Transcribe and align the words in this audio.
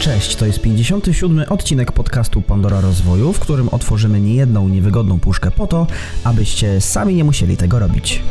Cześć, 0.00 0.36
to 0.36 0.46
jest 0.46 0.60
57. 0.60 1.44
odcinek 1.48 1.92
podcastu 1.92 2.42
Pandora 2.42 2.80
Rozwoju, 2.80 3.32
w 3.32 3.40
którym 3.40 3.68
otworzymy 3.68 4.20
niejedną 4.20 4.68
niewygodną 4.68 5.20
puszkę 5.20 5.50
po 5.50 5.66
to, 5.66 5.86
abyście 6.24 6.80
sami 6.80 7.14
nie 7.14 7.24
musieli 7.24 7.56
tego 7.56 7.78
robić. 7.78 8.22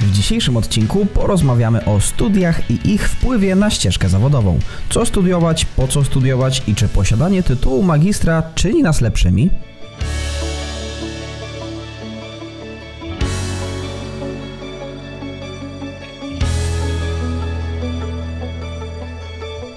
W 0.00 0.12
dzisiejszym 0.12 0.56
odcinku 0.56 1.06
porozmawiamy 1.06 1.84
o 1.84 2.00
studiach 2.00 2.70
i 2.70 2.92
ich 2.94 3.08
wpływie 3.08 3.54
na 3.54 3.70
ścieżkę 3.70 4.08
zawodową. 4.08 4.58
Co 4.90 5.06
studiować, 5.06 5.64
po 5.64 5.88
co 5.88 6.04
studiować 6.04 6.62
i 6.66 6.74
czy 6.74 6.88
posiadanie 6.88 7.42
tytułu 7.42 7.82
magistra 7.82 8.42
czyni 8.54 8.82
nas 8.82 9.00
lepszymi? 9.00 9.50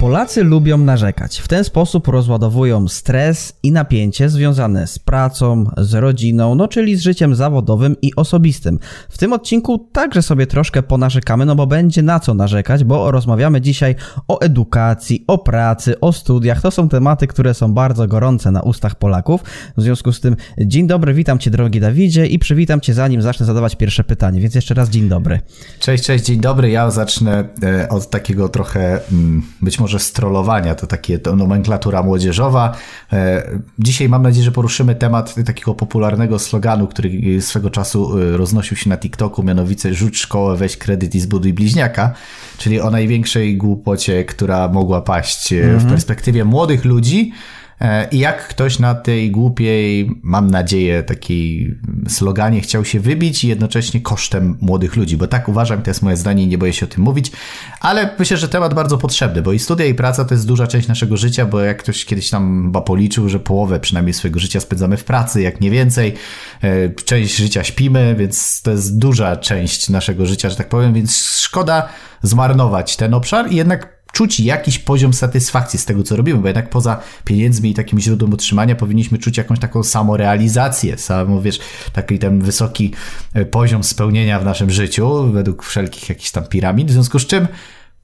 Polacy 0.04 0.44
lubią 0.44 0.78
narzekać. 0.78 1.40
W 1.40 1.48
ten 1.48 1.64
sposób 1.64 2.08
rozładowują 2.08 2.88
stres 2.88 3.54
i 3.64 3.72
napięcie 3.72 4.30
związane 4.30 4.88
z 4.88 5.00
pracą, 5.00 5.66
z 5.78 5.94
rodziną, 5.94 6.56
no 6.56 6.68
czyli 6.68 6.96
z 6.96 7.02
życiem 7.02 7.36
zawodowym 7.36 7.96
i 8.02 8.16
osobistym. 8.16 8.80
W 9.10 9.18
tym 9.18 9.34
odcinku 9.34 9.90
także 9.92 10.22
sobie 10.22 10.48
troszkę 10.48 10.84
ponarzekamy, 10.84 11.46
no 11.46 11.56
bo 11.56 11.68
będzie 11.68 12.02
na 12.02 12.20
co 12.20 12.34
narzekać, 12.34 12.84
bo 12.84 13.12
rozmawiamy 13.12 13.62
dzisiaj 13.62 13.96
o 14.28 14.40
edukacji, 14.40 15.24
o 15.28 15.38
pracy, 15.38 16.00
o 16.00 16.14
studiach. 16.14 16.62
To 16.62 16.72
są 16.72 16.90
tematy, 16.90 17.28
które 17.28 17.54
są 17.54 17.74
bardzo 17.74 18.08
gorące 18.08 18.52
na 18.52 18.62
ustach 18.62 18.96
Polaków. 18.96 19.42
W 19.78 19.82
związku 19.82 20.12
z 20.12 20.20
tym, 20.20 20.36
dzień 20.58 20.88
dobry, 20.88 21.14
witam 21.14 21.40
Cię 21.40 21.52
drogi 21.52 21.80
Dawidzie 21.80 22.26
i 22.26 22.40
przywitam 22.40 22.82
Cię 22.82 22.94
zanim 22.94 23.22
zacznę 23.22 23.46
zadawać 23.46 23.76
pierwsze 23.76 24.04
pytanie, 24.04 24.42
więc 24.42 24.56
jeszcze 24.56 24.74
raz 24.74 24.90
dzień 24.90 25.10
dobry. 25.10 25.40
Cześć, 25.80 26.04
cześć, 26.04 26.26
dzień 26.26 26.40
dobry. 26.40 26.70
Ja 26.70 26.92
zacznę 26.92 27.50
e, 27.64 27.90
od 27.90 28.10
takiego 28.10 28.50
trochę 28.50 29.00
mm, 29.12 29.44
być 29.62 29.80
może 29.80 29.93
strollowania, 30.00 30.76
to 30.76 30.88
takie 30.88 31.20
to 31.20 31.36
nomenklatura 31.36 32.04
młodzieżowa. 32.04 32.76
E, 33.14 33.44
dzisiaj 33.80 34.10
mam 34.10 34.24
nadzieję, 34.24 34.46
że 34.46 34.52
poruszymy 34.52 34.96
temat 34.96 35.36
takiego 35.46 35.76
popularnego 35.76 36.40
sloganu, 36.40 36.88
który 36.88 37.42
swego 37.42 37.70
czasu 37.70 38.20
e, 38.20 38.38
roznosił 38.38 38.78
się 38.78 38.90
na 38.90 38.98
TikToku, 38.98 39.44
mianowicie 39.44 39.94
rzuć 39.94 40.18
szkołę, 40.18 40.56
weź 40.56 40.78
kredyt 40.78 41.16
i 41.16 41.20
zbuduj 41.20 41.54
bliźniaka, 41.54 42.14
czyli 42.58 42.82
o 42.82 42.90
największej 42.90 43.58
głupocie, 43.58 44.26
która 44.26 44.68
mogła 44.68 45.02
paść 45.02 45.54
mhm. 45.54 45.80
w 45.80 45.86
perspektywie 45.86 46.46
młodych 46.46 46.86
ludzi, 46.86 47.32
E, 47.34 47.63
I 48.12 48.20
jak 48.20 48.48
ktoś 48.48 48.80
na 48.80 48.96
tej 48.96 49.32
głupiej, 49.32 50.12
mam 50.24 50.52
nadzieję, 50.52 51.04
takiej 51.04 51.76
sloganie 52.08 52.62
chciał 52.62 52.86
się 52.86 53.00
wybić 53.00 53.44
i 53.44 53.48
jednocześnie 53.48 54.02
kosztem 54.02 54.58
młodych 54.62 54.96
ludzi, 54.96 55.18
bo 55.18 55.28
tak 55.28 55.50
uważam, 55.50 55.82
to 55.82 55.90
jest 55.90 56.02
moje 56.02 56.18
zdanie 56.18 56.44
i 56.44 56.48
nie 56.48 56.58
boję 56.58 56.74
się 56.74 56.86
o 56.86 56.90
tym 56.90 57.04
mówić, 57.04 57.32
ale 57.80 58.10
myślę, 58.20 58.38
że 58.38 58.50
temat 58.50 58.74
bardzo 58.74 58.98
potrzebny, 58.98 59.42
bo 59.42 59.54
i 59.54 59.60
studia 59.60 59.86
i 59.86 59.94
praca 59.94 60.26
to 60.26 60.34
jest 60.34 60.48
duża 60.48 60.68
część 60.68 60.88
naszego 60.88 61.18
życia, 61.18 61.46
bo 61.46 61.60
jak 61.60 61.78
ktoś 61.78 62.06
kiedyś 62.06 62.30
tam 62.30 62.64
chyba 62.66 62.82
policzył, 62.82 63.30
że 63.30 63.40
połowę 63.40 63.80
przynajmniej 63.80 64.14
swojego 64.14 64.40
życia 64.40 64.60
spędzamy 64.60 64.98
w 64.98 65.04
pracy, 65.04 65.42
jak 65.42 65.62
nie 65.62 65.72
więcej, 65.72 66.14
e, 66.62 66.90
część 66.90 67.36
życia 67.36 67.64
śpimy, 67.64 68.16
więc 68.16 68.62
to 68.62 68.72
jest 68.72 68.98
duża 68.98 69.36
część 69.38 69.90
naszego 69.90 70.26
życia, 70.26 70.50
że 70.50 70.56
tak 70.56 70.70
powiem, 70.70 70.94
więc 70.94 71.26
szkoda 71.40 71.90
zmarnować 72.22 72.98
ten 72.98 73.14
obszar 73.14 73.52
i 73.52 73.56
jednak 73.56 73.93
czuć 74.14 74.40
jakiś 74.40 74.80
poziom 74.80 75.14
satysfakcji 75.14 75.80
z 75.80 75.86
tego, 75.86 76.04
co 76.04 76.16
robimy, 76.16 76.40
bo 76.40 76.48
jednak 76.48 76.70
poza 76.70 77.00
pieniędzmi 77.26 77.70
i 77.70 77.74
takim 77.74 78.00
źródłem 78.00 78.34
utrzymania 78.34 78.76
powinniśmy 78.76 79.18
czuć 79.18 79.38
jakąś 79.38 79.60
taką 79.60 79.84
samorealizację, 79.84 80.98
samo, 80.98 81.42
wiesz, 81.42 81.60
taki 81.94 82.20
ten 82.20 82.42
wysoki 82.42 82.94
e, 83.34 83.46
poziom 83.46 83.84
spełnienia 83.84 84.40
w 84.40 84.46
naszym 84.46 84.70
życiu, 84.70 85.32
według 85.32 85.64
wszelkich 85.64 86.10
jakichś 86.10 86.32
tam 86.32 86.46
piramid, 86.46 86.88
w 86.88 86.92
związku 86.92 87.20
z 87.20 87.28
czym 87.28 87.48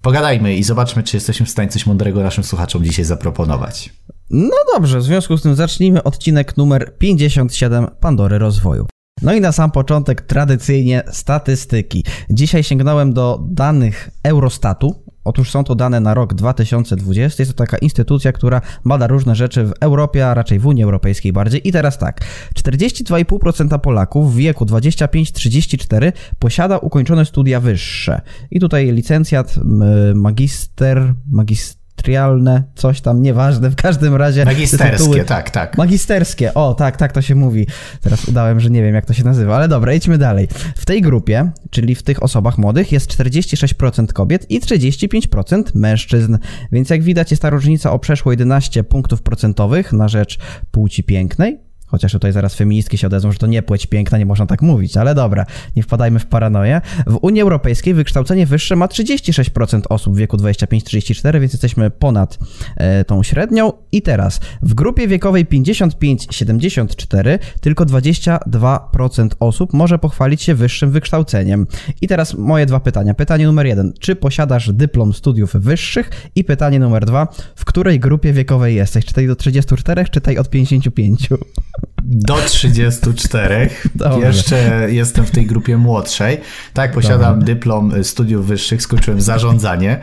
pogadajmy 0.02 0.56
i 0.56 0.64
zobaczmy, 0.64 1.04
czy 1.04 1.18
jesteśmy 1.18 1.46
w 1.46 1.50
stanie 1.50 1.70
coś 1.70 1.86
mądrego 1.86 2.24
naszym 2.24 2.44
słuchaczom 2.44 2.84
dzisiaj 2.84 3.06
zaproponować. 3.06 3.90
No 4.30 4.56
dobrze, 4.76 5.00
w 5.00 5.04
związku 5.04 5.38
z 5.38 5.42
tym 5.42 5.56
zacznijmy 5.56 6.04
odcinek 6.04 6.58
numer 6.58 6.98
57 6.98 7.88
Pandory 8.00 8.38
Rozwoju. 8.38 8.86
No 9.22 9.34
i 9.34 9.42
na 9.42 9.52
sam 9.52 9.72
początek 9.72 10.22
tradycyjnie 10.22 11.04
statystyki. 11.12 12.04
Dzisiaj 12.30 12.64
sięgnąłem 12.64 13.14
do 13.14 13.40
danych 13.50 14.10
Eurostatu, 14.24 15.04
Otóż 15.30 15.52
są 15.52 15.64
to 15.64 15.76
dane 15.76 16.00
na 16.00 16.14
rok 16.14 16.34
2020. 16.34 17.44
Jest 17.44 17.52
to 17.52 17.58
taka 17.58 17.78
instytucja, 17.78 18.32
która 18.32 18.62
bada 18.86 19.08
różne 19.08 19.36
rzeczy 19.36 19.64
w 19.64 19.74
Europie, 19.80 20.28
a 20.28 20.34
raczej 20.34 20.60
w 20.60 20.68
Unii 20.68 20.84
Europejskiej 20.84 21.34
bardziej. 21.34 21.68
I 21.68 21.72
teraz 21.72 21.98
tak, 21.98 22.22
42,5% 22.56 23.80
Polaków 23.80 24.34
w 24.34 24.36
wieku 24.36 24.66
25-34 24.66 26.12
posiada 26.40 26.78
ukończone 26.78 27.26
studia 27.26 27.60
wyższe. 27.60 28.22
I 28.52 28.60
tutaj 28.60 28.92
licencjat, 28.92 29.56
magister, 30.16 31.14
magister 31.32 31.79
trialne, 32.02 32.64
coś 32.76 33.02
tam, 33.02 33.22
nieważne, 33.22 33.70
w 33.70 33.76
każdym 33.76 34.16
razie. 34.16 34.46
Magisterskie, 34.46 35.26
tak, 35.26 35.50
tak. 35.50 35.78
Magisterskie, 35.78 36.54
o 36.54 36.74
tak, 36.74 36.98
tak 36.98 37.12
to 37.12 37.22
się 37.22 37.36
mówi. 37.36 37.68
Teraz 38.02 38.26
udałem, 38.26 38.60
że 38.60 38.70
nie 38.70 38.84
wiem 38.84 38.96
jak 38.96 39.06
to 39.06 39.14
się 39.14 39.24
nazywa, 39.24 39.56
ale 39.56 39.68
dobra, 39.68 39.94
idźmy 39.94 40.18
dalej. 40.18 40.48
W 40.76 40.86
tej 40.86 41.02
grupie, 41.02 41.52
czyli 41.70 41.96
w 41.96 42.04
tych 42.04 42.24
osobach 42.24 42.58
młodych 42.58 42.92
jest 42.92 43.12
46% 43.12 44.08
kobiet 44.14 44.52
i 44.52 44.62
35% 44.62 45.64
mężczyzn, 45.76 46.38
więc 46.72 46.90
jak 46.90 47.04
widać 47.04 47.32
jest 47.32 47.42
ta 47.42 47.50
różnica 47.50 47.92
o 47.92 48.00
przeszło 48.00 48.32
11 48.32 48.84
punktów 48.84 49.22
procentowych 49.22 49.94
na 49.94 50.08
rzecz 50.08 50.40
płci 50.72 51.04
pięknej, 51.04 51.69
Chociaż 51.92 52.12
tutaj 52.12 52.32
zaraz 52.32 52.56
feministki 52.56 52.98
się 52.98 53.08
odezwą, 53.08 53.32
że 53.32 53.38
to 53.38 53.48
nie 53.48 53.62
płeć 53.62 53.86
piękna, 53.86 54.18
nie 54.18 54.26
można 54.26 54.46
tak 54.46 54.62
mówić, 54.62 54.98
ale 54.98 55.16
dobra, 55.16 55.46
nie 55.76 55.84
wpadajmy 55.84 56.20
w 56.20 56.26
paranoję. 56.26 56.82
W 57.08 57.18
Unii 57.22 57.42
Europejskiej 57.42 57.94
wykształcenie 57.94 58.46
wyższe 58.46 58.76
ma 58.76 58.88
36% 58.88 59.82
osób 59.90 60.14
w 60.16 60.18
wieku 60.18 60.38
25-34, 60.38 61.40
więc 61.40 61.54
jesteśmy 61.54 61.90
ponad 61.90 62.38
e, 62.78 63.06
tą 63.06 63.24
średnią. 63.24 63.74
I 63.92 64.02
teraz 64.02 64.40
w 64.62 64.74
grupie 64.74 65.08
wiekowej 65.08 65.46
55-74 65.46 67.40
tylko 67.62 67.86
22% 67.86 69.30
osób 69.40 69.74
może 69.74 70.00
pochwalić 70.00 70.42
się 70.42 70.56
wyższym 70.56 70.92
wykształceniem. 70.92 71.68
I 72.02 72.08
teraz 72.08 72.34
moje 72.34 72.66
dwa 72.66 72.80
pytania. 72.80 73.14
Pytanie 73.14 73.46
numer 73.46 73.66
jeden, 73.66 73.94
czy 74.00 74.16
posiadasz 74.16 74.74
dyplom 74.74 75.14
studiów 75.14 75.54
wyższych? 75.54 76.10
I 76.36 76.44
pytanie 76.44 76.80
numer 76.80 77.06
dwa, 77.06 77.28
w 77.56 77.66
której 77.66 78.00
grupie 78.00 78.34
wiekowej 78.34 78.76
jesteś? 78.76 79.06
Czy 79.06 79.14
tej 79.14 79.28
do 79.28 79.36
34, 79.36 80.06
czy 80.12 80.22
tej 80.22 80.38
od 80.38 80.50
55? 80.50 81.30
Do 82.12 82.36
34. 82.36 83.70
Dobrze. 83.96 84.28
Jeszcze 84.28 84.88
jestem 84.92 85.26
w 85.26 85.32
tej 85.32 85.46
grupie 85.46 85.78
młodszej. 85.78 86.38
Tak, 86.74 86.92
posiadam 86.92 87.40
Dobrze. 87.40 87.54
dyplom 87.54 88.04
studiów 88.04 88.48
wyższych, 88.48 88.82
skończyłem 88.82 89.22
zarządzanie, 89.22 90.00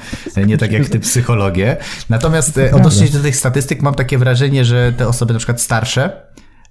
nie 0.47 0.59
tak 0.59 0.72
jak 0.72 0.89
ty 0.89 1.00
psychologię. 1.00 1.77
Natomiast 2.09 2.59
e, 2.59 2.75
odnośnie 2.75 3.09
do 3.09 3.21
tych 3.21 3.37
statystyk 3.37 3.83
mam 3.83 3.94
takie 3.94 4.19
wrażenie, 4.19 4.65
że 4.65 4.93
te 4.93 5.09
osoby 5.09 5.33
na 5.33 5.39
przykład 5.39 5.61
starsze, 5.61 6.22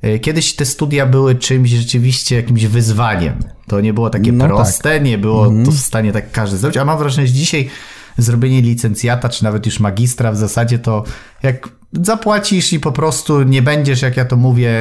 e, 0.01 0.19
Kiedyś 0.19 0.55
te 0.55 0.65
studia 0.65 1.05
były 1.05 1.35
czymś 1.35 1.69
rzeczywiście 1.69 2.35
jakimś 2.35 2.65
wyzwaniem. 2.65 3.39
To 3.67 3.81
nie 3.81 3.93
było 3.93 4.09
takie 4.09 4.31
no 4.31 4.45
proste, 4.45 4.93
tak. 4.93 5.03
nie 5.03 5.17
było 5.17 5.47
mm. 5.47 5.65
to 5.65 5.71
w 5.71 5.79
stanie 5.79 6.11
tak 6.11 6.31
każdy 6.31 6.57
zrobić, 6.57 6.77
a 6.77 6.85
mam 6.85 6.97
wrażenie, 6.97 7.27
że 7.27 7.33
dzisiaj 7.33 7.69
zrobienie 8.17 8.61
licencjata, 8.61 9.29
czy 9.29 9.43
nawet 9.43 9.65
już 9.65 9.79
magistra 9.79 10.31
w 10.31 10.37
zasadzie 10.37 10.79
to 10.79 11.03
jak 11.43 11.69
zapłacisz 12.03 12.73
i 12.73 12.79
po 12.79 12.91
prostu 12.91 13.43
nie 13.43 13.61
będziesz, 13.61 14.01
jak 14.01 14.17
ja 14.17 14.25
to 14.25 14.37
mówię, 14.37 14.71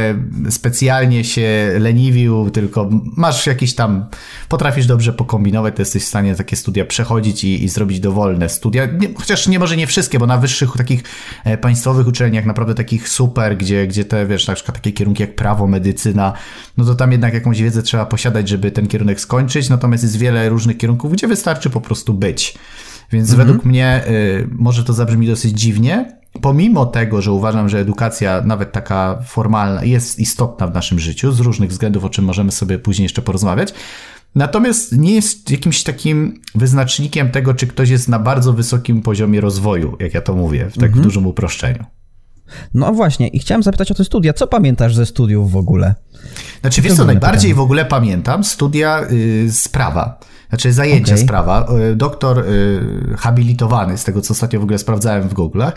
specjalnie 0.50 1.24
się 1.24 1.76
leniwił, 1.78 2.50
tylko 2.50 2.88
masz 3.16 3.46
jakiś 3.46 3.74
tam, 3.74 4.06
potrafisz 4.48 4.86
dobrze 4.86 5.12
pokombinować, 5.12 5.76
to 5.76 5.82
jesteś 5.82 6.02
w 6.02 6.08
stanie 6.08 6.34
takie 6.34 6.56
studia 6.56 6.84
przechodzić 6.84 7.44
i, 7.44 7.64
i 7.64 7.68
zrobić 7.68 8.00
dowolne 8.00 8.48
studia. 8.48 8.86
Nie, 8.86 9.08
chociaż 9.14 9.48
nie 9.48 9.58
może 9.58 9.76
nie 9.76 9.86
wszystkie, 9.86 10.18
bo 10.18 10.26
na 10.26 10.38
wyższych 10.38 10.70
takich 10.76 11.02
e, 11.44 11.58
państwowych 11.58 12.06
uczelniach, 12.06 12.46
naprawdę 12.46 12.74
takich 12.74 13.08
super, 13.08 13.56
gdzie, 13.56 13.86
gdzie 13.86 14.04
te, 14.04 14.26
wiesz, 14.26 14.46
na 14.46 14.54
przykład 14.54 14.76
takie 14.76 14.92
kierunki 14.92 15.22
jak 15.22 15.36
prawo, 15.36 15.66
medycyna, 15.66 16.32
no 16.76 16.84
to 16.84 16.94
tam 16.94 17.12
jednak 17.12 17.34
jakąś 17.34 17.62
wiedzę 17.62 17.82
trzeba 17.82 18.06
posiadać, 18.06 18.48
żeby 18.48 18.70
ten 18.70 18.86
kierunek 18.86 19.20
skończyć, 19.20 19.68
natomiast 19.68 20.02
jest 20.02 20.16
wiele 20.16 20.48
różnych 20.48 20.76
kierunków, 20.76 21.12
gdzie 21.12 21.28
wystarczy 21.28 21.70
po 21.70 21.80
prostu 21.80 22.14
być. 22.14 22.54
Więc 23.12 23.30
mhm. 23.30 23.48
według 23.48 23.64
mnie 23.64 24.02
y, 24.08 24.48
może 24.52 24.84
to 24.84 24.92
zabrzmi 24.92 25.26
dosyć 25.26 25.60
dziwnie, 25.60 26.23
pomimo 26.40 26.86
tego, 26.86 27.22
że 27.22 27.32
uważam, 27.32 27.68
że 27.68 27.78
edukacja, 27.78 28.42
nawet 28.44 28.72
taka 28.72 29.18
formalna, 29.26 29.84
jest 29.84 30.18
istotna 30.18 30.66
w 30.66 30.74
naszym 30.74 30.98
życiu 30.98 31.32
z 31.32 31.40
różnych 31.40 31.70
względów, 31.70 32.04
o 32.04 32.08
czym 32.08 32.24
możemy 32.24 32.52
sobie 32.52 32.78
później 32.78 33.04
jeszcze 33.04 33.22
porozmawiać. 33.22 33.74
Natomiast 34.34 34.92
nie 34.92 35.14
jest 35.14 35.50
jakimś 35.50 35.82
takim 35.82 36.40
wyznacznikiem 36.54 37.30
tego, 37.30 37.54
czy 37.54 37.66
ktoś 37.66 37.88
jest 37.88 38.08
na 38.08 38.18
bardzo 38.18 38.52
wysokim 38.52 39.02
poziomie 39.02 39.40
rozwoju, 39.40 39.96
jak 40.00 40.14
ja 40.14 40.20
to 40.20 40.34
mówię, 40.34 40.70
w 40.70 40.74
tak 40.74 40.84
mhm. 40.84 41.02
dużym 41.02 41.26
uproszczeniu. 41.26 41.84
No 42.74 42.92
właśnie, 42.92 43.28
i 43.28 43.38
chciałem 43.38 43.62
zapytać 43.62 43.90
o 43.90 43.94
te 43.94 44.04
studia. 44.04 44.32
Co 44.32 44.46
pamiętasz 44.46 44.94
ze 44.94 45.06
studiów 45.06 45.52
w 45.52 45.56
ogóle? 45.56 45.94
Znaczy, 46.60 46.82
wiesz 46.82 46.94
co, 46.94 47.04
najbardziej 47.04 47.54
w 47.54 47.60
ogóle 47.60 47.84
pamiętam 47.84 48.44
studia 48.44 49.06
y, 49.12 49.50
z 49.50 49.68
prawa. 49.68 50.18
Znaczy 50.54 50.72
zajęcia 50.72 51.14
okay. 51.14 51.24
sprawa. 51.24 51.66
E, 51.66 51.94
doktor 51.94 52.38
y, 52.38 53.16
habilitowany, 53.18 53.98
z 53.98 54.04
tego 54.04 54.20
co 54.20 54.32
ostatnio 54.32 54.60
w 54.60 54.62
ogóle 54.62 54.78
sprawdzałem 54.78 55.28
w 55.28 55.34
Google'ach, 55.34 55.72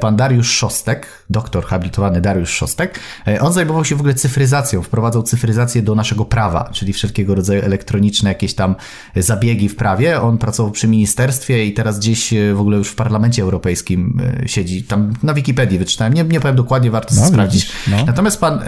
pan 0.00 0.16
Dariusz 0.16 0.50
Szostek, 0.50 1.06
doktor 1.30 1.64
habilitowany 1.64 2.20
Dariusz 2.20 2.50
Szostek, 2.50 3.00
on 3.40 3.52
zajmował 3.52 3.84
się 3.84 3.96
w 3.96 4.00
ogóle 4.00 4.14
cyfryzacją, 4.14 4.82
wprowadzał 4.82 5.22
cyfryzację 5.22 5.82
do 5.82 5.94
naszego 5.94 6.24
prawa, 6.24 6.70
czyli 6.72 6.92
wszelkiego 6.92 7.34
rodzaju 7.34 7.62
elektroniczne 7.62 8.30
jakieś 8.30 8.54
tam 8.54 8.74
zabiegi 9.16 9.68
w 9.68 9.76
prawie. 9.76 10.22
On 10.22 10.38
pracował 10.38 10.72
przy 10.72 10.88
ministerstwie 10.88 11.66
i 11.66 11.74
teraz 11.74 11.98
gdzieś 11.98 12.34
w 12.54 12.60
ogóle 12.60 12.76
już 12.76 12.88
w 12.88 12.94
Parlamencie 12.94 13.42
Europejskim 13.42 14.20
siedzi. 14.46 14.84
Tam 14.84 15.12
na 15.22 15.34
Wikipedii 15.34 15.78
wyczytałem, 15.78 16.12
nie, 16.12 16.24
nie 16.24 16.40
powiem 16.40 16.56
dokładnie, 16.56 16.90
warto 16.90 17.14
no, 17.14 17.26
sprawdzić. 17.26 17.72
No. 17.88 17.96
Natomiast 18.06 18.40
pan 18.40 18.60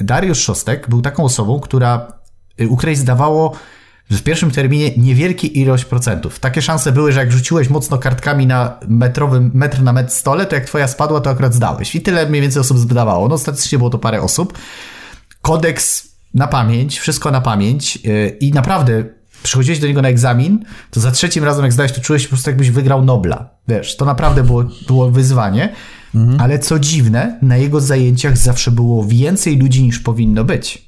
Dariusz 0.00 0.38
Szostek 0.38 0.88
był 0.88 1.02
taką 1.02 1.24
osobą, 1.24 1.60
która, 1.60 2.12
u 2.68 2.76
której 2.76 2.96
w 4.10 4.22
pierwszym 4.22 4.50
terminie 4.50 4.90
niewielki 4.96 5.60
ilość 5.60 5.84
procentów. 5.84 6.40
Takie 6.40 6.62
szanse 6.62 6.92
były, 6.92 7.12
że 7.12 7.20
jak 7.20 7.32
rzuciłeś 7.32 7.70
mocno 7.70 7.98
kartkami 7.98 8.46
na 8.46 8.78
metrowym, 8.88 9.50
metr 9.54 9.82
na 9.82 9.92
metr 9.92 10.12
stole, 10.12 10.46
to 10.46 10.54
jak 10.54 10.64
twoja 10.64 10.88
spadła, 10.88 11.20
to 11.20 11.30
akurat 11.30 11.54
zdałeś. 11.54 11.94
I 11.94 12.00
tyle 12.00 12.28
mniej 12.28 12.42
więcej 12.42 12.60
osób 12.60 12.78
zdawało. 12.78 13.28
No 13.28 13.38
statystycznie 13.38 13.78
było 13.78 13.90
to 13.90 13.98
parę 13.98 14.22
osób. 14.22 14.58
Kodeks 15.42 16.08
na 16.34 16.46
pamięć, 16.46 16.98
wszystko 16.98 17.30
na 17.30 17.40
pamięć 17.40 17.96
yy, 17.96 18.28
i 18.28 18.52
naprawdę 18.52 19.04
przychodziłeś 19.42 19.78
do 19.78 19.86
niego 19.86 20.02
na 20.02 20.08
egzamin, 20.08 20.64
to 20.90 21.00
za 21.00 21.10
trzecim 21.10 21.44
razem 21.44 21.64
jak 21.64 21.72
zdałeś, 21.72 21.92
to 21.92 22.00
czułeś 22.00 22.22
po 22.22 22.28
prostu 22.28 22.50
jakbyś 22.50 22.70
wygrał 22.70 23.04
Nobla. 23.04 23.50
Wiesz, 23.68 23.96
to 23.96 24.04
naprawdę 24.04 24.42
było, 24.42 24.64
było 24.86 25.10
wyzwanie. 25.10 25.72
Mhm. 26.14 26.40
Ale 26.40 26.58
co 26.58 26.78
dziwne, 26.78 27.38
na 27.42 27.56
jego 27.56 27.80
zajęciach 27.80 28.38
zawsze 28.38 28.70
było 28.70 29.04
więcej 29.04 29.56
ludzi 29.56 29.82
niż 29.82 29.98
powinno 29.98 30.44
być. 30.44 30.83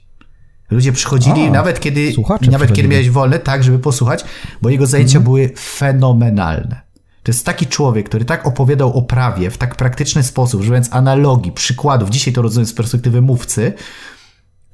Ludzie 0.71 0.93
przychodzili, 0.93 1.47
A, 1.47 1.51
nawet 1.51 1.81
kiedy 1.81 2.13
nawet 2.51 2.73
kiedy 2.73 2.89
miałeś 2.89 3.11
wolne, 3.11 3.39
tak, 3.39 3.65
żeby 3.65 3.79
posłuchać, 3.79 4.25
bo 4.63 4.71
jego 4.71 4.87
zajęcia 4.87 5.19
mhm. 5.19 5.25
były 5.25 5.53
fenomenalne. 5.59 6.87
To 7.23 7.33
jest 7.33 7.47
taki 7.47 7.67
człowiek, 7.67 8.09
który 8.09 8.25
tak 8.25 8.47
opowiadał 8.47 8.99
o 8.99 9.03
prawie 9.03 9.51
w 9.51 9.59
tak 9.59 9.75
praktyczny 9.77 10.23
sposób, 10.23 10.61
używając 10.61 10.93
analogii, 10.93 11.53
przykładów, 11.53 12.11
dzisiaj 12.11 12.35
to 12.35 12.43
rozumiem 12.43 12.67
z 12.67 12.73
perspektywy 12.73 13.23
mówcy, 13.23 13.73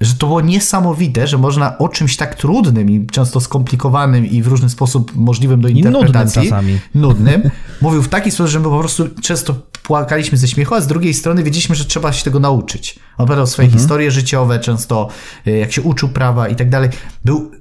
że 0.01 0.13
to 0.13 0.27
było 0.27 0.41
niesamowite, 0.41 1.27
że 1.27 1.37
można 1.37 1.77
o 1.77 1.89
czymś 1.89 2.17
tak 2.17 2.35
trudnym 2.35 2.89
i 2.89 3.07
często 3.07 3.41
skomplikowanym 3.41 4.25
i 4.25 4.41
w 4.41 4.47
różny 4.47 4.69
sposób 4.69 5.11
możliwym 5.15 5.61
do 5.61 5.67
interpretacji, 5.67 6.47
I 6.47 6.51
nudnym, 6.51 6.79
nudnym 6.95 7.51
mówił 7.81 8.01
w 8.01 8.07
taki 8.07 8.31
sposób, 8.31 8.51
że 8.51 8.59
my 8.59 8.65
po 8.65 8.79
prostu 8.79 9.09
często 9.21 9.55
płakaliśmy 9.83 10.37
ze 10.37 10.47
śmiechu, 10.47 10.75
a 10.75 10.81
z 10.81 10.87
drugiej 10.87 11.13
strony 11.13 11.43
wiedzieliśmy, 11.43 11.75
że 11.75 11.85
trzeba 11.85 12.13
się 12.13 12.23
tego 12.23 12.39
nauczyć. 12.39 12.99
Opowiadał 13.17 13.47
swoje 13.47 13.65
mhm. 13.65 13.79
historie 13.79 14.11
życiowe, 14.11 14.59
często 14.59 15.07
y, 15.47 15.51
jak 15.51 15.71
się 15.71 15.81
uczył 15.81 16.09
prawa 16.09 16.47
i 16.47 16.55
tak 16.55 16.69
dalej. 16.69 16.89
Był 17.25 17.51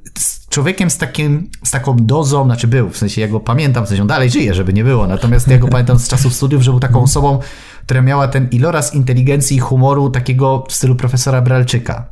człowiekiem 0.49 0.91
z, 0.91 0.99
takim, 0.99 1.51
z 1.65 1.71
taką 1.71 1.97
dozą, 1.97 2.45
znaczy 2.45 2.67
był, 2.67 2.91
w 2.91 2.97
sensie 2.97 3.21
ja 3.21 3.29
go 3.29 3.41
pamiętam, 3.41 3.85
w 3.85 3.89
sensie 3.89 4.03
on 4.03 4.09
dalej 4.09 4.31
żyje, 4.31 4.55
żeby 4.55 4.73
nie 4.73 4.85
było, 4.85 5.07
natomiast 5.07 5.49
ja 5.49 5.59
go 5.59 5.69
pamiętam 5.77 5.99
z 5.99 6.09
czasów 6.09 6.35
studiów, 6.35 6.63
że 6.63 6.71
był 6.71 6.81
taką 6.81 7.03
osobą, 7.03 7.39
która 7.85 8.03
miała 8.03 8.29
ten 8.29 8.49
iloraz 8.51 8.95
inteligencji 8.95 9.57
i 9.57 9.61
humoru 9.61 10.11
takiego 10.11 10.65
w 10.69 10.73
stylu 10.73 10.97
profesora 10.97 11.43
Bralczyka. 11.43 12.07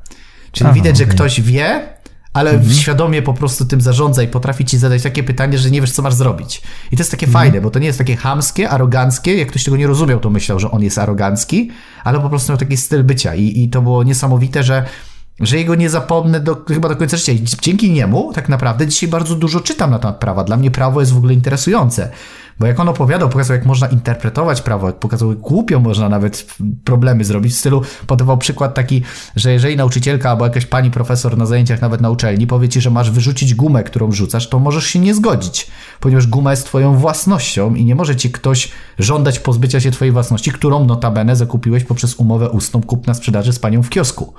Czyli 0.53 0.67
Aha, 0.67 0.75
widać, 0.75 0.95
okay. 0.95 1.07
że 1.07 1.13
ktoś 1.13 1.41
wie, 1.41 1.89
ale 2.33 2.51
mhm. 2.51 2.73
świadomie 2.73 3.23
po 3.23 3.35
prostu 3.35 3.65
tym 3.65 3.81
zarządza 3.81 4.23
i 4.23 4.29
potrafi 4.29 4.65
ci 4.65 4.79
zadać 4.79 5.03
takie 5.03 5.23
pytanie, 5.23 5.59
że 5.59 5.71
nie 5.71 5.81
wiesz, 5.81 5.93
co 5.93 6.03
masz 6.03 6.15
zrobić. 6.15 6.63
I 6.93 6.97
to 6.97 7.01
jest 7.01 7.11
takie 7.11 7.27
mhm. 7.27 7.45
fajne, 7.45 7.61
bo 7.61 7.71
to 7.71 7.79
nie 7.79 7.87
jest 7.87 7.99
takie 7.99 8.17
hamskie, 8.17 8.71
aroganckie. 8.71 9.37
Jak 9.37 9.49
ktoś 9.49 9.65
tego 9.65 9.77
nie 9.77 9.87
rozumiał, 9.87 10.21
to 10.21 10.31
myślał, 10.31 10.61
że 10.61 10.71
on 10.71 10.83
jest 10.83 10.99
arogancki, 10.99 11.71
ale 12.05 12.21
po 12.21 12.29
prostu 12.29 12.53
miał 12.53 12.59
taki 12.59 12.77
styl 12.77 13.05
bycia. 13.05 13.35
I, 13.35 13.63
i 13.63 13.69
to 13.69 13.83
było 13.83 14.03
niesamowite, 14.03 14.63
że 14.63 14.85
że 15.41 15.59
jego 15.59 15.75
nie 15.75 15.91
zapomnę 15.91 16.41
do, 16.41 16.65
chyba 16.69 16.89
do 16.89 16.97
końca 16.97 17.17
życia. 17.17 17.33
Dzięki 17.63 17.91
niemu 17.91 18.33
tak 18.35 18.49
naprawdę 18.49 18.87
dzisiaj 18.87 19.09
bardzo 19.09 19.35
dużo 19.35 19.61
czytam 19.61 19.91
na 19.91 19.99
temat 19.99 20.19
prawa. 20.19 20.45
Dla 20.45 20.57
mnie 20.57 20.71
prawo 20.71 21.01
jest 21.01 21.13
w 21.13 21.17
ogóle 21.17 21.35
interesujące. 21.35 22.11
Bo 22.61 22.67
jak 22.67 22.81
on 22.81 22.89
opowiadał, 22.89 23.29
pokazał, 23.29 23.57
jak 23.57 23.67
można 23.67 23.87
interpretować 23.87 24.63
prawo, 24.63 24.87
jak 24.87 24.97
pokazał, 24.97 25.31
jak 25.31 25.39
głupio 25.39 25.81
można 25.81 26.09
nawet 26.09 26.47
problemy 26.85 27.25
zrobić. 27.25 27.53
W 27.53 27.57
stylu 27.57 27.83
podawał 28.07 28.39
przykład 28.39 28.75
taki, 28.75 29.03
że 29.37 29.53
jeżeli 29.53 29.77
nauczycielka 29.77 30.31
albo 30.31 30.45
jakaś 30.45 30.67
pani 30.67 30.91
profesor 30.91 31.39
na 31.39 31.47
zajęciach 31.47 31.81
nawet 31.81 32.01
na 32.01 32.11
uczelni 32.11 32.47
powie 32.47 32.69
ci, 32.69 32.81
że 32.81 32.91
masz 32.91 33.11
wyrzucić 33.11 33.55
gumę, 33.55 33.85
którą 33.85 34.13
rzucasz, 34.13 34.49
to 34.49 34.59
możesz 34.59 34.87
się 34.87 34.99
nie 34.99 35.15
zgodzić, 35.15 35.67
ponieważ 36.01 36.27
guma 36.27 36.51
jest 36.51 36.67
twoją 36.67 36.97
własnością 36.97 37.75
i 37.75 37.85
nie 37.85 37.95
może 37.95 38.17
ci 38.17 38.31
ktoś 38.31 38.71
żądać 38.99 39.39
pozbycia 39.39 39.81
się 39.81 39.91
twojej 39.91 40.13
własności, 40.13 40.53
którą 40.53 40.85
notabene 40.85 41.37
zakupiłeś 41.37 41.85
poprzez 41.85 42.15
umowę 42.15 42.51
ustną 42.51 42.83
kupna 42.83 43.15
sprzedaży 43.15 43.53
z 43.53 43.59
panią 43.59 43.83
w 43.83 43.89
kiosku. 43.89 44.35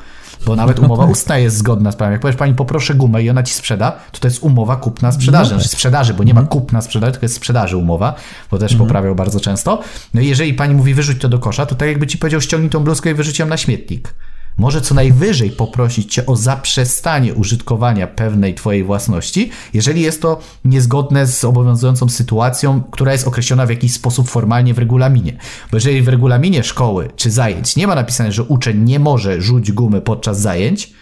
Bo 0.45 0.55
nawet 0.55 0.79
umowa 0.79 1.05
ustna 1.13 1.37
jest 1.37 1.57
zgodna 1.57 1.91
z 1.91 1.95
prawem. 1.95 2.11
Jak 2.11 2.21
powiesz 2.21 2.35
pani, 2.35 2.55
poproszę 2.55 2.95
gumę 2.95 3.23
i 3.23 3.29
ona 3.29 3.43
ci 3.43 3.53
sprzeda, 3.53 3.91
to 4.11 4.19
to 4.19 4.27
jest 4.27 4.43
umowa 4.43 4.75
kupna 4.75 5.11
sprzedaży. 5.11 5.51
No. 5.51 5.59
Znaczy 5.59 5.69
sprzedaży, 5.69 6.13
bo 6.13 6.23
nie 6.23 6.33
ma 6.33 6.41
mhm. 6.41 6.59
kupna 6.59 6.81
sprzedaży, 6.81 7.11
tylko 7.11 7.25
jest 7.25 7.35
sprzedaży 7.35 7.77
umowa, 7.77 8.15
bo 8.51 8.57
też 8.57 8.71
mhm. 8.71 8.87
poprawiał 8.87 9.15
bardzo 9.15 9.39
często. 9.39 9.81
No 10.13 10.21
i 10.21 10.27
jeżeli 10.27 10.53
pani 10.53 10.73
mówi 10.73 10.93
wyrzuć 10.93 11.21
to 11.21 11.29
do 11.29 11.39
kosza, 11.39 11.65
to 11.65 11.75
tak 11.75 11.87
jakby 11.87 12.07
ci 12.07 12.17
powiedział 12.17 12.41
ściągnij 12.41 12.69
tą 12.69 12.83
bluzkę 12.83 13.11
i 13.11 13.13
wyrzuć 13.13 13.39
ją 13.39 13.45
na 13.45 13.57
śmietnik. 13.57 14.13
Może 14.57 14.81
co 14.81 14.95
najwyżej 14.95 15.51
poprosić 15.51 16.13
cię 16.13 16.25
o 16.25 16.35
zaprzestanie 16.35 17.33
użytkowania 17.33 18.07
pewnej 18.07 18.55
twojej 18.55 18.83
własności, 18.83 19.49
jeżeli 19.73 20.01
jest 20.01 20.21
to 20.21 20.39
niezgodne 20.65 21.27
z 21.27 21.43
obowiązującą 21.43 22.09
sytuacją, 22.09 22.83
która 22.91 23.11
jest 23.11 23.27
określona 23.27 23.65
w 23.65 23.69
jakiś 23.69 23.93
sposób 23.93 24.29
formalnie 24.29 24.73
w 24.73 24.79
regulaminie. 24.79 25.37
Bo 25.71 25.77
jeżeli 25.77 26.01
w 26.01 26.07
regulaminie 26.07 26.63
szkoły 26.63 27.09
czy 27.15 27.31
zajęć 27.31 27.75
nie 27.75 27.87
ma 27.87 27.95
napisane, 27.95 28.31
że 28.31 28.43
uczeń 28.43 28.83
nie 28.83 28.99
może 28.99 29.41
rzuć 29.41 29.71
gumy 29.71 30.01
podczas 30.01 30.39
zajęć, 30.39 30.93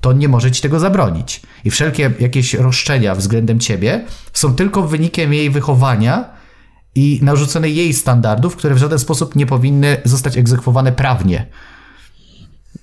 to 0.00 0.12
nie 0.12 0.28
może 0.28 0.52
ci 0.52 0.62
tego 0.62 0.80
zabronić. 0.80 1.42
I 1.64 1.70
wszelkie 1.70 2.10
jakieś 2.20 2.54
roszczenia 2.54 3.14
względem 3.14 3.60
ciebie 3.60 4.04
są 4.32 4.54
tylko 4.54 4.82
wynikiem 4.82 5.34
jej 5.34 5.50
wychowania 5.50 6.30
i 6.94 7.20
narzuconej 7.22 7.76
jej 7.76 7.94
standardów, 7.94 8.56
które 8.56 8.74
w 8.74 8.78
żaden 8.78 8.98
sposób 8.98 9.36
nie 9.36 9.46
powinny 9.46 9.96
zostać 10.04 10.36
egzekwowane 10.36 10.92
prawnie. 10.92 11.46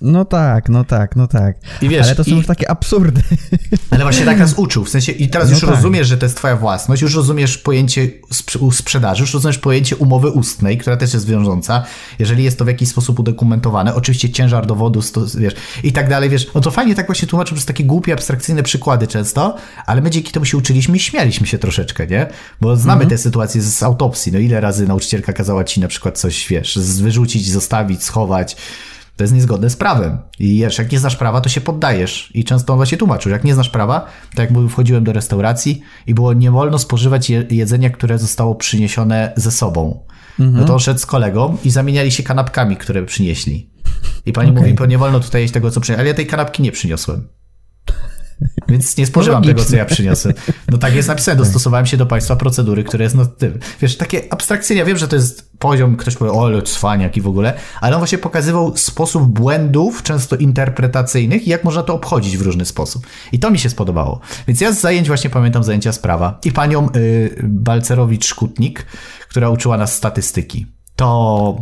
No 0.02 0.24
tak, 0.24 0.68
no 0.68 0.84
tak, 0.84 1.16
no 1.16 1.26
tak. 1.26 1.56
I 1.82 1.88
wiesz, 1.88 2.06
ale 2.06 2.14
to 2.14 2.24
są 2.24 2.30
i... 2.30 2.34
już 2.34 2.46
takie 2.46 2.70
absurdy. 2.70 3.22
Ale 3.90 4.02
właśnie 4.02 4.24
tak 4.24 4.38
nas 4.38 4.54
uczył. 4.56 4.84
W 4.84 4.88
sensie, 4.88 5.12
i 5.12 5.28
teraz 5.28 5.48
no 5.48 5.54
już 5.54 5.60
tak. 5.60 5.70
rozumiesz, 5.70 6.08
że 6.08 6.18
to 6.18 6.26
jest 6.26 6.36
twoja 6.36 6.56
własność, 6.56 7.02
już 7.02 7.14
rozumiesz 7.14 7.58
pojęcie 7.58 8.08
sprzedaży, 8.72 9.20
już 9.20 9.34
rozumiesz 9.34 9.58
pojęcie 9.58 9.96
umowy 9.96 10.30
ustnej, 10.30 10.78
która 10.78 10.96
też 10.96 11.14
jest 11.14 11.26
wiążąca, 11.26 11.84
jeżeli 12.18 12.44
jest 12.44 12.58
to 12.58 12.64
w 12.64 12.68
jakiś 12.68 12.88
sposób 12.88 13.18
udokumentowane. 13.18 13.94
Oczywiście 13.94 14.30
ciężar 14.30 14.66
dowodu, 14.66 15.00
wiesz, 15.38 15.54
i 15.82 15.92
tak 15.92 16.08
dalej, 16.08 16.30
wiesz. 16.30 16.46
No 16.54 16.60
to 16.60 16.70
fajnie 16.70 16.94
tak 16.94 17.06
właśnie 17.06 17.28
tłumaczył 17.28 17.54
przez 17.54 17.66
takie 17.66 17.84
głupie, 17.84 18.12
abstrakcyjne 18.12 18.62
przykłady 18.62 19.06
często, 19.06 19.56
ale 19.86 20.00
my 20.00 20.10
dzięki 20.10 20.32
temu 20.32 20.46
się 20.46 20.56
uczyliśmy 20.56 20.96
i 20.96 21.00
śmialiśmy 21.00 21.46
się 21.46 21.58
troszeczkę, 21.58 22.06
nie? 22.06 22.26
Bo 22.60 22.76
znamy 22.76 23.02
mhm. 23.02 23.10
te 23.10 23.18
sytuacje 23.18 23.62
z 23.62 23.82
autopsji. 23.82 24.32
No 24.32 24.38
ile 24.38 24.60
razy 24.60 24.86
nauczycielka 24.86 25.32
kazała 25.32 25.64
ci 25.64 25.80
na 25.80 25.88
przykład 25.88 26.18
coś, 26.18 26.48
wiesz, 26.48 26.78
wyrzucić, 26.78 27.50
zostawić, 27.50 28.04
schować 28.04 28.56
to 29.16 29.24
jest 29.24 29.34
niezgodne 29.34 29.70
z 29.70 29.76
prawem. 29.76 30.18
I 30.38 30.58
wiesz, 30.58 30.78
jak 30.78 30.92
nie 30.92 30.98
znasz 30.98 31.16
prawa, 31.16 31.40
to 31.40 31.48
się 31.48 31.60
poddajesz. 31.60 32.30
I 32.34 32.44
często 32.44 32.72
on 32.72 32.76
właśnie 32.76 32.98
tłumaczył, 32.98 33.32
jak 33.32 33.44
nie 33.44 33.54
znasz 33.54 33.70
prawa, 33.70 34.06
tak 34.34 34.50
jak 34.50 34.68
wchodziłem 34.68 35.04
do 35.04 35.12
restauracji 35.12 35.82
i 36.06 36.14
było 36.14 36.32
nie 36.32 36.50
wolno 36.50 36.78
spożywać 36.78 37.30
je, 37.30 37.44
jedzenia, 37.50 37.90
które 37.90 38.18
zostało 38.18 38.54
przyniesione 38.54 39.32
ze 39.36 39.50
sobą. 39.50 40.04
Mhm. 40.40 40.60
No 40.60 40.64
to 40.66 40.72
on 40.72 40.80
szedł 40.80 41.00
z 41.00 41.06
kolegą 41.06 41.56
i 41.64 41.70
zamieniali 41.70 42.10
się 42.10 42.22
kanapkami, 42.22 42.76
które 42.76 43.02
przynieśli. 43.02 43.70
I 44.26 44.32
pani 44.32 44.50
okay. 44.50 44.72
mówi, 44.72 44.88
nie 44.88 44.98
wolno 44.98 45.20
tutaj 45.20 45.42
jeść 45.42 45.54
tego, 45.54 45.70
co 45.70 45.80
przyniosłem. 45.80 46.00
Ale 46.00 46.08
ja 46.08 46.14
tej 46.14 46.26
kanapki 46.26 46.62
nie 46.62 46.72
przyniosłem. 46.72 47.28
Więc 48.68 48.96
nie 48.96 49.06
spożywam 49.06 49.44
tego, 49.44 49.64
co 49.64 49.76
ja 49.76 49.84
przyniosę. 49.84 50.34
No 50.68 50.78
tak 50.78 50.94
jest 50.94 51.08
napisane, 51.08 51.36
dostosowałem 51.36 51.86
się 51.86 51.96
do 51.96 52.06
państwa 52.06 52.36
procedury, 52.36 52.84
które 52.84 53.04
jest 53.04 53.16
no 53.16 53.26
tym. 53.26 53.58
Wiesz, 53.80 53.96
takie 53.96 54.32
abstrakcyjne, 54.32 54.78
ja 54.78 54.84
wiem, 54.84 54.98
że 54.98 55.08
to 55.08 55.16
jest 55.16 55.50
poziom, 55.58 55.96
ktoś 55.96 56.16
powie, 56.16 56.32
o, 56.32 56.62
cwaniak 56.62 57.16
i 57.16 57.20
w 57.20 57.26
ogóle, 57.26 57.54
ale 57.80 57.96
on 57.96 58.00
właśnie 58.00 58.18
pokazywał 58.18 58.76
sposób 58.76 59.22
błędów, 59.22 60.02
często 60.02 60.36
interpretacyjnych 60.36 61.46
i 61.46 61.50
jak 61.50 61.64
można 61.64 61.82
to 61.82 61.94
obchodzić 61.94 62.36
w 62.38 62.42
różny 62.42 62.64
sposób. 62.64 63.06
I 63.32 63.38
to 63.38 63.50
mi 63.50 63.58
się 63.58 63.70
spodobało. 63.70 64.20
Więc 64.48 64.60
ja 64.60 64.72
z 64.72 64.80
zajęć 64.80 65.08
właśnie 65.08 65.30
pamiętam 65.30 65.64
zajęcia 65.64 65.92
z 65.92 65.98
prawa 65.98 66.38
i 66.44 66.52
panią 66.52 66.88
y, 66.96 67.36
Balcerowicz-Szkutnik, 67.42 68.82
która 69.28 69.50
uczyła 69.50 69.76
nas 69.76 69.94
statystyki. 69.94 70.66
To 70.96 71.56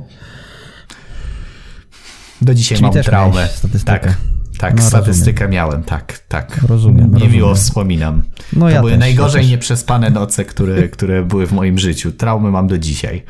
do 2.42 2.54
dzisiaj 2.54 2.78
Czyli 2.78 2.90
mam 2.90 3.02
traumę. 3.02 3.48
Tak. 3.84 4.14
Tak, 4.60 4.76
no, 4.76 4.82
statystykę 4.82 5.44
rozumiem. 5.44 5.50
miałem, 5.50 5.82
tak, 5.82 6.18
tak. 6.28 6.60
Rozumiem. 6.68 7.14
Niemiło 7.14 7.48
rozumiem. 7.48 7.56
wspominam. 7.56 8.22
No, 8.52 8.60
to 8.60 8.70
ja 8.70 8.80
były 8.80 8.90
też, 8.90 9.00
najgorzej 9.00 9.44
ja 9.44 9.50
nieprzespane 9.50 10.10
noce, 10.10 10.44
które, 10.44 10.88
które 10.94 11.22
były 11.24 11.46
w 11.46 11.52
moim 11.52 11.78
życiu. 11.78 12.12
Traumy 12.12 12.50
mam 12.50 12.66
do 12.66 12.78
dzisiaj. 12.78 13.22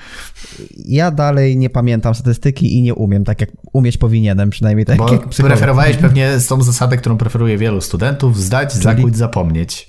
Ja 0.85 1.11
dalej 1.11 1.57
nie 1.57 1.71
pamiętam 1.71 2.15
statystyki 2.15 2.77
i 2.77 2.83
nie 2.83 2.95
umiem, 2.95 3.25
tak 3.25 3.41
jak 3.41 3.51
umieć 3.73 3.99
powinienem, 3.99 4.51
przynajmniej 4.51 4.87
tak 4.87 4.97
Bo 4.97 5.13
jak 5.13 5.29
preferowałeś 5.29 5.97
pewnie 5.97 6.31
tą 6.49 6.63
zasadę, 6.63 6.97
którą 6.97 7.17
preferuje 7.17 7.59
wielu 7.59 7.81
studentów, 7.81 8.41
zdać, 8.41 8.73
zakuć, 8.73 9.17
zapomnieć. 9.17 9.89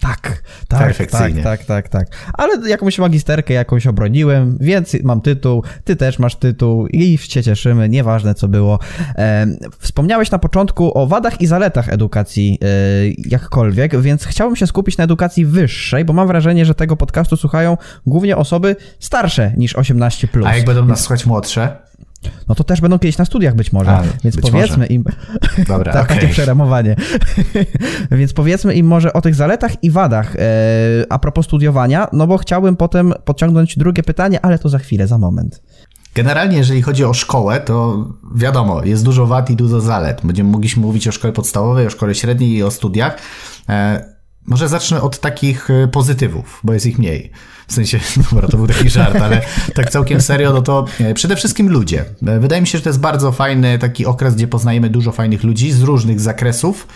Tak, 0.00 0.42
tak, 0.68 1.06
tak, 1.10 1.32
tak, 1.42 1.64
tak, 1.64 1.88
tak. 1.88 2.06
Ale 2.32 2.68
jakąś 2.68 2.98
magisterkę 2.98 3.54
jakąś 3.54 3.86
obroniłem, 3.86 4.58
więc 4.60 4.96
mam 5.04 5.20
tytuł, 5.20 5.62
ty 5.84 5.96
też 5.96 6.18
masz 6.18 6.36
tytuł 6.36 6.86
i 6.86 7.18
się 7.18 7.42
cieszymy, 7.42 7.88
nieważne 7.88 8.34
co 8.34 8.48
było. 8.48 8.78
Wspomniałeś 9.78 10.30
na 10.30 10.38
początku 10.38 10.98
o 10.98 11.06
wadach 11.06 11.40
i 11.40 11.46
zaletach 11.46 11.88
edukacji 11.88 12.58
e, 12.62 12.66
jakkolwiek, 13.18 14.00
więc 14.00 14.24
chciałbym 14.24 14.56
się 14.56 14.66
skupić 14.66 14.96
na 14.96 15.04
edukacji 15.04 15.46
wyższej, 15.46 16.04
bo 16.04 16.12
mam 16.12 16.28
wrażenie, 16.28 16.64
że 16.64 16.74
tego 16.74 16.96
podcastu 16.96 17.36
słuchają 17.36 17.76
głównie 18.06 18.36
osoby 18.36 18.76
starsze 19.00 19.52
niż 19.56 19.76
18+. 19.76 20.46
A 20.46 20.56
jak 20.56 20.66
będą 20.66 20.84
nas 20.84 21.00
słuchać 21.00 21.26
młodsze? 21.26 21.76
No 22.48 22.54
to 22.54 22.64
też 22.64 22.80
będą 22.80 22.98
kiedyś 22.98 23.18
na 23.18 23.24
studiach 23.24 23.54
być 23.54 23.72
może. 23.72 23.90
A, 23.90 24.02
Więc 24.24 24.36
być 24.36 24.50
powiedzmy 24.50 24.76
może. 24.76 24.86
im. 24.86 25.04
Dobra, 25.68 25.92
tak, 25.92 26.04
okay. 26.04 26.16
takie 26.16 26.28
przeramowanie. 26.28 26.96
Więc 28.10 28.32
powiedzmy 28.32 28.74
im 28.74 28.86
może 28.86 29.12
o 29.12 29.20
tych 29.20 29.34
zaletach 29.34 29.84
i 29.84 29.90
wadach. 29.90 30.36
E, 30.36 30.40
a 31.08 31.18
propos 31.18 31.46
studiowania, 31.46 32.08
no 32.12 32.26
bo 32.26 32.38
chciałbym 32.38 32.76
potem 32.76 33.14
podciągnąć 33.24 33.78
drugie 33.78 34.02
pytanie, 34.02 34.44
ale 34.44 34.58
to 34.58 34.68
za 34.68 34.78
chwilę, 34.78 35.06
za 35.06 35.18
moment. 35.18 35.62
Generalnie, 36.14 36.56
jeżeli 36.56 36.82
chodzi 36.82 37.04
o 37.04 37.14
szkołę, 37.14 37.60
to 37.60 38.04
wiadomo, 38.34 38.84
jest 38.84 39.04
dużo 39.04 39.26
wad 39.26 39.50
i 39.50 39.56
dużo 39.56 39.80
zalet. 39.80 40.20
Będziemy 40.24 40.50
mogliśmy 40.50 40.82
mówić 40.82 41.08
o 41.08 41.12
szkole 41.12 41.32
podstawowej, 41.32 41.86
o 41.86 41.90
szkole 41.90 42.14
średniej 42.14 42.50
i 42.50 42.62
o 42.62 42.70
studiach. 42.70 43.18
Może 44.46 44.68
zacznę 44.68 45.02
od 45.02 45.20
takich 45.20 45.70
e, 45.70 45.88
pozytywów, 45.88 46.60
bo 46.64 46.72
jest 46.72 46.86
ich 46.86 46.98
mniej. 46.98 47.30
W 47.68 47.72
sensie, 47.72 48.00
dobra, 48.30 48.48
to 48.48 48.56
był 48.56 48.66
taki 48.66 48.90
żart, 48.90 49.16
ale 49.16 49.40
tak 49.74 49.90
całkiem 49.90 50.20
serio, 50.20 50.52
no 50.52 50.62
to 50.62 50.84
e, 51.00 51.14
przede 51.14 51.36
wszystkim 51.36 51.70
ludzie. 51.70 52.04
E, 52.26 52.40
wydaje 52.40 52.60
mi 52.60 52.66
się, 52.66 52.78
że 52.78 52.84
to 52.84 52.90
jest 52.90 53.00
bardzo 53.00 53.32
fajny 53.32 53.78
taki 53.78 54.06
okres, 54.06 54.34
gdzie 54.34 54.48
poznajemy 54.48 54.90
dużo 54.90 55.12
fajnych 55.12 55.44
ludzi 55.44 55.72
z 55.72 55.82
różnych 55.82 56.20
zakresów. 56.20 56.86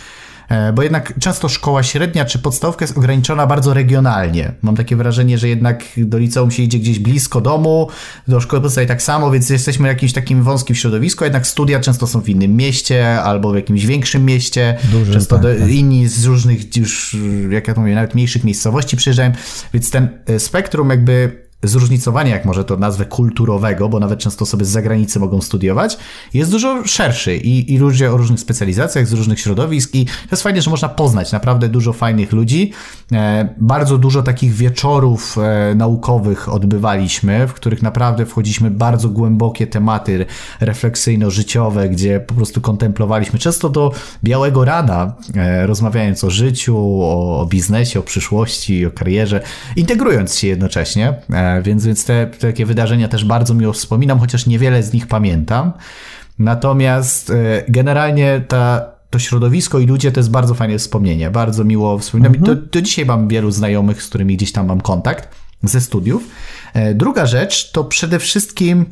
E, 0.50 0.72
bo 0.72 0.82
jednak 0.82 1.18
często 1.18 1.48
szkoła 1.48 1.82
średnia 1.82 2.24
czy 2.24 2.38
podstawka 2.38 2.84
jest 2.84 2.98
ograniczona 2.98 3.46
bardzo 3.46 3.74
regionalnie. 3.74 4.52
Mam 4.62 4.76
takie 4.76 4.96
wrażenie, 4.96 5.38
że 5.38 5.48
jednak 5.48 5.84
do 5.96 6.18
liceum 6.18 6.50
się 6.50 6.62
idzie 6.62 6.78
gdzieś 6.78 6.98
blisko 6.98 7.40
domu, 7.40 7.88
do 8.28 8.40
szkoły 8.40 8.62
podstawowej 8.62 8.88
tak 8.88 9.02
samo, 9.02 9.30
więc 9.30 9.50
jesteśmy 9.50 9.84
w 9.84 9.88
jakimś 9.88 10.12
takim 10.12 10.42
wąskim 10.42 10.76
środowisku, 10.76 11.24
a 11.24 11.26
jednak 11.26 11.46
studia 11.46 11.80
często 11.80 12.06
są 12.06 12.20
w 12.20 12.28
innym 12.28 12.56
mieście 12.56 13.22
albo 13.22 13.52
w 13.52 13.54
jakimś 13.54 13.86
większym 13.86 14.24
mieście. 14.24 14.76
Często 15.12 15.38
tak, 15.38 15.58
tak. 15.58 15.70
inni 15.70 16.08
z 16.08 16.24
różnych 16.24 16.76
już, 16.76 17.16
jak 17.50 17.68
ja 17.68 17.74
to 17.74 17.80
mówię, 17.80 17.94
nawet 17.94 18.14
mniejszych 18.14 18.44
miejscowości 18.44 18.96
przyjeżdżają, 18.96 19.32
więc 19.74 19.90
ten 19.90 20.08
e, 20.26 20.38
spektrum 20.38 20.90
jakby 20.90 21.49
zróżnicowanie, 21.62 22.30
jak 22.30 22.44
może 22.44 22.64
to 22.64 22.76
nazwę 22.76 23.04
kulturowego, 23.04 23.88
bo 23.88 24.00
nawet 24.00 24.18
często 24.18 24.42
osoby 24.42 24.64
z 24.64 24.68
zagranicy 24.68 25.20
mogą 25.20 25.40
studiować, 25.40 25.98
jest 26.34 26.50
dużo 26.50 26.86
szerszy 26.86 27.36
i, 27.36 27.74
i 27.74 27.78
ludzie 27.78 28.12
o 28.12 28.16
różnych 28.16 28.40
specjalizacjach, 28.40 29.06
z 29.06 29.12
różnych 29.12 29.40
środowisk 29.40 29.94
i 29.94 30.04
to 30.06 30.12
jest 30.30 30.42
fajnie, 30.42 30.62
że 30.62 30.70
można 30.70 30.88
poznać 30.88 31.32
naprawdę 31.32 31.68
dużo 31.68 31.92
fajnych 31.92 32.32
ludzi. 32.32 32.72
E, 33.12 33.54
bardzo 33.58 33.98
dużo 33.98 34.22
takich 34.22 34.52
wieczorów 34.52 35.38
e, 35.38 35.74
naukowych 35.74 36.48
odbywaliśmy, 36.48 37.48
w 37.48 37.52
których 37.52 37.82
naprawdę 37.82 38.26
wchodziliśmy 38.26 38.70
bardzo 38.70 39.08
głębokie 39.08 39.66
tematy 39.66 40.26
refleksyjno-życiowe, 40.60 41.88
gdzie 41.88 42.20
po 42.20 42.34
prostu 42.34 42.60
kontemplowaliśmy 42.60 43.38
często 43.38 43.68
do 43.68 43.92
białego 44.24 44.64
rana, 44.64 45.14
e, 45.34 45.66
rozmawiając 45.66 46.24
o 46.24 46.30
życiu, 46.30 46.78
o, 47.02 47.40
o 47.40 47.46
biznesie, 47.46 48.00
o 48.00 48.02
przyszłości, 48.02 48.86
o 48.86 48.90
karierze, 48.90 49.40
integrując 49.76 50.38
się 50.38 50.46
jednocześnie 50.46 51.14
więc, 51.62 51.86
więc 51.86 52.04
te, 52.04 52.26
takie 52.26 52.66
wydarzenia 52.66 53.08
też 53.08 53.24
bardzo 53.24 53.54
miło 53.54 53.72
wspominam, 53.72 54.18
chociaż 54.18 54.46
niewiele 54.46 54.82
z 54.82 54.92
nich 54.92 55.06
pamiętam. 55.06 55.72
Natomiast 56.38 57.30
e, 57.30 57.64
generalnie 57.68 58.44
ta, 58.48 58.86
to 59.10 59.18
środowisko 59.18 59.78
i 59.78 59.86
ludzie 59.86 60.12
to 60.12 60.20
jest 60.20 60.30
bardzo 60.30 60.54
fajne 60.54 60.78
wspomnienie, 60.78 61.30
bardzo 61.30 61.64
miło 61.64 61.98
wspominam. 61.98 62.34
Mhm. 62.34 62.56
Do, 62.56 62.62
do 62.62 62.82
dzisiaj 62.82 63.06
mam 63.06 63.28
wielu 63.28 63.50
znajomych, 63.50 64.02
z 64.02 64.08
którymi 64.08 64.36
gdzieś 64.36 64.52
tam 64.52 64.66
mam 64.66 64.80
kontakt 64.80 65.28
ze 65.62 65.80
studiów. 65.80 66.28
E, 66.74 66.94
druga 66.94 67.26
rzecz 67.26 67.72
to 67.72 67.84
przede 67.84 68.18
wszystkim 68.18 68.86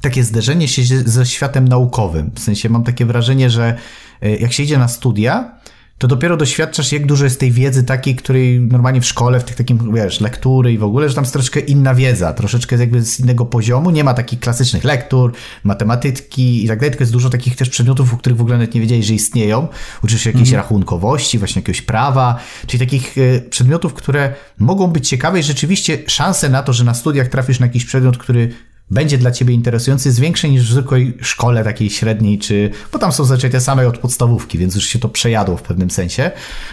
takie 0.00 0.24
zderzenie 0.24 0.68
się 0.68 0.82
ze 1.04 1.26
światem 1.26 1.68
naukowym. 1.68 2.30
W 2.34 2.40
sensie 2.40 2.68
mam 2.68 2.84
takie 2.84 3.06
wrażenie, 3.06 3.50
że 3.50 3.78
e, 4.22 4.36
jak 4.36 4.52
się 4.52 4.62
idzie 4.62 4.78
na 4.78 4.88
studia, 4.88 5.58
to 5.98 6.08
dopiero 6.08 6.36
doświadczasz, 6.36 6.92
jak 6.92 7.06
dużo 7.06 7.24
jest 7.24 7.40
tej 7.40 7.52
wiedzy 7.52 7.84
takiej, 7.84 8.16
której 8.16 8.60
normalnie 8.60 9.00
w 9.00 9.06
szkole, 9.06 9.40
w 9.40 9.44
tych 9.44 9.56
takim, 9.56 9.94
wiesz, 9.94 10.20
lektury 10.20 10.72
i 10.72 10.78
w 10.78 10.84
ogóle, 10.84 11.08
że 11.08 11.14
tam 11.14 11.24
jest 11.24 11.32
troszeczkę 11.32 11.60
inna 11.60 11.94
wiedza, 11.94 12.32
troszeczkę 12.32 12.76
jakby 12.76 13.02
z 13.02 13.20
innego 13.20 13.46
poziomu. 13.46 13.90
Nie 13.90 14.04
ma 14.04 14.14
takich 14.14 14.40
klasycznych 14.40 14.84
lektur, 14.84 15.32
matematyki 15.64 16.64
i 16.64 16.68
tak 16.68 16.78
dalej, 16.78 16.90
tylko 16.90 17.02
jest 17.02 17.12
dużo 17.12 17.30
takich 17.30 17.56
też 17.56 17.68
przedmiotów, 17.68 18.14
o 18.14 18.16
których 18.16 18.38
w 18.38 18.40
ogóle 18.40 18.58
nawet 18.58 18.74
nie 18.74 18.80
wiedziałeś, 18.80 19.06
że 19.06 19.14
istnieją. 19.14 19.68
Uczysz 20.04 20.22
się 20.22 20.30
jakiejś 20.30 20.48
mm. 20.48 20.60
rachunkowości, 20.60 21.38
właśnie 21.38 21.60
jakiegoś 21.60 21.82
prawa, 21.82 22.38
czyli 22.66 22.86
takich 22.86 23.18
e, 23.18 23.40
przedmiotów, 23.40 23.94
które 23.94 24.34
mogą 24.58 24.86
być 24.86 25.08
ciekawe 25.08 25.40
i 25.40 25.42
rzeczywiście 25.42 25.98
szanse 26.06 26.48
na 26.48 26.62
to, 26.62 26.72
że 26.72 26.84
na 26.84 26.94
studiach 26.94 27.28
trafisz 27.28 27.60
na 27.60 27.66
jakiś 27.66 27.84
przedmiot, 27.84 28.18
który 28.18 28.52
będzie 28.90 29.18
dla 29.18 29.30
ciebie 29.30 29.54
interesujący, 29.54 30.08
jest 30.08 30.20
większe 30.20 30.48
niż 30.48 30.68
w 30.68 30.72
zwykłej 30.72 31.18
szkole 31.20 31.64
takiej 31.64 31.90
średniej, 31.90 32.38
czy, 32.38 32.70
bo 32.92 32.98
tam 32.98 33.12
są 33.12 33.24
zazwyczaj 33.24 33.50
te 33.50 33.60
same 33.60 33.88
od 33.88 33.98
podstawówki, 33.98 34.58
więc 34.58 34.74
już 34.74 34.84
się 34.84 34.98
to 34.98 35.08
przejadło 35.08 35.56
w 35.56 35.62
pewnym 35.62 35.90
sensie. 35.90 36.30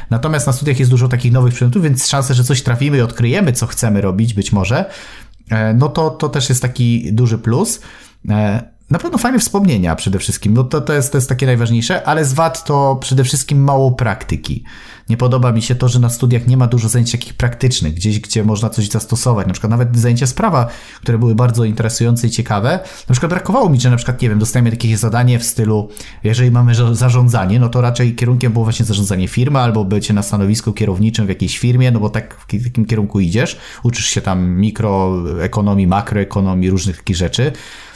Natomiast 0.09 0.47
na 0.47 0.53
studiach 0.53 0.79
jest 0.79 0.91
dużo 0.91 1.07
takich 1.07 1.31
nowych 1.31 1.53
przedmiotów, 1.53 1.83
więc 1.83 2.07
szanse, 2.07 2.33
że 2.33 2.43
coś 2.43 2.61
trafimy 2.61 2.97
i 2.97 3.01
odkryjemy, 3.01 3.53
co 3.53 3.67
chcemy 3.67 4.01
robić, 4.01 4.33
być 4.33 4.51
może, 4.51 4.85
e, 5.49 5.73
no 5.73 5.89
to, 5.89 6.09
to 6.09 6.29
też 6.29 6.49
jest 6.49 6.61
taki 6.61 7.13
duży 7.13 7.37
plus. 7.37 7.81
Na 8.89 8.99
pewno 8.99 9.17
fajne 9.17 9.39
wspomnienia 9.39 9.95
przede 9.95 10.19
wszystkim, 10.19 10.53
no 10.53 10.63
to, 10.63 10.81
to, 10.81 10.93
jest, 10.93 11.11
to 11.11 11.17
jest 11.17 11.29
takie 11.29 11.45
najważniejsze, 11.45 12.03
ale 12.03 12.25
z 12.25 12.33
wad 12.33 12.63
to 12.65 12.97
przede 13.01 13.23
wszystkim 13.23 13.63
mało 13.63 13.91
praktyki. 13.91 14.63
Nie 15.09 15.17
podoba 15.17 15.51
mi 15.51 15.61
się 15.61 15.75
to, 15.75 15.87
że 15.89 15.99
na 15.99 16.09
studiach 16.09 16.47
nie 16.47 16.57
ma 16.57 16.67
dużo 16.67 16.89
zajęć 16.89 17.11
takich 17.11 17.33
praktycznych, 17.33 17.93
gdzieś, 17.93 18.19
gdzie 18.19 18.43
można 18.43 18.69
coś 18.69 18.89
zastosować. 18.89 19.47
Na 19.47 19.53
przykład 19.53 19.69
nawet 19.69 19.97
zajęcia 19.97 20.27
z 20.27 20.33
prawa, 20.33 20.67
które 21.01 21.17
były 21.17 21.35
bardzo 21.35 21.63
interesujące 21.63 22.27
i 22.27 22.29
ciekawe. 22.29 22.79
Na 23.09 23.13
przykład 23.13 23.29
brakowało 23.29 23.69
mi, 23.69 23.81
że 23.81 23.89
na 23.89 23.95
przykład, 23.95 24.21
nie 24.21 24.29
wiem, 24.29 24.39
dostajemy 24.39 24.69
jakieś 24.69 24.97
zadanie 24.97 25.39
w 25.39 25.43
stylu, 25.43 25.89
jeżeli 26.23 26.51
mamy 26.51 26.75
zarządzanie, 26.91 27.59
no 27.59 27.69
to 27.69 27.81
raczej 27.81 28.15
kierunkiem 28.15 28.53
było 28.53 28.65
właśnie 28.65 28.85
zarządzanie 28.85 29.27
firmy 29.27 29.59
albo 29.59 29.85
bycie 29.85 30.13
na 30.13 30.23
stanowisku 30.23 30.73
kierowniczym 30.73 31.25
w 31.25 31.29
jakiejś 31.29 31.57
firmie, 31.59 31.91
no 31.91 31.99
bo 31.99 32.09
tak 32.09 32.35
w 32.35 32.65
takim 32.65 32.85
kierunku 32.85 33.19
idziesz, 33.19 33.57
uczysz 33.83 34.05
się 34.05 34.21
tam 34.21 34.49
mikroekonomii, 34.49 35.87
makroekonomii, 35.87 36.69
różnych 36.69 36.97
takich 36.97 37.15
rzeczy. 37.15 37.51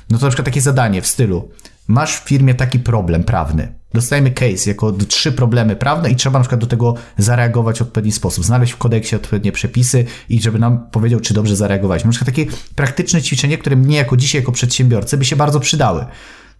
No 0.10 0.18
to 0.18 0.26
na 0.26 0.30
przykład 0.30 0.46
takie 0.46 0.62
zadanie 0.62 1.02
w 1.02 1.08
stylu, 1.08 1.50
masz 1.88 2.16
w 2.16 2.24
firmie 2.24 2.54
taki 2.54 2.80
problem 2.80 3.24
prawny. 3.24 3.74
Dostajemy 3.94 4.32
case 4.32 4.70
jako 4.70 4.92
trzy 4.92 5.32
problemy 5.32 5.76
prawne 5.76 6.12
i 6.12 6.16
trzeba 6.16 6.40
na 6.40 6.44
przykład 6.44 6.62
do 6.62 6.68
tego 6.68 6.96
zareagować 7.18 7.80
w 7.80 7.82
odpowiedni 7.82 8.12
sposób, 8.12 8.46
znaleźć 8.46 8.74
w 8.74 8.78
kodeksie 8.78 9.16
odpowiednie 9.16 9.52
przepisy 9.52 10.06
i 10.30 10.42
żeby 10.42 10.60
nam 10.60 10.90
powiedział, 10.92 11.20
czy 11.20 11.34
dobrze 11.34 11.56
zareagowaliśmy. 11.56 12.08
Na 12.08 12.12
przykład 12.12 12.36
takie 12.36 12.46
praktyczne 12.76 13.22
ćwiczenie, 13.22 13.58
które 13.58 13.76
mnie 13.76 13.98
jako 13.98 14.18
dzisiaj, 14.18 14.42
jako 14.42 14.52
przedsiębiorcy 14.52 15.18
by 15.18 15.26
się 15.26 15.36
bardzo 15.36 15.60
przydały. 15.60 16.06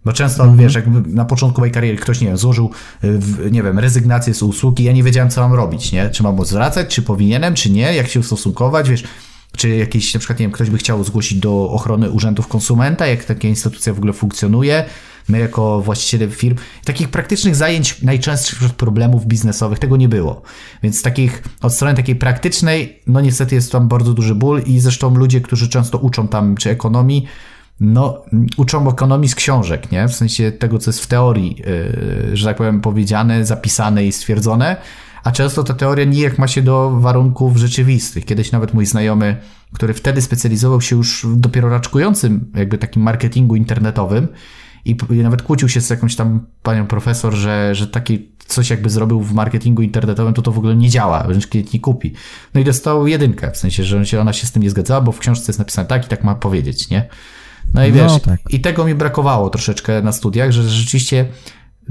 Bo 0.04 0.12
często, 0.12 0.44
-hmm. 0.44 0.56
wiesz, 0.56 0.74
jak 0.74 0.84
na 1.06 1.24
początku 1.24 1.60
mojej 1.60 1.72
kariery 1.72 1.98
ktoś, 1.98 2.20
nie 2.20 2.26
wiem, 2.26 2.36
złożył, 2.36 2.70
nie 3.50 3.62
wiem, 3.62 3.78
rezygnację 3.78 4.34
z 4.34 4.42
usługi, 4.42 4.84
ja 4.84 4.92
nie 4.92 5.02
wiedziałem, 5.02 5.30
co 5.30 5.40
mam 5.40 5.52
robić, 5.52 5.92
nie? 5.92 6.10
Czy 6.10 6.22
mam 6.22 6.44
zwracać, 6.44 6.94
czy 6.94 7.02
powinienem, 7.02 7.54
czy 7.54 7.70
nie, 7.70 7.94
jak 7.94 8.08
się 8.08 8.20
ustosunkować, 8.20 8.90
wiesz, 8.90 9.04
czy 9.56 9.68
jakiś, 9.68 10.14
na 10.14 10.20
przykład, 10.20 10.38
nie 10.38 10.44
wiem, 10.44 10.52
ktoś 10.52 10.70
by 10.70 10.78
chciał 10.78 11.04
zgłosić 11.04 11.38
do 11.38 11.70
ochrony 11.70 12.10
urzędów 12.10 12.48
konsumenta, 12.48 13.06
jak 13.06 13.24
taka 13.24 13.48
instytucja 13.48 13.94
w 13.94 13.98
ogóle 13.98 14.12
funkcjonuje, 14.12 14.84
my 15.28 15.38
jako 15.38 15.80
właściciele 15.80 16.28
firm. 16.30 16.56
Takich 16.84 17.08
praktycznych 17.08 17.56
zajęć, 17.56 18.02
najczęstszych 18.02 18.74
problemów 18.74 19.26
biznesowych, 19.26 19.78
tego 19.78 19.96
nie 19.96 20.08
było. 20.08 20.42
Więc 20.82 21.02
takich, 21.02 21.42
od 21.62 21.74
strony 21.74 21.94
takiej 21.94 22.16
praktycznej, 22.16 23.00
no 23.06 23.20
niestety 23.20 23.54
jest 23.54 23.72
tam 23.72 23.88
bardzo 23.88 24.14
duży 24.14 24.34
ból 24.34 24.62
i 24.66 24.80
zresztą 24.80 25.14
ludzie, 25.14 25.40
którzy 25.40 25.68
często 25.68 25.98
uczą 25.98 26.28
tam, 26.28 26.56
czy 26.56 26.70
ekonomii, 26.70 27.26
no, 27.80 28.22
uczą 28.56 28.90
ekonomii 28.90 29.28
z 29.28 29.34
książek, 29.34 29.92
nie? 29.92 30.08
W 30.08 30.14
sensie 30.14 30.52
tego, 30.52 30.78
co 30.78 30.90
jest 30.90 31.00
w 31.00 31.06
teorii, 31.06 31.62
yy, 32.30 32.36
że 32.36 32.46
tak 32.46 32.56
powiem, 32.56 32.80
powiedziane, 32.80 33.46
zapisane 33.46 34.06
i 34.06 34.12
stwierdzone, 34.12 34.76
a 35.24 35.32
często 35.32 35.64
ta 35.64 35.74
teoria 35.74 36.04
nijak 36.04 36.38
ma 36.38 36.48
się 36.48 36.62
do 36.62 36.90
warunków 37.00 37.56
rzeczywistych. 37.56 38.24
Kiedyś 38.24 38.52
nawet 38.52 38.74
mój 38.74 38.86
znajomy, 38.86 39.36
który 39.72 39.94
wtedy 39.94 40.22
specjalizował 40.22 40.80
się 40.80 40.96
już 40.96 41.24
w 41.24 41.36
dopiero 41.36 41.68
raczkującym 41.68 42.52
jakby 42.54 42.78
takim 42.78 43.02
marketingu 43.02 43.56
internetowym 43.56 44.28
i, 44.84 44.96
nawet 45.10 45.42
kłócił 45.42 45.68
się 45.68 45.80
z 45.80 45.90
jakąś 45.90 46.16
tam 46.16 46.46
panią 46.62 46.86
profesor, 46.86 47.34
że, 47.34 47.74
że 47.74 47.86
taki 47.86 48.28
coś 48.46 48.70
jakby 48.70 48.90
zrobił 48.90 49.20
w 49.20 49.32
marketingu 49.32 49.82
internetowym, 49.82 50.34
to 50.34 50.42
to 50.42 50.52
w 50.52 50.58
ogóle 50.58 50.76
nie 50.76 50.88
działa, 50.88 51.22
wręcz 51.22 51.46
klient 51.46 51.72
nie 51.72 51.80
kupi. 51.80 52.14
No 52.54 52.60
i 52.60 52.64
dostał 52.64 53.06
jedynkę, 53.06 53.50
w 53.50 53.56
sensie, 53.56 53.84
że 53.84 54.20
ona 54.20 54.32
się 54.32 54.46
z 54.46 54.52
tym 54.52 54.62
nie 54.62 54.70
zgadzała, 54.70 55.00
bo 55.00 55.12
w 55.12 55.18
książce 55.18 55.44
jest 55.48 55.58
napisane 55.58 55.88
tak 55.88 56.06
i 56.06 56.08
tak 56.08 56.24
ma 56.24 56.34
powiedzieć, 56.34 56.90
nie? 56.90 57.08
No 57.74 57.86
i 57.86 57.88
no 57.88 57.94
wiesz, 57.94 58.12
no, 58.12 58.18
tak. 58.18 58.40
i 58.48 58.60
tego 58.60 58.84
mi 58.84 58.94
brakowało 58.94 59.50
troszeczkę 59.50 60.02
na 60.02 60.12
studiach, 60.12 60.50
że 60.50 60.62
rzeczywiście 60.62 61.26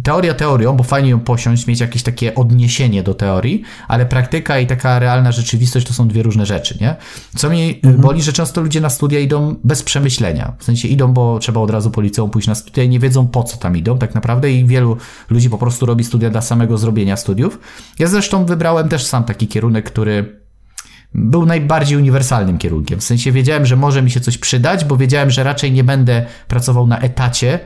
teoria 0.04 0.34
teorią, 0.34 0.76
bo 0.76 0.84
fajnie 0.84 1.10
ją 1.10 1.20
posiąść, 1.20 1.68
mieć 1.68 1.80
jakieś 1.80 2.04
takie 2.04 2.36
odniesienie 2.36 3.04
do 3.04 3.14
teorii, 3.14 3.64
ale 3.88 4.06
praktyka 4.06 4.60
i 4.60 4.68
taka 4.68 5.00
realna 5.00 5.32
rzeczywistość 5.32 5.88
to 5.88 5.94
są 5.94 6.08
dwie 6.08 6.24
różne 6.24 6.46
rzeczy, 6.46 6.78
nie? 6.82 6.96
Co 7.36 7.50
mnie 7.50 7.68
mhm. 7.84 8.02
boli, 8.02 8.22
że 8.22 8.34
często 8.34 8.62
ludzie 8.62 8.82
na 8.82 8.90
studia 8.90 9.20
idą 9.20 9.56
bez 9.64 9.84
przemyślenia. 9.84 10.54
W 10.60 10.64
sensie 10.64 10.88
idą, 10.88 11.14
bo 11.14 11.40
trzeba 11.40 11.62
od 11.62 11.70
razu 11.70 11.92
po 11.92 12.02
liceum 12.02 12.30
pójść 12.30 12.48
na 12.48 12.56
studia 12.56 12.84
i 12.84 12.90
nie 12.90 13.00
wiedzą 13.00 13.28
po 13.28 13.44
co 13.44 13.58
tam 13.58 13.78
idą 13.78 13.98
tak 13.98 14.16
naprawdę 14.16 14.52
i 14.52 14.66
wielu 14.66 14.98
ludzi 15.30 15.50
po 15.50 15.58
prostu 15.58 15.86
robi 15.86 16.04
studia 16.04 16.30
dla 16.30 16.42
samego 16.42 16.78
zrobienia 16.78 17.18
studiów. 17.18 17.60
Ja 18.00 18.08
zresztą 18.08 18.46
wybrałem 18.46 18.90
też 18.90 19.06
sam 19.06 19.24
taki 19.24 19.48
kierunek, 19.48 19.86
który 19.86 20.40
był 21.14 21.46
najbardziej 21.46 21.98
uniwersalnym 21.98 22.58
kierunkiem. 22.58 23.00
W 23.00 23.04
sensie 23.04 23.32
wiedziałem, 23.32 23.66
że 23.66 23.76
może 23.76 24.02
mi 24.02 24.12
się 24.12 24.20
coś 24.20 24.38
przydać, 24.38 24.86
bo 24.86 24.98
wiedziałem, 24.98 25.32
że 25.32 25.44
raczej 25.44 25.72
nie 25.72 25.84
będę 25.84 26.26
pracował 26.48 26.88
na 26.88 27.00
etacie, 27.00 27.60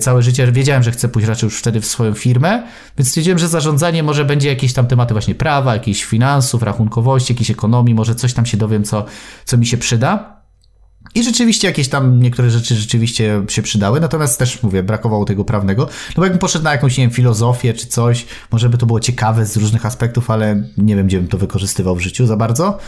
całe 0.00 0.22
życie. 0.22 0.52
Wiedziałem, 0.52 0.82
że 0.82 0.90
chcę 0.90 1.08
pójść 1.08 1.28
raczej 1.28 1.46
już 1.46 1.58
wtedy 1.58 1.80
w 1.80 1.86
swoją 1.86 2.14
firmę, 2.14 2.62
więc 2.98 3.08
stwierdziłem, 3.08 3.38
że 3.38 3.48
zarządzanie 3.48 4.02
może 4.02 4.24
będzie 4.24 4.48
jakieś 4.48 4.72
tam 4.72 4.86
tematy 4.86 5.14
właśnie 5.14 5.34
prawa, 5.34 5.74
jakichś 5.74 6.04
finansów, 6.04 6.62
rachunkowości, 6.62 7.32
jakiejś 7.32 7.50
ekonomii, 7.50 7.94
może 7.94 8.14
coś 8.14 8.32
tam 8.32 8.46
się 8.46 8.56
dowiem, 8.56 8.84
co, 8.84 9.04
co 9.44 9.56
mi 9.56 9.66
się 9.66 9.76
przyda. 9.76 10.34
I 11.14 11.24
rzeczywiście 11.24 11.68
jakieś 11.68 11.88
tam 11.88 12.20
niektóre 12.20 12.50
rzeczy 12.50 12.74
rzeczywiście 12.74 13.42
się 13.48 13.62
przydały, 13.62 14.00
natomiast 14.00 14.38
też 14.38 14.62
mówię, 14.62 14.82
brakowało 14.82 15.24
tego 15.24 15.44
prawnego. 15.44 15.82
No 15.84 16.14
bo 16.16 16.22
jakbym 16.22 16.38
poszedł 16.38 16.64
na 16.64 16.72
jakąś, 16.72 16.98
nie 16.98 17.04
wiem, 17.04 17.10
filozofię 17.10 17.74
czy 17.74 17.86
coś, 17.86 18.26
może 18.52 18.68
by 18.68 18.78
to 18.78 18.86
było 18.86 19.00
ciekawe 19.00 19.46
z 19.46 19.56
różnych 19.56 19.86
aspektów, 19.86 20.30
ale 20.30 20.62
nie 20.78 20.96
wiem, 20.96 21.06
gdzie 21.06 21.18
bym 21.18 21.28
to 21.28 21.38
wykorzystywał 21.38 21.96
w 21.96 22.00
życiu 22.00 22.26
za 22.26 22.36
bardzo. 22.36 22.78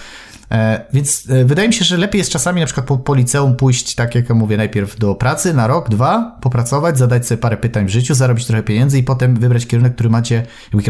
E, 0.51 0.85
więc 0.93 1.31
e, 1.31 1.45
wydaje 1.45 1.69
mi 1.69 1.75
się, 1.75 1.85
że 1.85 1.97
lepiej 1.97 2.19
jest 2.19 2.31
czasami 2.31 2.61
na 2.61 2.67
przykład 2.67 2.87
po, 2.87 2.99
po 2.99 3.15
liceum 3.15 3.57
pójść, 3.57 3.95
tak 3.95 4.15
jak 4.15 4.29
ja 4.29 4.35
mówię, 4.35 4.57
najpierw 4.57 4.99
do 4.99 5.15
pracy 5.15 5.55
na 5.55 5.67
rok, 5.67 5.89
dwa, 5.89 6.39
popracować, 6.41 6.99
zadać 6.99 7.27
sobie 7.27 7.39
parę 7.39 7.57
pytań 7.57 7.87
w 7.87 7.91
życiu, 7.91 8.15
zarobić 8.15 8.47
trochę 8.47 8.63
pieniędzy 8.63 8.99
i 8.99 9.03
potem 9.03 9.37
wybrać 9.37 9.67
kierunek, 9.67 9.95
który 9.95 10.11
macie. 10.11 10.47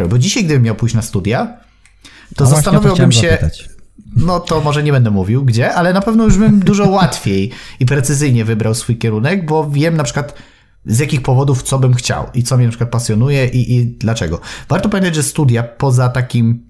Bo 0.08 0.18
dzisiaj, 0.18 0.44
gdybym 0.44 0.62
miał 0.62 0.74
pójść 0.74 0.94
na 0.94 1.02
studia, 1.02 1.56
to 2.36 2.44
no 2.44 2.50
zastanawiałbym 2.50 3.12
się. 3.12 3.30
Zapytać. 3.30 3.68
No 4.16 4.40
to 4.40 4.60
może 4.60 4.82
nie 4.82 4.92
będę 4.92 5.10
mówił 5.10 5.44
gdzie, 5.44 5.74
ale 5.74 5.92
na 5.92 6.00
pewno 6.00 6.24
już 6.24 6.38
bym 6.38 6.60
dużo 6.60 6.88
łatwiej 6.98 7.50
i 7.80 7.86
precyzyjnie 7.86 8.44
wybrał 8.44 8.74
swój 8.74 8.98
kierunek, 8.98 9.46
bo 9.46 9.70
wiem 9.70 9.96
na 9.96 10.04
przykład 10.04 10.34
z 10.86 10.98
jakich 10.98 11.22
powodów 11.22 11.62
co 11.62 11.78
bym 11.78 11.94
chciał 11.94 12.26
i 12.34 12.42
co 12.42 12.56
mnie 12.56 12.66
na 12.66 12.70
przykład 12.70 12.90
pasjonuje 12.90 13.46
i, 13.46 13.76
i 13.76 13.86
dlaczego. 13.86 14.40
Warto 14.68 14.88
pamiętać, 14.88 15.14
że 15.14 15.22
studia 15.22 15.62
poza 15.62 16.08
takim 16.08 16.66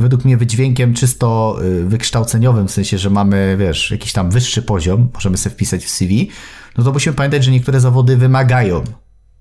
według 0.00 0.24
mnie 0.24 0.36
wydźwiękiem 0.36 0.94
czysto 0.94 1.58
e, 1.62 1.84
wykształceniowym, 1.84 2.68
w 2.68 2.70
sensie, 2.70 2.98
że 2.98 3.10
mamy, 3.10 3.56
wiesz, 3.58 3.90
jakiś 3.90 4.12
tam 4.12 4.30
wyższy 4.30 4.62
poziom, 4.62 5.08
możemy 5.14 5.36
sobie 5.36 5.54
wpisać 5.54 5.84
w 5.84 5.90
CV, 5.90 6.30
no 6.78 6.84
to 6.84 6.92
musimy 6.92 7.16
pamiętać, 7.16 7.44
że 7.44 7.50
niektóre 7.50 7.80
zawody 7.80 8.16
wymagają, 8.16 8.84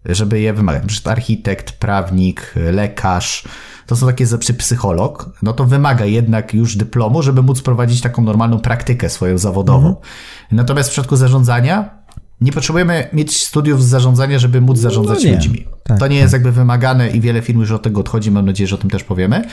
żeby 0.05 0.39
je 0.39 0.53
wymagać. 0.53 0.83
Przykład 0.85 1.17
architekt, 1.17 1.71
prawnik, 1.71 2.53
lekarz, 2.71 3.43
to 3.87 3.95
są 3.95 4.07
takie 4.07 4.25
czy 4.39 4.53
psycholog, 4.53 5.29
no 5.41 5.53
to 5.53 5.65
wymaga 5.65 6.05
jednak 6.05 6.53
już 6.53 6.75
dyplomu, 6.75 7.21
żeby 7.21 7.41
móc 7.41 7.61
prowadzić 7.61 8.01
taką 8.01 8.21
normalną 8.21 8.59
praktykę 8.59 9.09
swoją 9.09 9.37
zawodową. 9.37 9.87
Mhm. 9.87 10.05
Natomiast 10.51 10.89
w 10.89 10.91
przypadku 10.91 11.15
zarządzania 11.15 11.98
nie 12.41 12.51
potrzebujemy 12.51 13.07
mieć 13.13 13.43
studiów 13.43 13.83
z 13.83 13.87
zarządzania, 13.87 14.39
żeby 14.39 14.61
móc 14.61 14.79
zarządzać 14.79 15.23
no 15.23 15.31
ludźmi. 15.31 15.67
Tak, 15.83 15.99
to 15.99 16.07
nie 16.07 16.15
tak. 16.15 16.21
jest 16.21 16.33
jakby 16.33 16.51
wymagane 16.51 17.09
i 17.09 17.21
wiele 17.21 17.41
firm 17.41 17.59
już 17.59 17.71
od 17.71 17.83
tego 17.83 17.99
odchodzi, 17.99 18.31
mam 18.31 18.45
nadzieję, 18.45 18.67
że 18.67 18.75
o 18.75 18.77
tym 18.77 18.89
też 18.89 19.03
powiemy. 19.03 19.43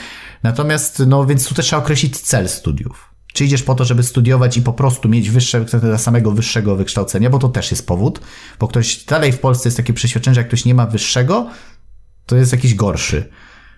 Natomiast, 0.43 1.03
no 1.07 1.25
więc 1.25 1.47
tu 1.47 1.55
też 1.55 1.65
trzeba 1.65 1.81
określić 1.81 2.19
cel 2.19 2.49
studiów. 2.49 3.13
Czy 3.33 3.45
idziesz 3.45 3.63
po 3.63 3.75
to, 3.75 3.85
żeby 3.85 4.03
studiować 4.03 4.57
i 4.57 4.61
po 4.61 4.73
prostu 4.73 5.09
mieć 5.09 5.29
wyższe, 5.29 5.65
dla 5.65 5.97
samego 5.97 6.31
wyższego 6.31 6.75
wykształcenia, 6.75 7.29
bo 7.29 7.39
to 7.39 7.49
też 7.49 7.71
jest 7.71 7.87
powód, 7.87 8.19
bo 8.59 8.67
ktoś 8.67 9.05
dalej 9.05 9.31
w 9.31 9.39
Polsce 9.39 9.69
jest 9.69 9.77
takie 9.77 9.93
przeświadczenie, 9.93 10.35
że 10.35 10.41
jak 10.41 10.47
ktoś 10.47 10.65
nie 10.65 10.75
ma 10.75 10.85
wyższego, 10.85 11.49
to 12.25 12.35
jest 12.35 12.51
jakiś 12.51 12.75
gorszy. 12.75 13.29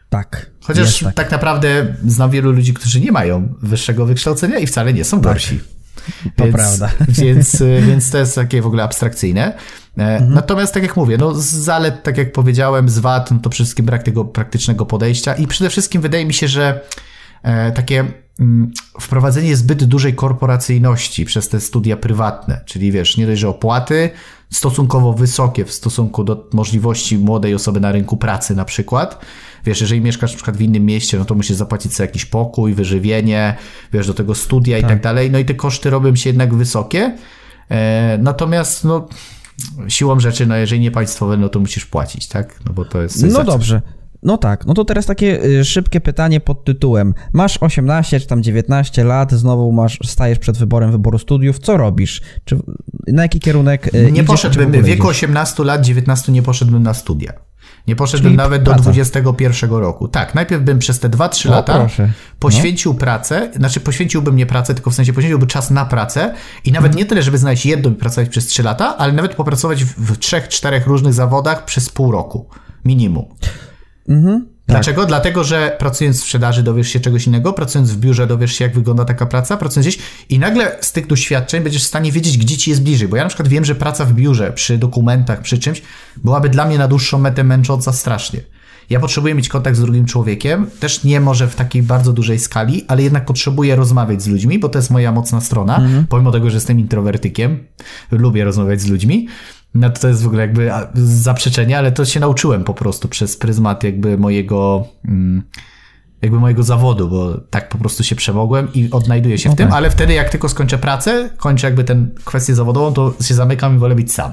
Tak. 0.10 0.52
Chociaż 0.62 1.00
tak. 1.00 1.16
tak. 1.16 1.32
naprawdę 1.32 1.96
znam 2.06 2.32
wielu 2.32 2.52
ludzi, 2.52 2.74
którzy 2.74 3.02
nie 3.02 3.12
mają 3.12 3.54
wyższego 3.62 4.06
wykształcenia 4.06 4.60
i 4.60 4.68
wcale 4.68 4.94
nie 4.94 5.04
są 5.04 5.18
tak. 5.18 5.24
gorsi. 5.24 5.60
To 6.36 6.44
więc, 6.44 6.56
prawda. 6.56 6.92
Więc, 7.10 7.64
więc 7.88 8.12
to 8.12 8.18
jest 8.18 8.36
takie 8.36 8.62
w 8.62 8.68
ogóle 8.68 8.84
abstrakcyjne. 8.84 9.54
E, 9.98 10.02
mhm. 10.02 10.34
Natomiast 10.34 10.74
tak 10.74 10.84
jak 10.84 10.98
mówię, 10.98 11.18
no 11.18 11.36
z 11.36 11.46
zalet, 11.46 12.04
tak 12.04 12.18
jak 12.18 12.32
powiedziałem, 12.32 12.90
z 12.90 13.00
wad, 13.00 13.32
no 13.32 13.40
to 13.40 13.50
przede 13.50 13.66
wszystkim 13.66 13.86
brak 13.86 14.04
tego 14.04 14.26
praktycznego 14.26 14.86
podejścia 14.86 15.34
i 15.36 15.48
przede 15.48 15.70
wszystkim 15.70 16.02
wydaje 16.02 16.26
mi 16.26 16.34
się, 16.34 16.48
że 16.48 16.82
e, 17.44 17.72
takie 17.72 18.06
mm, 18.40 18.72
wprowadzenie 19.00 19.56
zbyt 19.56 19.84
dużej 19.84 20.16
korporacyjności 20.16 21.26
przez 21.26 21.50
te 21.50 21.60
studia 21.60 21.98
prywatne, 21.98 22.62
czyli 22.66 22.92
wiesz, 22.92 23.18
nie 23.18 23.28
dość, 23.28 23.42
że 23.42 23.50
opłaty 23.50 24.10
stosunkowo 24.54 25.14
wysokie 25.14 25.66
w 25.66 25.72
stosunku 25.72 26.24
do 26.24 26.50
możliwości 26.54 27.18
młodej 27.18 27.56
osoby 27.56 27.80
na 27.80 27.92
rynku 27.92 28.18
pracy 28.18 28.56
na 28.56 28.66
przykład, 28.66 29.26
Wiesz, 29.66 29.82
jeżeli 29.82 30.02
mieszkasz 30.02 30.32
na 30.32 30.36
przykład 30.36 30.58
w 30.58 30.62
innym 30.62 30.86
mieście, 30.86 31.18
no 31.20 31.26
to 31.26 31.36
musisz 31.36 31.58
zapłacić 31.58 31.94
sobie 31.94 32.08
jakiś 32.08 32.26
pokój, 32.26 32.74
wyżywienie, 32.74 33.56
wiesz, 33.94 34.08
do 34.08 34.14
tego 34.14 34.36
studia 34.36 34.78
tak. 34.78 34.86
i 34.86 34.90
tak 34.90 35.02
dalej. 35.02 35.32
No 35.32 35.40
i 35.40 35.46
te 35.46 35.54
koszty 35.54 35.90
robią 35.90 36.16
się 36.16 36.30
jednak 36.30 36.54
wysokie. 36.54 37.18
E, 37.70 38.18
natomiast, 38.22 38.84
no, 38.84 39.08
siłą 39.88 40.20
rzeczy, 40.20 40.46
no 40.46 40.56
jeżeli 40.56 40.82
nie 40.82 40.92
państwowe, 40.92 41.38
no 41.38 41.50
to 41.50 41.60
musisz 41.60 41.86
płacić, 41.86 42.28
tak? 42.28 42.60
No 42.68 42.74
bo 42.74 42.86
to 42.86 43.02
jest. 43.02 43.24
No 43.24 43.44
dobrze. 43.44 43.82
No 44.24 44.38
tak, 44.38 44.66
no 44.66 44.74
to 44.74 44.86
teraz 44.86 45.06
takie 45.06 45.44
y, 45.46 45.66
szybkie 45.66 46.02
pytanie 46.02 46.40
pod 46.40 46.66
tytułem. 46.66 47.14
Masz 47.34 47.58
18 47.62 48.20
czy 48.20 48.28
tam 48.28 48.44
19 48.44 49.04
lat, 49.04 49.32
znowu 49.32 49.72
masz, 49.72 50.00
stajesz 50.06 50.40
przed 50.40 50.58
wyborem 50.58 50.92
wyboru 50.92 51.20
studiów, 51.20 51.60
co 51.60 51.78
robisz? 51.78 52.22
Czy, 52.46 52.60
na 53.08 53.22
jaki 53.22 53.40
kierunek 53.40 53.96
y, 53.96 54.04
Nie 54.04 54.10
idziesz, 54.10 54.26
poszedłbym, 54.26 54.72
w 54.72 54.86
wieku 54.86 55.08
18 55.08 55.64
lat, 55.64 55.82
19 55.86 56.32
nie 56.32 56.42
poszedłbym 56.42 56.84
na 56.84 56.94
studia. 56.94 57.34
Nie 57.88 57.96
poszedłbym 57.96 58.30
Czyli 58.30 58.38
nawet 58.38 58.64
praca. 58.64 58.78
do 58.78 58.84
21 58.84 59.72
roku. 59.72 60.08
Tak, 60.08 60.36
najpierw 60.36 60.64
bym 60.64 60.80
przez 60.80 61.00
te 61.00 61.10
2-3 61.10 61.50
lata 61.50 61.80
proszę. 61.80 62.10
poświęcił 62.40 62.94
no. 62.94 63.00
pracę, 63.00 63.52
znaczy 63.56 63.80
poświęciłbym 63.80 64.36
nie 64.36 64.46
pracę, 64.46 64.74
tylko 64.74 64.92
w 64.92 64.96
sensie 64.96 65.14
poświęciłbym 65.14 65.48
czas 65.48 65.72
na 65.72 65.86
pracę 65.86 66.34
i 66.66 66.72
nawet 66.72 66.96
nie 66.96 67.06
tyle, 67.06 67.22
żeby 67.22 67.38
znaleźć 67.38 67.66
jedną 67.66 67.92
i 67.92 67.96
pracować 67.96 68.30
przez 68.30 68.46
3 68.46 68.64
lata, 68.64 68.98
ale 68.98 69.14
nawet 69.14 69.36
popracować 69.36 69.84
w 69.84 70.18
3-4 70.18 70.86
różnych 70.86 71.14
zawodach 71.14 71.66
przez 71.66 71.90
pół 71.90 72.12
roku. 72.12 72.50
Minimum. 72.86 73.26
Mhm. 74.10 74.48
Tak. 74.70 74.78
Dlaczego? 74.78 75.06
Dlatego, 75.06 75.44
że 75.44 75.76
pracując 75.80 76.18
w 76.18 76.22
sprzedaży 76.22 76.64
dowiesz 76.64 76.88
się 76.88 77.00
czegoś 77.00 77.28
innego, 77.28 77.54
pracując 77.54 77.92
w 77.92 77.98
biurze 77.98 78.28
dowiesz 78.28 78.54
się, 78.54 78.66
jak 78.66 78.76
wygląda 78.76 79.06
taka 79.06 79.26
praca, 79.26 79.58
pracując 79.58 79.88
gdzieś 79.88 80.04
i 80.30 80.40
nagle 80.40 80.78
z 80.82 80.92
tych 80.92 81.08
doświadczeń 81.08 81.64
będziesz 81.64 81.84
w 81.84 81.88
stanie 81.88 82.12
wiedzieć, 82.12 82.38
gdzie 82.38 82.58
ci 82.58 82.70
jest 82.70 82.84
bliżej. 82.84 83.08
Bo 83.08 83.16
ja 83.16 83.24
na 83.24 83.30
przykład 83.30 83.48
wiem, 83.48 83.66
że 83.66 83.76
praca 83.76 84.06
w 84.06 84.14
biurze, 84.14 84.52
przy 84.54 84.78
dokumentach, 84.78 85.42
przy 85.42 85.60
czymś, 85.60 85.82
byłaby 86.18 86.50
dla 86.50 86.66
mnie 86.66 86.78
na 86.78 86.88
dłuższą 86.88 87.20
metę 87.20 87.44
męcząca 87.44 87.94
strasznie. 87.94 88.40
Ja 88.90 89.00
potrzebuję 89.00 89.36
mieć 89.36 89.50
kontakt 89.50 89.78
z 89.78 89.82
drugim 89.82 90.06
człowiekiem, 90.06 90.68
też 90.80 91.04
nie 91.04 91.20
może 91.20 91.48
w 91.48 91.56
takiej 91.56 91.84
bardzo 91.84 92.14
dużej 92.14 92.40
skali, 92.40 92.86
ale 92.88 93.04
jednak 93.04 93.26
potrzebuję 93.26 93.76
rozmawiać 93.76 94.22
z 94.22 94.28
ludźmi, 94.28 94.60
bo 94.60 94.70
to 94.70 94.80
jest 94.80 94.92
moja 94.92 95.12
mocna 95.12 95.42
strona, 95.42 95.78
mhm. 95.78 96.08
pomimo 96.10 96.32
tego, 96.32 96.50
że 96.50 96.58
jestem 96.58 96.80
introwertykiem, 96.80 97.60
lubię 98.12 98.44
rozmawiać 98.44 98.82
z 98.82 98.88
ludźmi. 98.88 99.28
No 99.74 99.90
to 99.90 100.08
jest 100.08 100.24
w 100.24 100.28
ogóle 100.28 100.42
jakby 100.42 100.72
zaprzeczenie, 100.94 101.78
ale 101.78 101.92
to 101.92 102.06
się 102.06 102.20
nauczyłem 102.20 102.64
po 102.64 102.74
prostu 102.74 103.08
przez 103.08 103.38
pryzmat 103.38 103.84
jakby 103.84 104.18
mojego 104.18 104.88
mm, 105.06 105.44
jakby 106.22 106.40
mojego 106.40 106.64
zawodu, 106.64 107.10
bo 107.10 107.38
tak 107.50 107.70
po 107.70 107.78
prostu 107.78 108.04
się 108.04 108.16
przemogłem 108.16 108.74
i 108.74 108.92
odnajduję 108.92 109.38
się 109.38 109.50
w 109.50 109.56
tym, 109.56 109.74
ale 109.74 109.90
wtedy 109.90 110.14
jak 110.14 110.30
tylko 110.30 110.50
skończę 110.50 110.78
pracę, 110.78 111.30
kończę 111.38 111.68
jakby 111.68 111.84
tę 111.84 112.06
kwestię 112.26 112.56
zawodową, 112.56 112.94
to 112.94 113.14
się 113.24 113.34
zamykam 113.34 113.76
i 113.76 113.80
wolę 113.80 113.96
być 113.96 114.14
sam. 114.14 114.32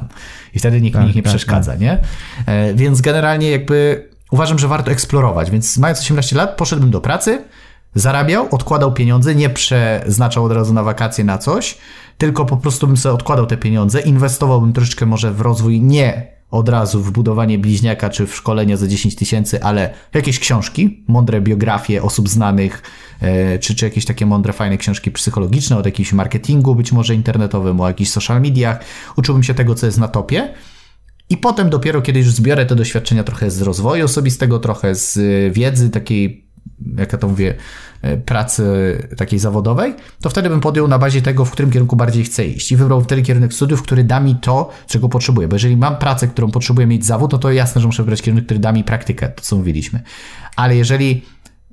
I 0.54 0.58
wtedy 0.58 0.80
nikt 0.80 0.96
tak, 0.96 1.08
mi 1.08 1.14
nie 1.14 1.22
tak, 1.22 1.30
przeszkadza, 1.32 1.72
tak. 1.72 1.80
nie? 1.80 1.98
E, 2.46 2.74
więc 2.74 3.00
generalnie 3.00 3.50
jakby 3.50 4.08
uważam, 4.30 4.58
że 4.58 4.68
warto 4.68 4.90
eksplorować, 4.90 5.50
więc 5.50 5.78
mając 5.78 6.00
18 6.00 6.36
lat 6.36 6.56
poszedłbym 6.56 6.90
do 6.90 7.00
pracy, 7.00 7.44
zarabiał, 7.96 8.48
odkładał 8.50 8.92
pieniądze, 8.92 9.34
nie 9.34 9.50
przeznaczał 9.50 10.44
od 10.44 10.52
razu 10.52 10.74
na 10.74 10.82
wakacje 10.82 11.24
na 11.24 11.38
coś, 11.38 11.78
tylko 12.18 12.44
po 12.44 12.56
prostu 12.56 12.86
bym 12.86 12.96
sobie 12.96 13.14
odkładał 13.14 13.46
te 13.46 13.56
pieniądze, 13.56 14.00
inwestowałbym 14.00 14.72
troszeczkę 14.72 15.06
może 15.06 15.32
w 15.32 15.40
rozwój, 15.40 15.80
nie 15.80 16.36
od 16.50 16.68
razu 16.68 17.02
w 17.02 17.10
budowanie 17.12 17.58
bliźniaka 17.58 18.10
czy 18.10 18.26
w 18.26 18.34
szkolenia 18.34 18.76
za 18.76 18.86
10 18.86 19.16
tysięcy, 19.16 19.62
ale 19.62 19.94
jakieś 20.14 20.38
książki, 20.38 21.04
mądre 21.08 21.40
biografie 21.40 22.02
osób 22.02 22.28
znanych, 22.28 22.82
e, 23.20 23.58
czy, 23.58 23.74
czy 23.74 23.84
jakieś 23.84 24.04
takie 24.04 24.26
mądre, 24.26 24.52
fajne 24.52 24.78
książki 24.78 25.10
psychologiczne, 25.10 25.76
od 25.76 25.86
jakiegoś 25.86 26.12
marketingu 26.12 26.74
być 26.74 26.92
może 26.92 27.14
internetowym, 27.14 27.80
o 27.80 27.88
jakichś 27.88 28.10
social 28.10 28.40
mediach. 28.40 28.80
Uczyłbym 29.16 29.42
się 29.42 29.54
tego, 29.54 29.74
co 29.74 29.86
jest 29.86 29.98
na 29.98 30.08
topie. 30.08 30.54
I 31.30 31.36
potem 31.36 31.70
dopiero, 31.70 32.02
kiedy 32.02 32.18
już 32.18 32.28
zbiorę 32.28 32.66
te 32.66 32.76
doświadczenia 32.76 33.24
trochę 33.24 33.50
z 33.50 33.62
rozwoju 33.62 34.04
osobistego, 34.04 34.58
trochę 34.58 34.94
z 34.94 35.18
wiedzy 35.54 35.90
takiej, 35.90 36.45
jak 36.98 37.12
ja 37.12 37.18
to 37.18 37.28
mówię, 37.28 37.54
E, 38.02 38.16
pracy 38.16 38.64
takiej 39.16 39.38
zawodowej, 39.38 39.94
to 40.20 40.30
wtedy 40.30 40.48
bym 40.48 40.60
podjął 40.60 40.88
na 40.88 40.98
bazie 40.98 41.22
tego, 41.22 41.44
w 41.44 41.50
którym 41.50 41.70
kierunku 41.70 41.96
bardziej 41.96 42.24
chcę 42.24 42.46
iść 42.46 42.72
i 42.72 42.76
wybrał 42.76 43.02
wtedy 43.02 43.22
kierunek 43.22 43.54
studiów, 43.54 43.82
który 43.82 44.04
da 44.04 44.20
mi 44.20 44.34
to, 44.34 44.70
czego 44.86 45.08
potrzebuję. 45.08 45.48
Bo 45.48 45.56
jeżeli 45.56 45.76
mam 45.76 45.96
pracę, 45.96 46.28
którą 46.28 46.50
potrzebuję 46.50 46.86
mieć 46.86 47.06
zawód, 47.06 47.32
no 47.32 47.38
to 47.38 47.52
jasne, 47.52 47.80
że 47.80 47.86
muszę 47.86 48.02
wybrać 48.02 48.22
kierunek, 48.22 48.44
który 48.44 48.60
da 48.60 48.72
mi 48.72 48.84
praktykę, 48.84 49.28
to 49.28 49.42
co 49.42 49.56
mówiliśmy. 49.56 50.02
Ale 50.56 50.76
jeżeli 50.76 51.22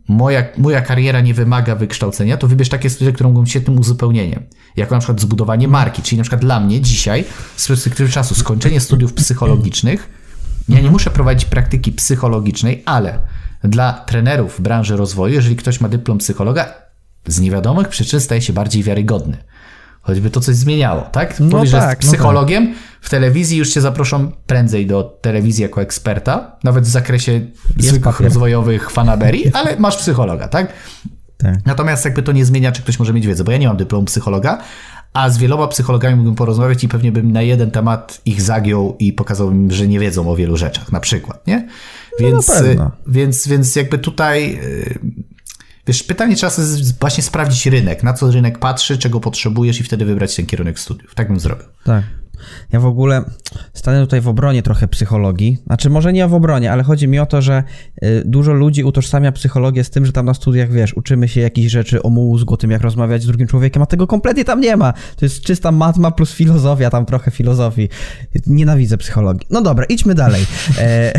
moja, 0.07 0.43
moja 0.57 0.81
kariera 0.81 1.21
nie 1.21 1.33
wymaga 1.33 1.75
wykształcenia, 1.75 2.37
to 2.37 2.47
wybierz 2.47 2.69
takie 2.69 2.89
studia, 2.89 3.11
które 3.11 3.29
mogą 3.29 3.41
być 3.41 3.49
świetnym 3.49 3.79
uzupełnieniem. 3.79 4.43
Jako 4.75 4.95
na 4.95 4.99
przykład 4.99 5.21
zbudowanie 5.21 5.67
marki, 5.67 6.01
czyli 6.01 6.17
na 6.17 6.23
przykład 6.23 6.41
dla 6.41 6.59
mnie 6.59 6.81
dzisiaj, 6.81 7.25
z 7.55 7.67
perspektywy 7.67 8.11
czasu, 8.11 8.35
skończenie 8.35 8.79
studiów 8.79 9.13
psychologicznych 9.13 10.09
Ja 10.69 10.79
nie 10.79 10.91
muszę 10.91 11.11
prowadzić 11.11 11.45
praktyki 11.45 11.91
psychologicznej, 11.91 12.83
ale 12.85 13.19
dla 13.63 13.93
trenerów 13.93 14.57
w 14.57 14.61
branży 14.61 14.97
rozwoju, 14.97 15.33
jeżeli 15.33 15.55
ktoś 15.55 15.81
ma 15.81 15.89
dyplom 15.89 16.17
psychologa, 16.17 16.73
z 17.27 17.39
niewiadomych 17.39 17.87
przyczyn 17.87 18.19
staje 18.19 18.41
się 18.41 18.53
bardziej 18.53 18.83
wiarygodny. 18.83 19.37
Choćby 20.01 20.29
to 20.29 20.39
coś 20.39 20.55
zmieniało, 20.55 21.01
tak? 21.01 21.39
No 21.39 21.49
Powiesz, 21.49 21.71
tak, 21.71 21.81
że 21.81 21.85
no 21.85 21.91
jest 21.91 22.01
psychologiem, 22.01 22.73
w 23.01 23.09
telewizji 23.09 23.57
już 23.57 23.73
cię 23.73 23.81
zaproszą 23.81 24.31
prędzej 24.47 24.87
do 24.87 25.03
telewizji 25.21 25.61
jako 25.61 25.81
eksperta, 25.81 26.55
nawet 26.63 26.83
w 26.83 26.87
zakresie 26.87 27.41
zwykłych 27.77 28.19
rozwojowych 28.19 28.91
fanaberii, 28.91 29.53
ale 29.53 29.77
masz 29.77 29.97
psychologa, 29.97 30.47
tak? 30.47 30.73
Tak. 31.37 31.65
Natomiast 31.65 32.05
jakby 32.05 32.23
to 32.23 32.31
nie 32.31 32.45
zmienia, 32.45 32.71
czy 32.71 32.81
ktoś 32.81 32.99
może 32.99 33.13
mieć 33.13 33.27
wiedzę, 33.27 33.43
bo 33.43 33.51
ja 33.51 33.57
nie 33.57 33.67
mam 33.67 33.77
dyplomu 33.77 34.05
psychologa, 34.05 34.57
a 35.13 35.29
z 35.29 35.37
wieloma 35.37 35.67
psychologami 35.67 36.15
mógłbym 36.15 36.35
porozmawiać 36.35 36.83
i 36.83 36.87
pewnie 36.87 37.11
bym 37.11 37.31
na 37.31 37.41
jeden 37.41 37.71
temat 37.71 38.21
ich 38.25 38.41
zagiął 38.41 38.95
i 38.99 39.13
pokazał 39.13 39.51
im, 39.51 39.71
że 39.71 39.87
nie 39.87 39.99
wiedzą 39.99 40.31
o 40.31 40.35
wielu 40.35 40.57
rzeczach, 40.57 40.91
na 40.91 40.99
przykład, 40.99 41.47
nie? 41.47 41.67
Więc, 42.19 42.47
na 42.47 42.53
pewno. 42.53 42.91
więc, 43.07 43.47
więc 43.47 43.75
jakby 43.75 43.97
tutaj, 43.97 44.51
yy, 44.51 44.99
wiesz, 45.87 46.03
pytanie 46.03 46.35
trzeba 46.35 46.49
sobie 46.49 46.67
właśnie 46.99 47.23
sprawdzić 47.23 47.65
rynek, 47.65 48.03
na 48.03 48.13
co 48.13 48.31
rynek 48.31 48.59
patrzy, 48.59 48.97
czego 48.97 49.19
potrzebujesz 49.19 49.79
i 49.79 49.83
wtedy 49.83 50.05
wybrać 50.05 50.35
ten 50.35 50.45
kierunek 50.45 50.79
studiów. 50.79 51.15
Tak 51.15 51.27
bym 51.27 51.39
zrobił. 51.39 51.65
Tak. 51.83 52.03
Ja 52.71 52.79
w 52.79 52.85
ogóle 52.85 53.23
stanę 53.73 54.01
tutaj 54.01 54.21
w 54.21 54.27
obronie 54.27 54.63
trochę 54.63 54.87
psychologii. 54.87 55.57
Znaczy, 55.65 55.89
może 55.89 56.13
nie 56.13 56.27
w 56.27 56.33
obronie, 56.33 56.71
ale 56.71 56.83
chodzi 56.83 57.07
mi 57.07 57.19
o 57.19 57.25
to, 57.25 57.41
że 57.41 57.63
y, 58.03 58.23
dużo 58.25 58.53
ludzi 58.53 58.83
utożsamia 58.83 59.31
psychologię 59.31 59.83
z 59.83 59.89
tym, 59.89 60.05
że 60.05 60.11
tam 60.11 60.25
na 60.25 60.33
studiach, 60.33 60.71
wiesz, 60.71 60.93
uczymy 60.93 61.27
się 61.27 61.41
jakichś 61.41 61.71
rzeczy 61.71 62.03
o 62.03 62.09
mózgu, 62.09 62.53
o 62.53 62.57
tym, 62.57 62.71
jak 62.71 62.81
rozmawiać 62.81 63.23
z 63.23 63.25
drugim 63.25 63.47
człowiekiem, 63.47 63.81
a 63.81 63.85
tego 63.85 64.07
kompletnie 64.07 64.45
tam 64.45 64.61
nie 64.61 64.77
ma. 64.77 64.93
To 65.15 65.25
jest 65.25 65.41
czysta 65.41 65.71
matma 65.71 66.11
plus 66.11 66.33
filozofia, 66.33 66.89
tam 66.89 67.05
trochę 67.05 67.31
filozofii. 67.31 67.89
Nienawidzę 68.47 68.97
psychologii. 68.97 69.47
No 69.49 69.61
dobra, 69.61 69.85
idźmy 69.85 70.15
dalej. 70.15 70.45
E, 70.77 71.13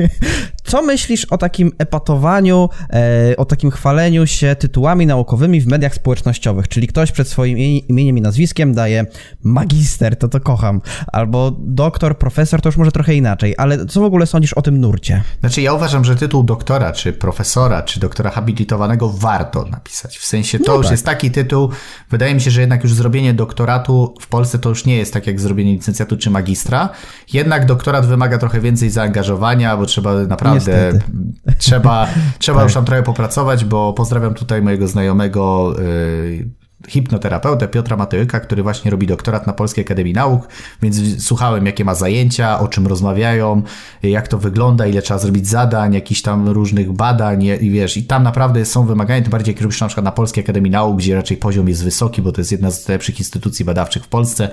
co 0.64 0.82
myślisz 0.82 1.24
o 1.24 1.38
takim 1.38 1.72
epatowaniu, 1.78 2.68
e, 2.92 3.36
o 3.36 3.44
takim 3.44 3.70
chwaleniu 3.70 4.26
się 4.26 4.56
tytułami 4.56 5.06
naukowymi 5.06 5.60
w 5.60 5.66
mediach 5.66 5.94
społecznościowych? 5.94 6.68
Czyli 6.68 6.88
ktoś 6.88 7.12
przed 7.12 7.28
swoim 7.28 7.58
imieniem- 7.58 7.82
imieniem 7.88 8.18
i 8.18 8.20
nazwiskiem 8.20 8.74
daje 8.74 9.06
magister, 9.42 10.16
to 10.16 10.28
to 10.28 10.40
kocham, 10.52 10.80
albo 11.12 11.52
doktor, 11.58 12.18
profesor, 12.18 12.60
to 12.60 12.68
już 12.68 12.76
może 12.76 12.92
trochę 12.92 13.14
inaczej, 13.14 13.54
ale 13.58 13.86
co 13.86 14.00
w 14.00 14.04
ogóle 14.04 14.26
sądzisz 14.26 14.52
o 14.52 14.62
tym 14.62 14.80
nurcie? 14.80 15.22
Znaczy, 15.40 15.62
ja 15.62 15.72
uważam, 15.72 16.04
że 16.04 16.16
tytuł 16.16 16.42
doktora, 16.42 16.92
czy 16.92 17.12
profesora, 17.12 17.82
czy 17.82 18.00
doktora 18.00 18.30
habilitowanego 18.30 19.08
warto 19.08 19.64
napisać. 19.64 20.18
W 20.18 20.24
sensie 20.24 20.58
to 20.58 20.72
No 20.72 20.76
już 20.76 20.86
tak. 20.86 20.92
jest 20.92 21.04
taki 21.04 21.30
tytuł. 21.30 21.68
Wydaje 22.10 22.34
mi 22.34 22.40
się, 22.40 22.50
że 22.50 22.60
jednak 22.60 22.82
już 22.82 22.94
zrobienie 22.94 23.34
doktoratu 23.34 24.14
w 24.20 24.26
Polsce 24.26 24.58
to 24.58 24.68
już 24.68 24.84
nie 24.84 24.96
jest 24.96 25.12
tak 25.12 25.26
jak 25.26 25.40
zrobienie 25.40 25.72
licencjatu 25.72 26.16
czy 26.16 26.30
magistra. 26.30 26.88
Jednak 27.32 27.66
doktorat 27.66 28.06
wymaga 28.06 28.38
trochę 28.38 28.60
więcej 28.60 28.90
zaangażowania, 28.90 29.76
bo 29.76 29.86
trzeba 29.86 30.14
naprawdę. 30.14 30.54
Niestety. 30.54 31.00
Trzeba, 31.58 32.06
trzeba 32.38 32.58
Tak. 32.58 32.64
już 32.66 32.74
tam 32.74 32.84
trochę 32.84 33.02
popracować, 33.02 33.64
bo 33.64 33.92
pozdrawiam 33.92 34.34
tutaj 34.34 34.62
mojego 34.62 34.88
znajomego. 34.88 35.74
Yy, 35.78 36.61
hipnoterapeutę 36.88 37.68
Piotra 37.68 37.96
Matyłyka, 37.96 38.40
który 38.40 38.62
właśnie 38.62 38.90
robi 38.90 39.06
doktorat 39.06 39.46
na 39.46 39.52
Polskiej 39.52 39.84
Akademii 39.84 40.14
Nauk, 40.14 40.48
więc 40.82 41.24
słuchałem, 41.24 41.66
jakie 41.66 41.84
ma 41.84 41.94
zajęcia, 41.94 42.60
o 42.60 42.68
czym 42.68 42.86
rozmawiają, 42.86 43.62
jak 44.02 44.28
to 44.28 44.38
wygląda, 44.38 44.86
ile 44.86 45.02
trzeba 45.02 45.20
zrobić 45.20 45.48
zadań, 45.48 45.94
jakichś 45.94 46.22
tam 46.22 46.48
różnych 46.48 46.92
badań 46.92 47.42
i 47.42 47.70
wiesz, 47.70 47.96
i 47.96 48.04
tam 48.04 48.22
naprawdę 48.22 48.64
są 48.64 48.86
wymagania, 48.86 49.22
tym 49.22 49.30
bardziej 49.30 49.54
jak 49.54 49.62
robisz 49.62 49.80
na 49.80 49.86
przykład 49.86 50.04
na 50.04 50.12
Polskiej 50.12 50.44
Akademii 50.44 50.70
Nauk, 50.70 50.96
gdzie 50.96 51.14
raczej 51.14 51.36
poziom 51.36 51.68
jest 51.68 51.84
wysoki, 51.84 52.22
bo 52.22 52.32
to 52.32 52.40
jest 52.40 52.52
jedna 52.52 52.70
z 52.70 52.88
lepszych 52.88 53.18
instytucji 53.18 53.64
badawczych 53.64 54.04
w 54.04 54.08
Polsce, 54.08 54.48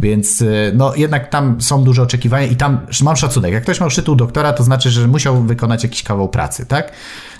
więc 0.00 0.40
y, 0.42 0.72
no 0.74 0.94
jednak 0.94 1.30
tam 1.30 1.60
są 1.60 1.84
duże 1.84 2.02
oczekiwania 2.02 2.46
i 2.46 2.56
tam 2.56 2.80
mam 3.02 3.16
szacunek. 3.16 3.52
Jak 3.52 3.62
ktoś 3.62 3.80
ma 3.80 3.84
już 3.84 3.94
tytuł 3.96 4.16
doktora, 4.16 4.52
to 4.52 4.64
znaczy, 4.64 4.90
że 4.90 5.08
musiał 5.08 5.42
wykonać 5.42 5.82
jakiś 5.82 6.02
kawał 6.02 6.28
pracy, 6.28 6.66
tak? 6.66 6.92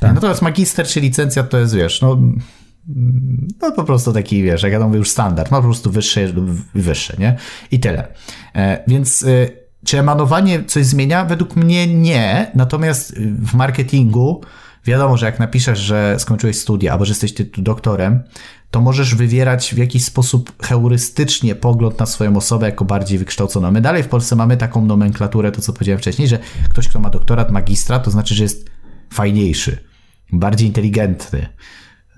Natomiast 0.02 0.42
magister 0.42 0.86
czy 0.86 1.00
licencjat 1.00 1.50
to 1.50 1.58
jest, 1.58 1.74
wiesz, 1.74 2.00
no 2.02 2.18
no 3.62 3.72
po 3.72 3.84
prostu 3.84 4.12
taki, 4.12 4.42
wiesz, 4.42 4.62
jak 4.62 4.72
ja 4.72 4.80
mówię, 4.80 4.98
już 4.98 5.10
standard. 5.10 5.50
Ma 5.50 5.56
po 5.56 5.62
prostu 5.62 5.90
wyższe 5.90 6.28
lub 6.28 6.50
wyższe, 6.74 7.16
nie? 7.18 7.36
I 7.70 7.80
tyle. 7.80 8.08
E, 8.54 8.84
więc 8.86 9.22
e, 9.22 9.48
czy 9.86 9.98
emanowanie 9.98 10.64
coś 10.64 10.86
zmienia? 10.86 11.24
Według 11.24 11.56
mnie 11.56 11.86
nie. 11.86 12.50
Natomiast 12.54 13.10
y, 13.10 13.34
w 13.38 13.54
marketingu 13.54 14.40
wiadomo, 14.84 15.16
że 15.16 15.26
jak 15.26 15.38
napiszesz, 15.38 15.78
że 15.78 16.16
skończyłeś 16.18 16.58
studia, 16.58 16.92
albo 16.92 17.04
że 17.04 17.10
jesteś 17.10 17.34
ty 17.34 17.44
tu 17.44 17.62
doktorem, 17.62 18.22
to 18.70 18.80
możesz 18.80 19.14
wywierać 19.14 19.74
w 19.74 19.78
jakiś 19.78 20.04
sposób 20.04 20.52
heurystycznie 20.62 21.54
pogląd 21.54 21.98
na 21.98 22.06
swoją 22.06 22.36
osobę 22.36 22.66
jako 22.66 22.84
bardziej 22.84 23.18
wykształconą. 23.18 23.70
My 23.70 23.80
dalej 23.80 24.02
w 24.02 24.08
Polsce 24.08 24.36
mamy 24.36 24.56
taką 24.56 24.84
nomenklaturę, 24.84 25.52
to 25.52 25.60
co 25.60 25.72
powiedziałem 25.72 25.98
wcześniej, 25.98 26.28
że 26.28 26.38
ktoś, 26.70 26.88
kto 26.88 27.00
ma 27.00 27.10
doktorat, 27.10 27.50
magistra, 27.50 27.98
to 27.98 28.10
znaczy, 28.10 28.34
że 28.34 28.42
jest 28.42 28.70
fajniejszy, 29.12 29.78
bardziej 30.32 30.68
inteligentny, 30.68 31.46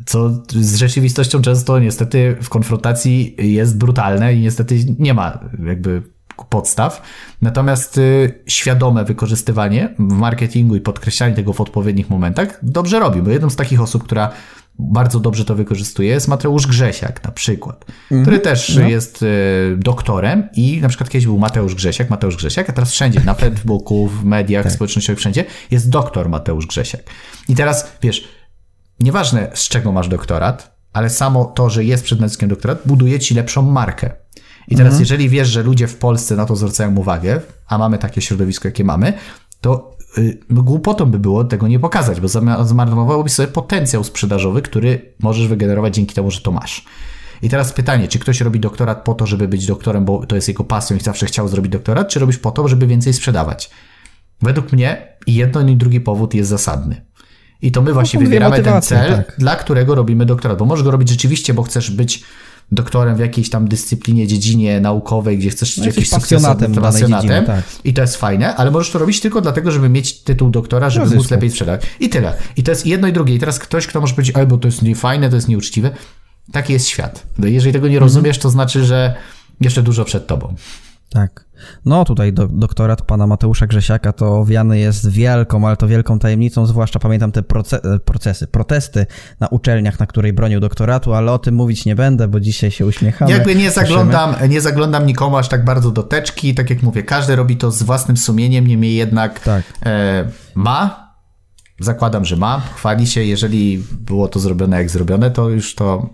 co 0.07 0.31
z 0.51 0.77
rzeczywistością 0.77 1.43
często 1.43 1.79
niestety 1.79 2.37
w 2.43 2.49
konfrontacji 2.49 3.37
jest 3.39 3.79
brutalne 3.79 4.35
i 4.35 4.41
niestety 4.41 4.77
nie 4.99 5.15
ma 5.15 5.39
jakby 5.67 6.03
podstaw. 6.45 7.03
Natomiast 7.43 7.99
y, 7.99 8.43
świadome 8.47 9.05
wykorzystywanie 9.05 9.95
w 9.99 10.13
marketingu 10.13 10.77
i 10.77 10.81
podkreślanie 10.81 11.35
tego 11.35 11.53
w 11.53 11.61
odpowiednich 11.61 12.11
momentach 12.11 12.59
dobrze 12.63 12.99
robi, 12.99 13.23
bo 13.23 13.31
jedną 13.31 13.51
z 13.51 13.57
takich 13.57 13.81
osób, 13.81 14.05
która 14.05 14.31
bardzo 14.79 15.21
dobrze 15.21 15.45
to 15.45 15.55
wykorzystuje 15.55 16.09
jest 16.09 16.29
Mateusz 16.29 16.67
Grzesiak 16.67 17.25
na 17.25 17.31
przykład, 17.31 17.85
który 18.23 18.41
też 18.41 18.77
jest 18.77 19.23
y, 19.23 19.77
doktorem 19.79 20.49
i 20.55 20.81
na 20.81 20.89
przykład 20.89 21.11
kiedyś 21.11 21.27
był 21.27 21.39
Mateusz 21.39 21.75
Grzesiak, 21.75 22.11
Mateusz 22.11 22.37
Grzesiak, 22.37 22.71
a 22.71 22.73
teraz 22.73 22.91
wszędzie, 22.91 23.21
na 23.25 23.35
Facebooku, 23.45 24.09
w 24.09 24.25
mediach 24.25 24.73
społecznościowych, 24.73 25.19
wszędzie 25.19 25.45
jest 25.71 25.89
doktor 25.89 26.29
Mateusz 26.29 26.67
Grzesiak. 26.67 27.03
I 27.49 27.55
teraz, 27.55 27.93
wiesz, 28.03 28.29
nieważne 29.01 29.51
z 29.55 29.69
czego 29.69 29.93
masz 29.93 30.09
doktorat, 30.09 30.79
ale 30.93 31.11
samo 31.11 31.45
to, 31.45 31.71
że 31.71 31.85
jest 31.85 32.05
przed 32.05 32.21
nazwiskiem 32.21 32.49
doktorat, 32.49 32.81
buduje 32.87 33.19
ci 33.21 33.35
lepszą 33.35 33.63
markę. 33.63 34.11
I 34.69 34.77
teraz, 34.77 35.01
jeżeli 35.01 35.29
wiesz, 35.29 35.49
że 35.49 35.63
ludzie 35.63 35.87
w 35.87 35.97
Polsce 35.97 36.37
na 36.37 36.47
to 36.47 36.57
zwracają 36.57 36.97
uwagę, 36.97 37.41
a 37.67 37.79
mamy 37.79 37.99
takie 37.99 38.21
środowisko, 38.21 38.69
jakie 38.69 38.85
mamy, 38.85 39.13
to 39.61 39.97
y, 40.19 40.41
no, 40.51 40.63
głupotą 40.63 41.07
by 41.07 41.19
było 41.19 41.45
tego 41.45 41.69
nie 41.69 41.79
pokazać, 41.79 42.21
bo 42.21 42.29
zmarnowałoby 42.65 43.31
sobie 43.31 43.49
potencjał 43.49 44.05
sprzedażowy, 44.05 44.63
który 44.63 45.15
możesz 45.21 45.49
wygenerować 45.49 45.95
dzięki 45.95 46.15
temu, 46.15 46.31
że 46.31 46.41
to 46.41 46.53
masz. 46.53 46.85
I 47.43 47.49
teraz 47.49 47.73
pytanie, 47.73 48.09
czy 48.09 48.19
ktoś 48.19 48.41
robi 48.41 48.61
doktorat 48.61 49.05
po 49.05 49.15
to, 49.15 49.27
żeby 49.27 49.49
być 49.49 49.67
doktorem, 49.67 50.05
bo 50.05 50.27
to 50.27 50.37
jest 50.37 50.49
jego 50.49 50.65
pasją 50.65 50.97
i 50.97 51.01
zawsze 51.01 51.27
chciał 51.27 51.49
zrobić 51.49 51.73
doktorat, 51.73 52.09
czy 52.09 52.21
robisz 52.21 52.39
po 52.39 52.51
to, 52.51 52.69
żeby 52.69 52.87
więcej 52.87 53.13
sprzedawać? 53.13 53.71
Według 54.43 54.73
mnie 54.73 55.17
i 55.27 55.35
jeden 55.35 55.69
i 55.71 55.77
drugi 55.77 56.01
powód 56.01 56.35
jest 56.35 56.51
zasadny. 56.51 57.08
I 57.63 57.73
to 57.73 57.83
my 57.83 57.93
właśnie 57.93 58.13
są 58.13 58.19
dwie 58.19 58.27
wybieramy 58.29 58.63
ten 58.63 58.83
cel, 58.83 59.17
tak. 59.17 59.35
dla 59.39 59.57
którego 59.57 59.95
robimy 59.95 60.27
doktorat. 60.27 60.59
Bo 60.59 60.65
możesz 60.65 60.85
go 60.85 60.91
robić 60.91 61.09
rzeczywiście, 61.09 61.55
bo 61.55 61.63
chcesz 61.63 61.91
być 61.91 62.25
doktorem 62.73 63.17
w 63.17 63.19
jakiejś 63.19 63.51
tam 63.51 63.69
dyscyplinie, 63.69 64.27
dziedzinie 64.27 64.81
naukowej, 64.81 65.39
gdzie 65.39 65.51
chcesz 65.51 65.77
No, 65.77 65.85
jakiś 65.85 66.09
sukces 66.09 66.21
pasjonatem 66.23 66.75
pasjonatem. 66.75 67.45
tak. 67.45 67.63
I 67.85 67.95
to 67.95 68.03
jest 68.03 68.17
fajne, 68.17 68.57
ale 68.57 68.71
możesz 68.71 68.93
to 68.93 68.99
robić 68.99 69.21
tylko 69.21 69.41
dlatego, 69.41 69.71
żeby 69.71 69.89
mieć 69.89 70.19
tytuł 70.23 70.51
doktora, 70.51 70.91
żeby 70.91 71.07
Dla 71.07 71.17
móc 71.17 71.31
lepiej 71.31 71.51
sprzedać. 71.51 71.83
I 72.01 72.09
tyle. 72.09 72.35
I 72.57 72.63
to 72.63 72.71
jest 72.71 72.87
jedno 72.87 73.09
i 73.09 73.13
drugie. 73.13 73.35
I 73.35 73.39
teraz 73.39 73.59
ktoś, 73.59 73.87
kto 73.87 74.01
może 74.01 74.15
powiedzieć, 74.15 74.37
oj, 74.37 74.47
bo 74.47 74.59
to 74.59 74.69
jest 74.69 74.83
niefajne, 74.83 75.29
to 75.31 75.37
jest 75.37 75.49
nieuczciwe. 75.49 75.91
Taki 76.53 76.73
jest 76.73 76.87
świat. 76.87 77.27
No 77.39 77.47
jeżeli 77.47 77.73
tego 77.73 77.87
Mhm. 77.87 77.93
nie 77.93 77.99
rozumiesz, 77.99 78.39
to 78.39 78.51
znaczy, 78.51 78.85
że 78.85 79.15
jeszcze 79.61 79.83
dużo 79.83 80.05
przed 80.05 80.27
tobą. 80.27 80.55
Tak. 81.11 81.45
No 81.85 82.05
tutaj 82.05 82.33
do, 82.33 82.47
doktorat 82.47 83.03
pana 83.03 83.27
Mateusza 83.27 83.67
Grzesiaka 83.67 84.13
to 84.13 84.39
owiany 84.39 84.79
jest 84.79 85.11
wielką, 85.11 85.67
ale 85.67 85.77
to 85.77 85.89
wielką 85.89 86.19
tajemnicą, 86.19 86.67
zwłaszcza 86.67 86.99
pamiętam 86.99 87.33
te 87.33 87.41
e, 87.41 87.99
procesy, 87.99 88.47
protesty 88.47 89.07
na 89.41 89.49
uczelniach, 89.49 90.01
na 90.01 90.07
której 90.07 90.33
bronił 90.33 90.61
doktoratu, 90.61 91.15
ale 91.15 91.33
o 91.33 91.39
tym 91.39 91.55
mówić 91.55 91.85
nie 91.85 91.95
będę, 91.97 92.29
bo 92.29 92.41
dzisiaj 92.41 92.71
się 92.71 92.87
uśmiechamy. 92.87 93.31
Jakby 93.31 93.55
nie 93.55 93.65
cieszymy. 93.65 93.87
zaglądam, 93.87 94.35
nie 94.49 94.61
zaglądam 94.61 95.07
nikomu 95.07 95.37
aż 95.37 95.49
tak 95.49 95.65
bardzo 95.65 95.91
do 95.91 96.03
teczki. 96.03 96.55
Tak 96.55 96.71
jak 96.71 96.83
mówię, 96.83 97.03
każdy 97.03 97.37
robi 97.37 97.57
to 97.57 97.71
z 97.71 97.83
własnym 97.83 98.17
sumieniem, 98.17 98.67
niemniej 98.67 98.95
jednak 98.95 99.41
Tak. 99.41 99.63
e, 99.87 100.29
ma. 100.55 101.09
Zakładam, 101.81 102.25
że 102.25 102.37
ma. 102.37 102.61
Chwali 102.75 103.07
się. 103.07 103.25
Jeżeli 103.25 103.83
było 104.01 104.29
to 104.29 104.39
zrobione 104.41 104.77
jak 104.77 104.91
zrobione, 104.91 105.31
to 105.31 105.49
już 105.49 105.75
to 105.75 106.11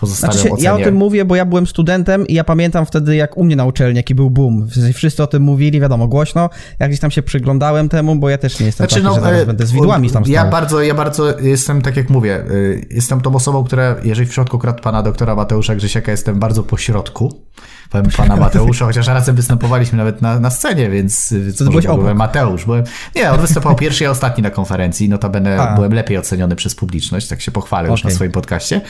pozostawiam 0.00 0.32
Znaczy, 0.32 0.48
się, 0.48 0.54
ocenie. 0.54 0.64
ja 0.64 0.74
o 0.74 0.78
tym 0.78 0.94
mówię, 0.94 1.24
bo 1.24 1.36
ja 1.36 1.44
byłem 1.44 1.66
studentem 1.66 2.26
i 2.26 2.34
ja 2.34 2.44
pamiętam 2.44 2.86
wtedy, 2.86 3.16
jak 3.16 3.36
u 3.36 3.44
mnie 3.44 3.56
na 3.56 3.64
uczelni, 3.64 3.96
jaki 3.96 4.14
był 4.14 4.30
boom. 4.30 4.68
Wszyscy 4.94 5.22
o 5.22 5.26
tym 5.26 5.42
mówili, 5.42 5.80
wiadomo, 5.80 6.08
głośno. 6.08 6.50
Ja 6.78 6.88
gdzieś 6.88 7.00
tam 7.00 7.10
się 7.10 7.22
przyglądałem 7.22 7.88
temu, 7.88 8.16
bo 8.16 8.28
ja 8.28 8.38
też 8.38 8.60
nie 8.60 8.66
jestem 8.66 8.86
taki, 8.86 9.02
że 9.02 9.14
zaraz 9.14 9.42
e, 9.42 9.46
będę 9.46 9.66
z 9.66 9.72
widłami 9.72 10.10
tam 10.10 10.22
Ja 10.26 10.44
bardzo, 10.44 10.82
ja 10.82 10.94
bardzo 10.94 11.38
jestem, 11.40 11.82
tak 11.82 11.96
jak 11.96 12.10
mówię, 12.10 12.44
y, 12.50 12.86
jestem 12.90 13.20
tą 13.20 13.34
osobą, 13.34 13.64
która, 13.64 13.96
jeżeli 14.02 14.26
w 14.26 14.30
przypadku 14.30 14.56
akurat 14.56 14.80
pana 14.80 15.02
doktora 15.02 15.34
Mateusza 15.34 15.74
Grzesiaka, 15.74 16.10
jestem 16.10 16.38
bardzo 16.38 16.62
po 16.62 16.76
środku. 16.76 17.48
Powiem 17.90 18.10
pana 18.16 18.36
Mateusza, 18.36 18.84
chociaż 18.84 19.06
razem 19.06 19.36
występowaliśmy 19.36 19.98
nawet 19.98 20.22
na, 20.22 20.40
na 20.40 20.50
scenie, 20.50 20.90
więc, 20.90 21.32
więc 21.32 21.58
ty 21.58 21.64
byłeś 21.64 21.86
byłem. 21.86 22.16
Mateusz. 22.16 22.64
Byłem, 22.64 22.84
nie, 23.16 23.30
on 23.30 23.40
występował 23.40 23.78
pierwszy, 23.78 24.04
ja 24.04 24.10
ostatni 24.10 24.42
na 24.42 24.50
konferencji, 24.50 25.08
notabene 25.08 25.60
A. 25.60 25.74
byłem 25.74 25.94
lepiej 25.94 26.18
oceniony 26.18 26.56
przez 26.56 26.74
publiczność, 26.74 27.28
tak 27.28 27.40
się 27.40 27.50
pochwalę 27.50 27.88
już 27.90 28.04
na 28.04 28.10
swoim 28.10 28.32
podcaście. 28.32 28.80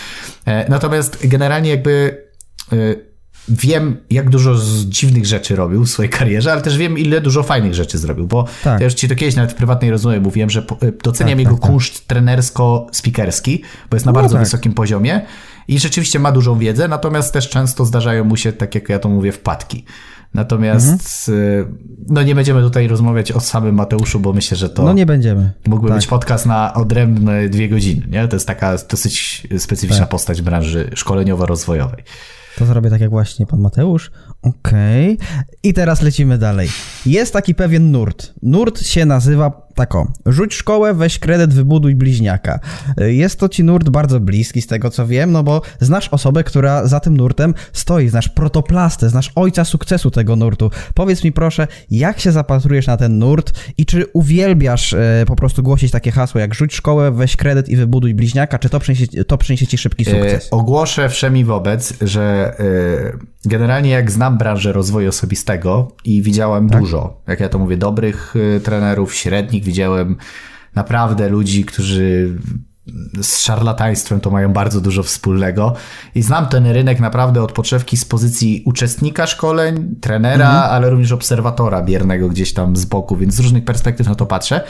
E, 0.46 0.68
Natomiast 0.98 1.26
generalnie 1.26 1.70
jakby 1.70 2.24
y, 2.72 3.08
wiem, 3.48 3.96
jak 4.10 4.30
dużo 4.30 4.54
dziwnych 4.84 5.26
rzeczy 5.26 5.56
robił 5.56 5.84
w 5.84 5.90
swojej 5.90 6.10
karierze, 6.10 6.52
ale 6.52 6.62
też 6.62 6.78
wiem, 6.78 6.98
ile 6.98 7.20
dużo 7.20 7.42
fajnych 7.42 7.74
rzeczy 7.74 7.98
zrobił, 7.98 8.26
bo 8.26 8.44
tak. 8.64 8.80
ja 8.80 8.84
już 8.84 8.94
ci 8.94 9.08
to 9.08 9.14
kiedyś 9.14 9.36
nawet 9.36 9.52
w 9.52 9.54
prywatnej 9.54 9.90
rozmowie 9.90 10.20
mówiłem, 10.20 10.50
że 10.50 10.60
e, 10.60 10.92
doceniam 11.02 11.38
tak, 11.38 11.38
jego 11.38 11.52
tak, 11.52 11.60
tak, 11.60 11.70
kunszt 11.70 12.08
trenersko-spikerski, 12.08 13.62
bo 13.90 13.96
jest 13.96 14.06
na 14.06 14.12
no 14.12 14.20
bardzo 14.20 14.34
tak. 14.34 14.44
wysokim 14.44 14.74
poziomie 14.74 15.20
i 15.68 15.78
rzeczywiście 15.78 16.18
ma 16.18 16.32
dużą 16.32 16.58
wiedzę, 16.58 16.88
natomiast 16.88 17.32
też 17.32 17.48
często 17.48 17.84
zdarzają 17.84 18.24
mu 18.24 18.36
się, 18.36 18.52
tak 18.52 18.74
jak 18.74 18.88
ja 18.88 18.98
to 18.98 19.08
mówię, 19.08 19.32
wpadki. 19.32 19.84
Natomiast 20.38 21.28
mhm. 21.28 21.78
no 22.08 22.22
nie 22.22 22.34
będziemy 22.34 22.62
tutaj 22.62 22.88
rozmawiać 22.88 23.32
o 23.32 23.40
samym 23.40 23.74
Mateuszu, 23.74 24.20
bo 24.20 24.32
myślę, 24.32 24.56
że 24.56 24.68
to. 24.68 24.82
No 24.82 24.92
nie 24.92 25.06
będziemy. 25.06 25.52
Mógłby 25.66 25.88
tak. 25.88 25.98
być 25.98 26.06
podcast 26.06 26.46
na 26.46 26.74
odrębne 26.74 27.48
dwie 27.48 27.68
godziny. 27.68 28.06
Nie? 28.10 28.28
To 28.28 28.36
jest 28.36 28.46
taka 28.46 28.76
dosyć 28.90 29.46
specyficzna 29.58 30.00
tak. 30.00 30.08
postać 30.08 30.42
branży 30.42 30.90
szkoleniowo-rozwojowej. 30.94 32.02
To 32.58 32.66
zrobię 32.66 32.90
tak 32.90 33.00
jak 33.00 33.10
właśnie 33.10 33.46
pan 33.46 33.60
Mateusz. 33.60 34.10
Okej. 34.42 35.14
Okay. 35.14 35.44
I 35.62 35.74
teraz 35.74 36.02
lecimy 36.02 36.38
dalej. 36.38 36.68
Jest 37.06 37.32
taki 37.32 37.54
pewien 37.54 37.90
nurt. 37.90 38.32
Nurt 38.42 38.82
się 38.82 39.06
nazywa 39.06 39.67
tako. 39.78 40.12
Rzuć 40.26 40.54
szkołę, 40.54 40.94
weź 40.94 41.18
kredyt, 41.18 41.54
wybuduj 41.54 41.94
bliźniaka. 41.94 42.60
Jest 42.96 43.40
to 43.40 43.48
ci 43.48 43.64
nurt 43.64 43.88
bardzo 43.88 44.20
bliski 44.20 44.62
z 44.62 44.66
tego 44.66 44.90
co 44.90 45.06
wiem, 45.06 45.32
no 45.32 45.42
bo 45.42 45.62
znasz 45.80 46.08
osobę, 46.08 46.44
która 46.44 46.86
za 46.86 47.00
tym 47.00 47.16
nurtem 47.16 47.54
stoi, 47.72 48.08
znasz 48.08 48.28
protoplastę, 48.28 49.08
znasz 49.08 49.32
ojca 49.34 49.64
sukcesu 49.64 50.10
tego 50.10 50.36
nurtu. 50.36 50.70
Powiedz 50.94 51.24
mi 51.24 51.32
proszę, 51.32 51.66
jak 51.90 52.20
się 52.20 52.32
zapatrujesz 52.32 52.86
na 52.86 52.96
ten 52.96 53.18
nurt 53.18 53.52
i 53.78 53.86
czy 53.86 54.06
uwielbiasz 54.12 54.92
e, 54.92 55.24
po 55.26 55.36
prostu 55.36 55.62
głosić 55.62 55.90
takie 55.90 56.10
hasło 56.10 56.40
jak 56.40 56.54
rzuć 56.54 56.74
szkołę, 56.74 57.10
weź 57.10 57.36
kredyt 57.36 57.68
i 57.68 57.76
wybuduj 57.76 58.14
bliźniaka, 58.14 58.58
czy 58.58 58.68
to 58.68 58.80
przyniesie, 58.80 59.24
to 59.24 59.38
przyniesie 59.38 59.66
ci 59.66 59.78
szybki 59.78 60.10
e, 60.10 60.10
sukces? 60.10 60.48
Ogłoszę 60.50 61.08
wszemi 61.08 61.44
wobec, 61.44 61.94
że 62.00 62.54
generalnie 63.48 63.90
jak 63.90 64.10
znam 64.10 64.38
branżę 64.38 64.72
rozwoju 64.72 65.08
osobistego 65.08 65.92
i 66.04 66.22
widziałem 66.22 66.70
tak. 66.70 66.80
dużo, 66.80 67.22
jak 67.26 67.40
ja 67.40 67.48
to 67.48 67.58
mówię, 67.58 67.76
dobrych 67.76 68.34
e, 68.56 68.60
trenerów, 68.60 69.14
średnich, 69.14 69.64
widziałem 69.64 70.16
naprawdę 70.74 71.28
ludzi, 71.28 71.64
którzy 71.64 72.38
z 73.22 73.40
szarlataństwem 73.40 74.20
to 74.20 74.30
mają 74.30 74.52
bardzo 74.52 74.80
dużo 74.80 75.02
wspólnego 75.02 75.74
i 76.14 76.22
znam 76.22 76.46
ten 76.46 76.66
rynek 76.66 77.00
naprawdę 77.00 77.42
od 77.42 77.52
podszewki 77.52 77.96
z 77.96 78.04
pozycji 78.04 78.62
uczestnika 78.66 79.26
szkoleń, 79.26 79.96
trenera, 80.00 80.50
mhm. 80.50 80.72
ale 80.72 80.90
również 80.90 81.12
obserwatora 81.12 81.82
biernego 81.82 82.28
gdzieś 82.28 82.52
tam 82.52 82.76
z 82.76 82.84
boku, 82.84 83.16
więc 83.16 83.34
z 83.34 83.40
różnych 83.40 83.64
perspektyw 83.64 84.06
na 84.06 84.14
to 84.14 84.26
patrzę. 84.26 84.64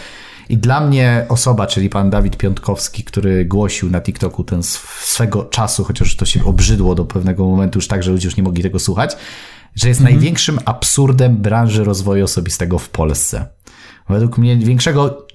I 0.48 0.58
dla 0.58 0.80
mnie 0.80 1.26
osoba, 1.28 1.66
czyli 1.66 1.88
pan 1.88 2.10
Dawid 2.10 2.36
Piątkowski, 2.36 3.04
który 3.04 3.44
głosił 3.44 3.90
na 3.90 4.00
TikToku 4.00 4.44
ten 4.44 4.62
swego 5.00 5.44
czasu, 5.44 5.84
chociaż 5.84 6.16
to 6.16 6.24
się 6.24 6.44
obrzydło 6.44 6.94
do 6.94 7.04
pewnego 7.04 7.44
momentu 7.44 7.78
już 7.78 7.88
tak, 7.88 8.02
że 8.02 8.10
ludzie 8.10 8.26
już 8.26 8.36
nie 8.36 8.42
mogli 8.42 8.62
tego 8.62 8.78
słuchać, 8.78 9.16
że 9.74 9.88
jest 9.88 10.00
mhm. 10.00 10.16
największym 10.16 10.58
absurdem 10.64 11.36
branży 11.36 11.84
rozwoju 11.84 12.24
osobistego 12.24 12.78
w 12.78 12.88
Polsce. 12.88 13.46
Według 14.08 14.38
mnie 14.38 14.56
większego 14.56 15.26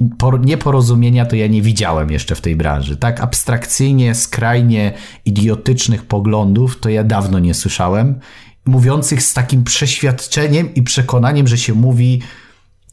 nieporozumienia 0.43 1.26
to 1.26 1.36
ja 1.36 1.47
nie 1.47 1.62
widziałem 1.62 2.12
jeszcze 2.12 2.36
w 2.36 2.41
tej 2.41 2.56
branży. 2.56 2.97
Tak 2.97 3.21
abstrakcyjnie, 3.21 4.15
skrajnie 4.15 4.93
idiotycznych 5.26 6.06
poglądów 6.06 6.80
to 6.80 6.89
ja 6.89 7.04
dawno 7.04 7.39
nie 7.39 7.54
słyszałem. 7.54 8.19
Mówiących 8.65 9.23
z 9.23 9.34
takim 9.34 9.63
przeświadczeniem 9.63 10.73
i 10.76 10.84
przekonaniem, 10.84 11.47
że 11.47 11.58
się 11.58 11.73
mówi 11.73 12.21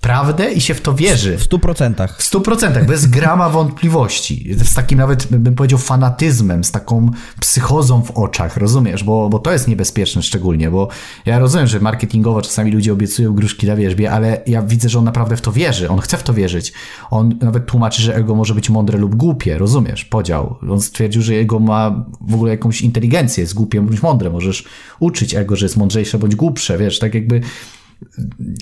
prawdę 0.01 0.53
i 0.53 0.61
się 0.61 0.75
w 0.75 0.81
to 0.81 0.95
wierzy. 0.95 1.37
W 1.39 1.43
stu 1.43 1.59
procentach. 1.59 2.19
W 2.19 2.23
stu 2.23 2.41
procentach, 2.41 2.87
bez 2.87 3.07
grama 3.07 3.51
wątpliwości. 3.51 4.55
Z 4.65 4.75
takim 4.75 4.99
nawet, 4.99 5.27
bym 5.27 5.55
powiedział, 5.55 5.79
fanatyzmem, 5.79 6.65
z 6.65 6.71
taką 6.71 7.11
psychozą 7.41 8.03
w 8.03 8.11
oczach, 8.11 8.57
rozumiesz? 8.57 9.05
Bo, 9.05 9.29
bo 9.29 9.39
to 9.39 9.53
jest 9.53 9.69
niebezpieczne 9.69 10.23
szczególnie, 10.23 10.71
bo 10.71 10.89
ja 11.27 11.39
rozumiem, 11.39 11.67
że 11.67 11.81
marketingowo 11.81 12.43
czasami 12.43 12.73
ludzie 12.73 12.93
obiecują 12.93 13.35
gruszki 13.35 13.67
na 13.67 13.77
wierzbie, 13.77 14.13
ale 14.13 14.43
ja 14.47 14.63
widzę, 14.63 14.89
że 14.89 14.99
on 14.99 15.05
naprawdę 15.05 15.37
w 15.37 15.41
to 15.41 15.53
wierzy, 15.53 15.89
on 15.89 16.01
chce 16.01 16.17
w 16.17 16.23
to 16.23 16.35
wierzyć. 16.35 16.73
On 17.11 17.39
nawet 17.41 17.67
tłumaczy, 17.67 18.03
że 18.03 18.15
ego 18.15 18.35
może 18.35 18.55
być 18.55 18.71
mądre 18.71 18.99
lub 18.99 19.15
głupie, 19.15 19.59
rozumiesz? 19.59 20.05
Podział. 20.05 20.57
On 20.71 20.81
stwierdził, 20.81 21.23
że 21.23 21.35
jego 21.35 21.59
ma 21.59 22.05
w 22.21 22.35
ogóle 22.35 22.51
jakąś 22.51 22.83
inteligencję, 22.83 23.43
jest 23.43 23.55
głupie 23.55 23.81
bądź 23.81 24.03
mądre. 24.03 24.31
Możesz 24.31 24.65
uczyć 25.01 25.35
ego, 25.35 25.57
że 25.57 25.65
jest 25.65 25.77
mądrzejsze 25.77 26.19
bądź 26.19 26.37
głupsze, 26.37 26.79
wiesz, 26.79 26.99
tak 26.99 27.15
jakby 27.15 27.41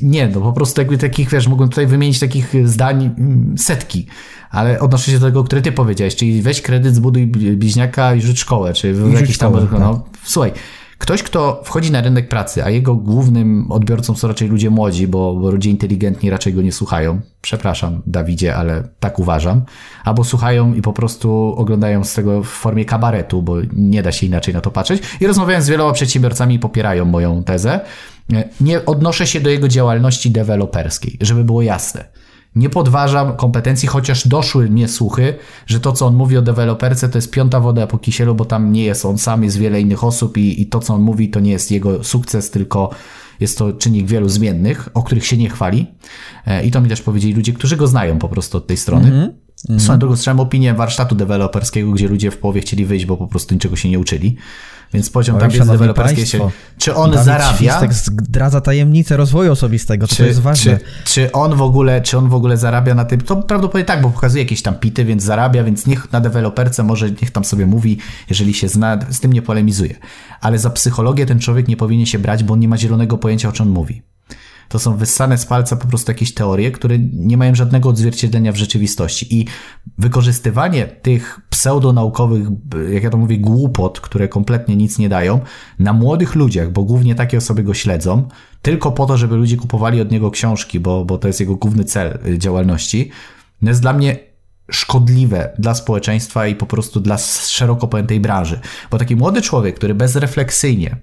nie, 0.02 0.28
no 0.28 0.40
po 0.40 0.52
prostu 0.52 0.80
jakby 0.80 0.98
takich, 0.98 1.30
wiesz, 1.30 1.48
mogłem 1.48 1.68
tutaj 1.68 1.86
wymienić 1.86 2.20
takich 2.20 2.68
zdań 2.68 3.10
mm, 3.18 3.58
setki, 3.58 4.06
ale 4.50 4.80
odnoszę 4.80 5.10
się 5.10 5.18
do 5.18 5.26
tego, 5.26 5.44
które 5.44 5.62
ty 5.62 5.72
powiedziałeś, 5.72 6.16
czyli 6.16 6.42
weź 6.42 6.62
kredyt, 6.62 6.94
zbuduj 6.94 7.26
bliźniaka 7.26 8.14
i 8.14 8.20
rzuć 8.20 8.38
szkołę, 8.38 8.72
czy 8.72 8.94
w 8.94 9.12
jakiś 9.12 9.38
tam, 9.38 9.52
tak. 9.52 9.80
no, 9.80 10.04
słuchaj, 10.24 10.52
Ktoś, 10.98 11.22
kto 11.22 11.60
wchodzi 11.64 11.92
na 11.92 12.00
rynek 12.00 12.28
pracy, 12.28 12.64
a 12.64 12.70
jego 12.70 12.94
głównym 12.94 13.72
odbiorcą 13.72 14.16
są 14.16 14.28
raczej 14.28 14.48
ludzie 14.48 14.70
młodzi, 14.70 15.08
bo, 15.08 15.34
bo 15.34 15.50
ludzie 15.50 15.70
inteligentni 15.70 16.30
raczej 16.30 16.54
go 16.54 16.62
nie 16.62 16.72
słuchają. 16.72 17.20
Przepraszam, 17.40 18.02
Dawidzie, 18.06 18.56
ale 18.56 18.88
tak 19.00 19.18
uważam. 19.18 19.62
Albo 20.04 20.24
słuchają 20.24 20.74
i 20.74 20.82
po 20.82 20.92
prostu 20.92 21.54
oglądają 21.56 22.04
z 22.04 22.14
tego 22.14 22.42
w 22.42 22.46
formie 22.46 22.84
kabaretu, 22.84 23.42
bo 23.42 23.56
nie 23.72 24.02
da 24.02 24.12
się 24.12 24.26
inaczej 24.26 24.54
na 24.54 24.60
to 24.60 24.70
patrzeć. 24.70 25.02
I 25.20 25.26
rozmawiając 25.26 25.64
z 25.64 25.68
wieloma 25.68 25.92
przedsiębiorcami, 25.92 26.54
i 26.54 26.58
popierają 26.58 27.04
moją 27.04 27.44
tezę. 27.44 27.80
Nie 28.60 28.84
odnoszę 28.84 29.26
się 29.26 29.40
do 29.40 29.50
jego 29.50 29.68
działalności 29.68 30.30
deweloperskiej, 30.30 31.18
żeby 31.20 31.44
było 31.44 31.62
jasne. 31.62 32.04
Nie 32.56 32.70
podważam 32.70 33.36
kompetencji, 33.36 33.88
chociaż 33.88 34.28
doszły 34.28 34.70
mnie 34.70 34.88
słuchy, 34.88 35.34
że 35.66 35.80
to, 35.80 35.92
co 35.92 36.06
on 36.06 36.14
mówi 36.14 36.36
o 36.36 36.42
deweloperce, 36.42 37.08
to 37.08 37.18
jest 37.18 37.30
piąta 37.30 37.60
woda 37.60 37.86
po 37.86 37.98
kisielu, 37.98 38.34
bo 38.34 38.44
tam 38.44 38.72
nie 38.72 38.84
jest 38.84 39.04
on 39.04 39.18
sam, 39.18 39.44
jest 39.44 39.58
wiele 39.58 39.80
innych 39.80 40.04
osób 40.04 40.36
i, 40.36 40.62
i 40.62 40.66
to, 40.66 40.80
co 40.80 40.94
on 40.94 41.02
mówi, 41.02 41.30
to 41.30 41.40
nie 41.40 41.50
jest 41.50 41.70
jego 41.70 42.04
sukces, 42.04 42.50
tylko 42.50 42.90
jest 43.40 43.58
to 43.58 43.72
czynnik 43.72 44.06
wielu 44.06 44.28
zmiennych, 44.28 44.88
o 44.94 45.02
których 45.02 45.26
się 45.26 45.36
nie 45.36 45.50
chwali. 45.50 45.86
E, 46.46 46.64
I 46.64 46.70
to 46.70 46.80
mi 46.80 46.88
też 46.88 47.02
powiedzieli 47.02 47.34
ludzie, 47.34 47.52
którzy 47.52 47.76
go 47.76 47.86
znają 47.86 48.18
po 48.18 48.28
prostu 48.28 48.58
od 48.58 48.66
tej 48.66 48.76
strony. 48.76 49.08
Mm 49.08 49.28
-hmm. 49.28 49.80
Swoją 49.80 49.98
drogą 49.98 50.16
słyszałem 50.16 50.40
opinię 50.40 50.74
warsztatu 50.74 51.14
deweloperskiego, 51.14 51.92
gdzie 51.92 52.08
ludzie 52.08 52.30
w 52.30 52.38
połowie 52.38 52.60
chcieli 52.60 52.84
wyjść, 52.84 53.06
bo 53.06 53.16
po 53.16 53.26
prostu 53.26 53.54
niczego 53.54 53.76
się 53.76 53.88
nie 53.88 53.98
uczyli. 53.98 54.36
Więc 54.94 55.10
poziom 55.10 55.38
tam 55.38 55.50
jest 55.50 55.70
deweloperski 55.70 56.26
się. 56.26 56.50
Czy 56.78 56.94
on 56.94 57.10
Dawid 57.10 57.24
zarabia? 57.24 57.78
Świstek 57.78 57.94
zdradza 57.94 58.60
tajemnicę 58.60 59.16
rozwoju 59.16 59.52
osobistego, 59.52 60.06
to, 60.06 60.14
czy, 60.14 60.22
to 60.22 60.28
jest 60.28 60.40
ważne. 60.40 60.78
Czy, 60.78 60.84
czy, 61.04 61.32
on 61.32 61.56
w 61.56 61.62
ogóle, 61.62 62.00
czy 62.00 62.18
on 62.18 62.28
w 62.28 62.34
ogóle 62.34 62.56
zarabia 62.56 62.94
na 62.94 63.04
tym? 63.04 63.20
To 63.20 63.36
prawdopodobnie 63.36 63.84
tak, 63.84 64.02
bo 64.02 64.10
pokazuje 64.10 64.44
jakieś 64.44 64.62
tam 64.62 64.74
pity, 64.74 65.04
więc 65.04 65.22
zarabia, 65.22 65.64
więc 65.64 65.86
niech 65.86 66.12
na 66.12 66.20
deweloperce 66.20 66.82
może 66.82 67.10
niech 67.10 67.30
tam 67.30 67.44
sobie 67.44 67.66
mówi, 67.66 67.98
jeżeli 68.30 68.54
się 68.54 68.68
zna, 68.68 68.98
z 69.10 69.20
tym 69.20 69.32
nie 69.32 69.42
polemizuje. 69.42 69.94
Ale 70.40 70.58
za 70.58 70.70
psychologię 70.70 71.26
ten 71.26 71.40
człowiek 71.40 71.68
nie 71.68 71.76
powinien 71.76 72.06
się 72.06 72.18
brać, 72.18 72.44
bo 72.44 72.54
on 72.54 72.60
nie 72.60 72.68
ma 72.68 72.78
zielonego 72.78 73.18
pojęcia, 73.18 73.48
o 73.48 73.52
czym 73.52 73.66
on 73.66 73.72
mówi. 73.72 74.02
To 74.68 74.78
są 74.78 74.96
wyssane 74.96 75.38
z 75.38 75.46
palca 75.46 75.76
po 75.76 75.86
prostu 75.86 76.10
jakieś 76.10 76.34
teorie, 76.34 76.70
które 76.70 76.98
nie 77.12 77.36
mają 77.36 77.54
żadnego 77.54 77.88
odzwierciedlenia 77.88 78.52
w 78.52 78.56
rzeczywistości. 78.56 79.36
I 79.36 79.46
wykorzystywanie 79.98 80.86
tych 80.86 81.40
pseudonaukowych, 81.50 82.48
jak 82.92 83.02
ja 83.02 83.10
to 83.10 83.16
mówię, 83.16 83.38
głupot, 83.38 84.00
które 84.00 84.28
kompletnie 84.28 84.76
nic 84.76 84.98
nie 84.98 85.08
dają, 85.08 85.40
na 85.78 85.92
młodych 85.92 86.34
ludziach, 86.34 86.72
bo 86.72 86.82
głównie 86.82 87.14
takie 87.14 87.38
osoby 87.38 87.62
go 87.62 87.74
śledzą, 87.74 88.28
tylko 88.62 88.92
po 88.92 89.06
to, 89.06 89.16
żeby 89.16 89.36
ludzie 89.36 89.56
kupowali 89.56 90.00
od 90.00 90.10
niego 90.10 90.30
książki, 90.30 90.80
bo, 90.80 91.04
bo 91.04 91.18
to 91.18 91.28
jest 91.28 91.40
jego 91.40 91.56
główny 91.56 91.84
cel 91.84 92.18
y, 92.26 92.38
działalności, 92.38 93.10
no 93.62 93.70
jest 93.70 93.80
dla 93.80 93.92
mnie 93.92 94.28
szkodliwe 94.70 95.52
dla 95.58 95.74
społeczeństwa 95.74 96.46
i 96.46 96.54
po 96.54 96.66
prostu 96.66 97.00
dla 97.00 97.18
szeroko 97.46 97.88
pojętej 97.88 98.20
branży. 98.20 98.60
Bo 98.90 98.98
taki 98.98 99.16
młody 99.16 99.42
człowiek, 99.42 99.76
który 99.76 99.94
bezrefleksyjnie, 99.94 100.96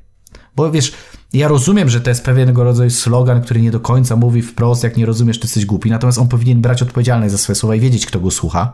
bo 0.56 0.72
wiesz, 0.72 0.94
ja 1.34 1.48
rozumiem, 1.48 1.90
że 1.90 2.02
to 2.02 2.10
jest 2.10 2.26
pewnego 2.26 2.64
rodzaju 2.64 2.90
slogan, 2.90 3.42
który 3.42 3.62
nie 3.62 3.72
do 3.72 3.80
końca 3.80 4.16
mówi 4.16 4.42
wprost, 4.42 4.84
jak 4.84 4.98
nie 4.98 5.06
rozumiesz, 5.06 5.40
to 5.40 5.46
jesteś 5.46 5.66
głupi, 5.66 5.90
natomiast 5.90 6.18
on 6.18 6.28
powinien 6.28 6.62
brać 6.62 6.82
odpowiedzialność 6.82 7.32
za 7.32 7.38
swoje 7.38 7.56
słowa 7.56 7.76
i 7.76 7.80
wiedzieć, 7.80 8.06
kto 8.06 8.20
go 8.20 8.32
słucha. 8.32 8.74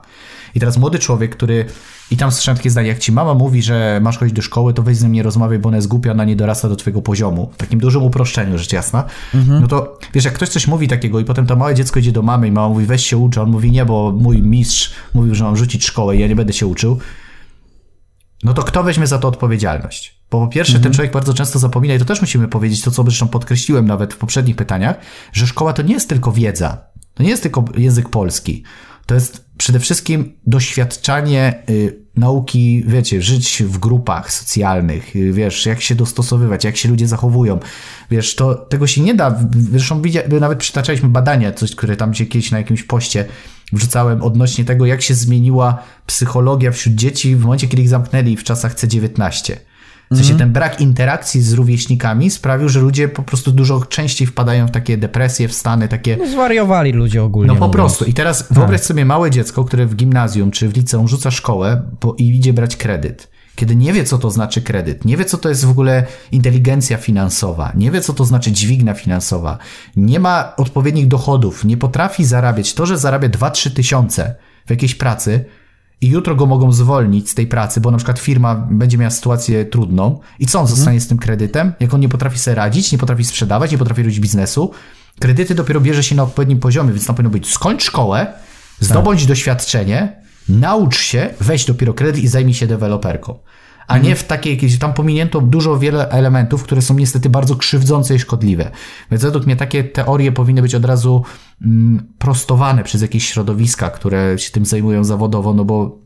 I 0.55 0.59
teraz 0.59 0.77
młody 0.77 0.99
człowiek, 0.99 1.35
który 1.35 1.65
i 2.11 2.17
tam 2.17 2.31
słyszałem 2.31 2.57
takie 2.57 2.69
zdanie, 2.69 2.87
jak 2.87 2.99
ci 2.99 3.11
mama 3.11 3.33
mówi, 3.33 3.61
że 3.61 3.99
masz 4.03 4.17
chodzić 4.17 4.35
do 4.35 4.41
szkoły, 4.41 4.73
to 4.73 4.83
weź 4.83 4.97
z 4.97 5.03
nim 5.03 5.11
nie 5.11 5.23
rozmawiaj, 5.23 5.59
bo 5.59 5.67
ona 5.67 5.77
jest 5.77 5.87
głupia, 5.87 6.11
ona 6.11 6.25
nie 6.25 6.35
dorasta 6.35 6.69
do 6.69 6.75
twojego 6.75 7.01
poziomu. 7.01 7.51
W 7.53 7.57
takim 7.57 7.79
dużym 7.79 8.03
uproszczeniu, 8.03 8.57
rzecz 8.57 8.73
jasna. 8.73 9.03
Mhm. 9.33 9.61
No 9.61 9.67
to 9.67 9.99
wiesz, 10.13 10.25
jak 10.25 10.33
ktoś 10.33 10.49
coś 10.49 10.67
mówi 10.67 10.87
takiego 10.87 11.19
i 11.19 11.25
potem 11.25 11.45
to 11.45 11.55
małe 11.55 11.75
dziecko 11.75 11.99
idzie 11.99 12.11
do 12.11 12.21
mamy 12.21 12.47
i 12.47 12.51
mama 12.51 12.69
mówi, 12.69 12.85
weź 12.85 13.05
się 13.05 13.17
uczy, 13.17 13.41
on 13.41 13.49
mówi 13.49 13.71
nie, 13.71 13.85
bo 13.85 14.11
mój 14.11 14.41
mistrz 14.41 14.91
mówił, 15.13 15.35
że 15.35 15.43
mam 15.43 15.57
rzucić 15.57 15.85
szkołę 15.85 16.15
i 16.15 16.19
ja 16.19 16.27
nie 16.27 16.35
będę 16.35 16.53
się 16.53 16.67
uczył. 16.67 16.99
No 18.43 18.53
to 18.53 18.63
kto 18.63 18.83
weźmie 18.83 19.07
za 19.07 19.17
to 19.17 19.27
odpowiedzialność? 19.27 20.20
Bo 20.31 20.39
po 20.39 20.47
pierwsze, 20.47 20.73
mhm. 20.73 20.83
ten 20.83 20.93
człowiek 20.93 21.13
bardzo 21.13 21.33
często 21.33 21.59
zapomina, 21.59 21.93
i 21.93 21.99
to 21.99 22.05
też 22.05 22.21
musimy 22.21 22.47
powiedzieć, 22.47 22.81
to 22.81 22.91
co 22.91 23.03
zresztą 23.03 23.27
podkreśliłem 23.27 23.87
nawet 23.87 24.13
w 24.13 24.17
poprzednich 24.17 24.55
pytaniach, 24.55 24.95
że 25.33 25.47
szkoła 25.47 25.73
to 25.73 25.81
nie 25.81 25.93
jest 25.93 26.09
tylko 26.09 26.31
wiedza, 26.31 26.77
to 27.13 27.23
nie 27.23 27.29
jest 27.29 27.43
tylko 27.43 27.65
język 27.77 28.09
polski. 28.09 28.63
To 29.05 29.15
jest 29.15 29.45
przede 29.57 29.79
wszystkim 29.79 30.33
doświadczanie 30.47 31.63
y, 31.69 32.05
nauki, 32.15 32.83
wiecie, 32.87 33.21
żyć 33.21 33.63
w 33.63 33.77
grupach 33.77 34.33
socjalnych, 34.33 35.15
y, 35.15 35.33
wiesz, 35.33 35.65
jak 35.65 35.81
się 35.81 35.95
dostosowywać, 35.95 36.63
jak 36.63 36.77
się 36.77 36.89
ludzie 36.89 37.07
zachowują. 37.07 37.59
Wiesz, 38.11 38.35
to 38.35 38.55
tego 38.55 38.87
się 38.87 39.01
nie 39.01 39.15
da. 39.15 39.39
Zresztą 39.71 40.01
nawet 40.39 40.59
przytaczaliśmy 40.59 41.09
badania, 41.09 41.51
coś, 41.51 41.75
które 41.75 41.97
tam 41.97 42.13
się 42.13 42.25
kiedyś 42.25 42.51
na 42.51 42.57
jakimś 42.57 42.83
poście 42.83 43.25
wrzucałem 43.73 44.21
odnośnie 44.21 44.65
tego, 44.65 44.85
jak 44.85 45.01
się 45.01 45.13
zmieniła 45.13 45.83
psychologia 46.05 46.71
wśród 46.71 46.95
dzieci 46.95 47.35
w 47.35 47.43
momencie, 47.43 47.67
kiedy 47.67 47.81
ich 47.81 47.89
zamknęli 47.89 48.37
w 48.37 48.43
czasach 48.43 48.75
C19 48.75 49.53
W 50.11 50.17
sensie 50.17 50.37
ten 50.37 50.51
brak 50.51 50.81
interakcji 50.81 51.41
z 51.41 51.53
rówieśnikami 51.53 52.29
sprawił, 52.29 52.69
że 52.69 52.79
ludzie 52.79 53.07
po 53.07 53.23
prostu 53.23 53.51
dużo 53.51 53.85
częściej 53.85 54.27
wpadają 54.27 54.67
w 54.67 54.71
takie 54.71 54.97
depresje, 54.97 55.47
w 55.47 55.53
stany 55.53 55.87
takie... 55.87 56.17
No 56.17 56.27
zwariowali 56.27 56.91
ludzie 56.91 57.23
ogólnie. 57.23 57.47
No 57.47 57.53
po 57.53 57.67
mówiąc. 57.67 57.73
prostu. 57.73 58.05
I 58.05 58.13
teraz 58.13 58.47
wyobraź 58.51 58.81
sobie 58.81 59.05
małe 59.05 59.31
dziecko, 59.31 59.65
które 59.65 59.85
w 59.85 59.95
gimnazjum 59.95 60.51
czy 60.51 60.69
w 60.69 60.75
liceum 60.75 61.07
rzuca 61.07 61.31
szkołę 61.31 61.81
bo, 62.01 62.15
i 62.17 62.29
idzie 62.29 62.53
brać 62.53 62.75
kredyt 62.75 63.31
kiedy 63.55 63.75
nie 63.75 63.93
wie, 63.93 64.03
co 64.03 64.17
to 64.17 64.31
znaczy 64.31 64.61
kredyt, 64.61 65.05
nie 65.05 65.17
wie, 65.17 65.25
co 65.25 65.37
to 65.37 65.49
jest 65.49 65.65
w 65.65 65.69
ogóle 65.69 66.05
inteligencja 66.31 66.97
finansowa, 66.97 67.71
nie 67.75 67.91
wie, 67.91 68.01
co 68.01 68.13
to 68.13 68.25
znaczy 68.25 68.51
dźwigna 68.51 68.93
finansowa, 68.93 69.57
nie 69.95 70.19
ma 70.19 70.55
odpowiednich 70.55 71.07
dochodów, 71.07 71.65
nie 71.65 71.77
potrafi 71.77 72.25
zarabiać. 72.25 72.73
To, 72.73 72.85
że 72.85 72.97
zarabia 72.97 73.29
2-3 73.29 73.71
tysiące 73.71 74.35
w 74.65 74.69
jakiejś 74.69 74.95
pracy 74.95 75.45
i 76.01 76.09
jutro 76.09 76.35
go 76.35 76.45
mogą 76.45 76.71
zwolnić 76.71 77.29
z 77.29 77.35
tej 77.35 77.47
pracy, 77.47 77.81
bo 77.81 77.91
na 77.91 77.97
przykład 77.97 78.19
firma 78.19 78.55
będzie 78.55 78.97
miała 78.97 79.11
sytuację 79.11 79.65
trudną 79.65 80.19
i 80.39 80.45
co 80.45 80.59
on 80.59 80.63
mhm. 80.63 80.77
zostanie 80.77 81.01
z 81.01 81.07
tym 81.07 81.17
kredytem, 81.17 81.73
jak 81.79 81.93
on 81.93 81.99
nie 81.99 82.09
potrafi 82.09 82.39
sobie 82.39 82.55
radzić, 82.55 82.91
nie 82.91 82.97
potrafi 82.97 83.23
sprzedawać, 83.23 83.71
nie 83.71 83.77
potrafi 83.77 84.03
robić 84.03 84.19
biznesu. 84.19 84.71
Kredyty 85.19 85.55
dopiero 85.55 85.81
bierze 85.81 86.03
się 86.03 86.15
na 86.15 86.23
odpowiednim 86.23 86.59
poziomie, 86.59 86.93
więc 86.93 87.07
na 87.07 87.13
powinno 87.13 87.29
być 87.29 87.49
skończ 87.49 87.83
szkołę, 87.83 88.33
zdobądź 88.79 89.19
tak. 89.19 89.27
doświadczenie, 89.27 90.21
naucz 90.49 90.97
się, 90.97 91.29
weź 91.39 91.65
dopiero 91.65 91.93
kredyt 91.93 92.23
i 92.23 92.27
zajmij 92.27 92.53
się 92.53 92.67
deweloperką. 92.67 93.39
A 93.87 93.97
nie 93.97 94.15
w 94.15 94.23
takiej 94.23 94.53
jakiejś, 94.53 94.79
tam 94.79 94.93
pominięto 94.93 95.41
dużo 95.41 95.79
wiele 95.79 96.09
elementów, 96.09 96.63
które 96.63 96.81
są 96.81 96.93
niestety 96.93 97.29
bardzo 97.29 97.55
krzywdzące 97.55 98.15
i 98.15 98.19
szkodliwe. 98.19 98.71
Więc 99.11 99.23
według 99.23 99.45
mnie 99.45 99.55
takie 99.55 99.83
teorie 99.83 100.31
powinny 100.31 100.61
być 100.61 100.75
od 100.75 100.85
razu 100.85 101.23
mm, 101.61 102.07
prostowane 102.17 102.83
przez 102.83 103.01
jakieś 103.01 103.29
środowiska, 103.29 103.89
które 103.89 104.39
się 104.39 104.51
tym 104.51 104.65
zajmują 104.65 105.03
zawodowo, 105.03 105.53
no 105.53 105.65
bo 105.65 105.99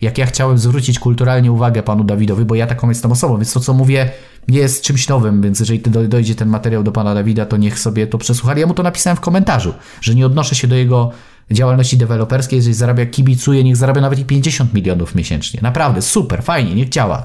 jak 0.00 0.18
ja 0.18 0.26
chciałem 0.26 0.58
zwrócić 0.58 0.98
kulturalnie 0.98 1.52
uwagę 1.52 1.82
panu 1.82 2.04
Dawidowi, 2.04 2.44
bo 2.44 2.54
ja 2.54 2.66
taką 2.66 2.88
jestem 2.88 3.12
osobą, 3.12 3.36
więc 3.36 3.52
to 3.52 3.60
co 3.60 3.74
mówię 3.74 4.10
nie 4.48 4.58
jest 4.58 4.84
czymś 4.84 5.08
nowym, 5.08 5.42
więc 5.42 5.60
jeżeli 5.60 5.80
dojdzie 6.08 6.34
ten 6.34 6.48
materiał 6.48 6.82
do 6.82 6.92
pana 6.92 7.14
Dawida, 7.14 7.46
to 7.46 7.56
niech 7.56 7.78
sobie 7.78 8.06
to 8.06 8.18
przesłucha. 8.18 8.58
Ja 8.58 8.66
mu 8.66 8.74
to 8.74 8.82
napisałem 8.82 9.16
w 9.16 9.20
komentarzu, 9.20 9.74
że 10.00 10.14
nie 10.14 10.26
odnoszę 10.26 10.54
się 10.54 10.68
do 10.68 10.76
jego 10.76 11.10
działalności 11.52 11.96
deweloperskiej, 11.96 12.56
jeżeli 12.56 12.74
zarabia, 12.74 13.06
kibicuje, 13.06 13.64
niech 13.64 13.76
zarabia 13.76 14.00
nawet 14.00 14.18
i 14.18 14.24
50 14.24 14.74
milionów 14.74 15.14
miesięcznie. 15.14 15.60
Naprawdę, 15.62 16.02
super, 16.02 16.42
fajnie, 16.42 16.74
niech 16.74 16.88
działa. 16.88 17.22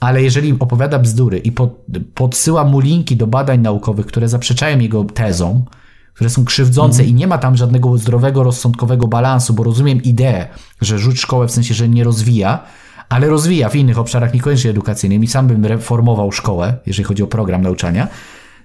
Ale 0.00 0.22
jeżeli 0.22 0.56
opowiada 0.58 0.98
bzdury 0.98 1.38
i 1.38 1.52
pod, 1.52 1.84
podsyła 2.14 2.64
mu 2.64 2.80
linki 2.80 3.16
do 3.16 3.26
badań 3.26 3.60
naukowych, 3.60 4.06
które 4.06 4.28
zaprzeczają 4.28 4.78
jego 4.78 5.04
tezom, 5.04 5.64
które 6.14 6.30
są 6.30 6.44
krzywdzące 6.44 7.02
mm. 7.02 7.10
i 7.10 7.14
nie 7.14 7.26
ma 7.26 7.38
tam 7.38 7.56
żadnego 7.56 7.98
zdrowego, 7.98 8.42
rozsądkowego 8.42 9.08
balansu, 9.08 9.54
bo 9.54 9.62
rozumiem 9.62 10.02
ideę, 10.02 10.48
że 10.80 10.98
rzuć 10.98 11.20
szkołę 11.20 11.48
w 11.48 11.50
sensie, 11.50 11.74
że 11.74 11.88
nie 11.88 12.04
rozwija, 12.04 12.64
ale 13.08 13.28
rozwija 13.28 13.68
w 13.68 13.76
innych 13.76 13.98
obszarach 13.98 14.34
niekoniecznie 14.34 14.70
edukacyjnych 14.70 15.22
i 15.22 15.26
sam 15.26 15.46
bym 15.46 15.66
reformował 15.66 16.32
szkołę, 16.32 16.76
jeżeli 16.86 17.04
chodzi 17.04 17.22
o 17.22 17.26
program 17.26 17.62
nauczania, 17.62 18.08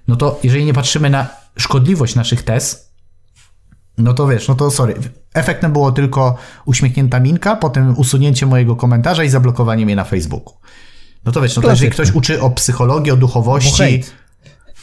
no 0.08 0.16
to 0.16 0.40
jeżeli 0.42 0.64
nie 0.64 0.74
patrzymy 0.74 1.10
na 1.10 1.26
szkodliwość 1.58 2.14
naszych 2.14 2.42
tez, 2.42 2.85
no 3.98 4.14
to 4.14 4.28
wiesz, 4.28 4.48
no 4.48 4.54
to 4.54 4.70
sorry. 4.70 4.94
Efektem 5.34 5.72
było 5.72 5.92
tylko 5.92 6.36
uśmiechnięta 6.64 7.20
minka, 7.20 7.56
potem 7.56 7.98
usunięcie 7.98 8.46
mojego 8.46 8.76
komentarza 8.76 9.24
i 9.24 9.28
zablokowanie 9.28 9.84
mnie 9.84 9.96
na 9.96 10.04
Facebooku. 10.04 10.54
No 11.24 11.32
to 11.32 11.40
wiesz, 11.40 11.56
no 11.56 11.62
to 11.62 11.70
jeżeli 11.70 11.90
ktoś 11.90 12.12
uczy 12.12 12.42
o 12.42 12.50
psychologii, 12.50 13.12
o 13.12 13.16
duchowości. 13.16 14.02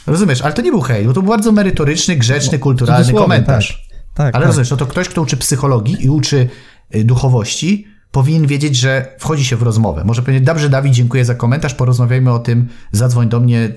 Rozumiesz, 0.06 0.42
ale 0.42 0.54
to 0.54 0.62
nie 0.62 0.70
był 0.70 0.80
hejt, 0.80 1.06
bo 1.06 1.12
to 1.12 1.22
był 1.22 1.30
bardzo 1.30 1.52
merytoryczny, 1.52 2.16
grzeczny, 2.16 2.58
no, 2.58 2.62
kulturalny 2.62 3.12
komentarz. 3.12 3.88
Tak, 3.88 4.14
tak, 4.14 4.34
ale 4.34 4.42
tak. 4.42 4.46
rozumiesz, 4.46 4.70
no 4.70 4.76
to 4.76 4.86
ktoś, 4.86 5.08
kto 5.08 5.22
uczy 5.22 5.36
psychologii 5.36 6.04
i 6.04 6.10
uczy 6.10 6.48
y, 6.94 7.04
duchowości, 7.04 7.86
powinien 8.10 8.46
wiedzieć, 8.46 8.76
że 8.76 9.16
wchodzi 9.18 9.44
się 9.44 9.56
w 9.56 9.62
rozmowę. 9.62 10.04
Może 10.04 10.22
powiedzieć, 10.22 10.46
dobrze, 10.46 10.68
Dawid, 10.68 10.94
dziękuję 10.94 11.24
za 11.24 11.34
komentarz, 11.34 11.74
porozmawiajmy 11.74 12.32
o 12.32 12.38
tym, 12.38 12.68
zadzwoń 12.92 13.28
do 13.28 13.40
mnie, 13.40 13.72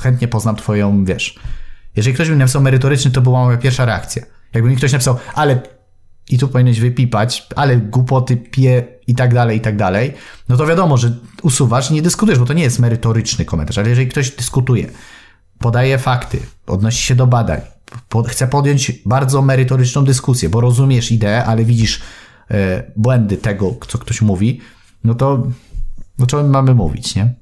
chętnie 0.00 0.28
poznam 0.28 0.56
twoją, 0.56 1.04
wiesz. 1.04 1.38
Jeżeli 1.96 2.14
ktoś 2.14 2.28
by 2.28 2.36
napisał 2.36 2.62
merytoryczny, 2.62 3.10
to 3.10 3.20
była 3.20 3.44
moja 3.44 3.56
pierwsza 3.56 3.84
reakcja. 3.84 4.22
Jakby 4.56 4.70
mi 4.70 4.76
ktoś 4.76 4.92
napisał, 4.92 5.16
ale 5.34 5.60
i 6.30 6.38
tu 6.38 6.48
powinieneś 6.48 6.80
wypipać, 6.80 7.46
ale 7.56 7.76
głupoty 7.76 8.36
pie 8.36 8.84
i 9.06 9.14
tak 9.14 9.34
dalej, 9.34 9.58
i 9.58 9.60
tak 9.60 9.76
dalej, 9.76 10.14
no 10.48 10.56
to 10.56 10.66
wiadomo, 10.66 10.96
że 10.96 11.16
usuwasz, 11.42 11.90
nie 11.90 12.02
dyskutujesz, 12.02 12.38
bo 12.38 12.46
to 12.46 12.52
nie 12.52 12.62
jest 12.62 12.78
merytoryczny 12.78 13.44
komentarz, 13.44 13.78
ale 13.78 13.88
jeżeli 13.88 14.08
ktoś 14.08 14.30
dyskutuje, 14.30 14.90
podaje 15.58 15.98
fakty, 15.98 16.40
odnosi 16.66 17.02
się 17.02 17.14
do 17.14 17.26
badań, 17.26 17.60
chce 18.28 18.48
podjąć 18.48 18.92
bardzo 19.06 19.42
merytoryczną 19.42 20.04
dyskusję, 20.04 20.48
bo 20.48 20.60
rozumiesz 20.60 21.12
ideę, 21.12 21.44
ale 21.44 21.64
widzisz 21.64 22.00
e, 22.50 22.92
błędy 22.96 23.36
tego, 23.36 23.74
co 23.88 23.98
ktoś 23.98 24.22
mówi, 24.22 24.60
no 25.04 25.14
to 25.14 25.46
no 26.18 26.26
co 26.26 26.42
my 26.42 26.48
mamy 26.48 26.74
mówić, 26.74 27.14
nie? 27.14 27.34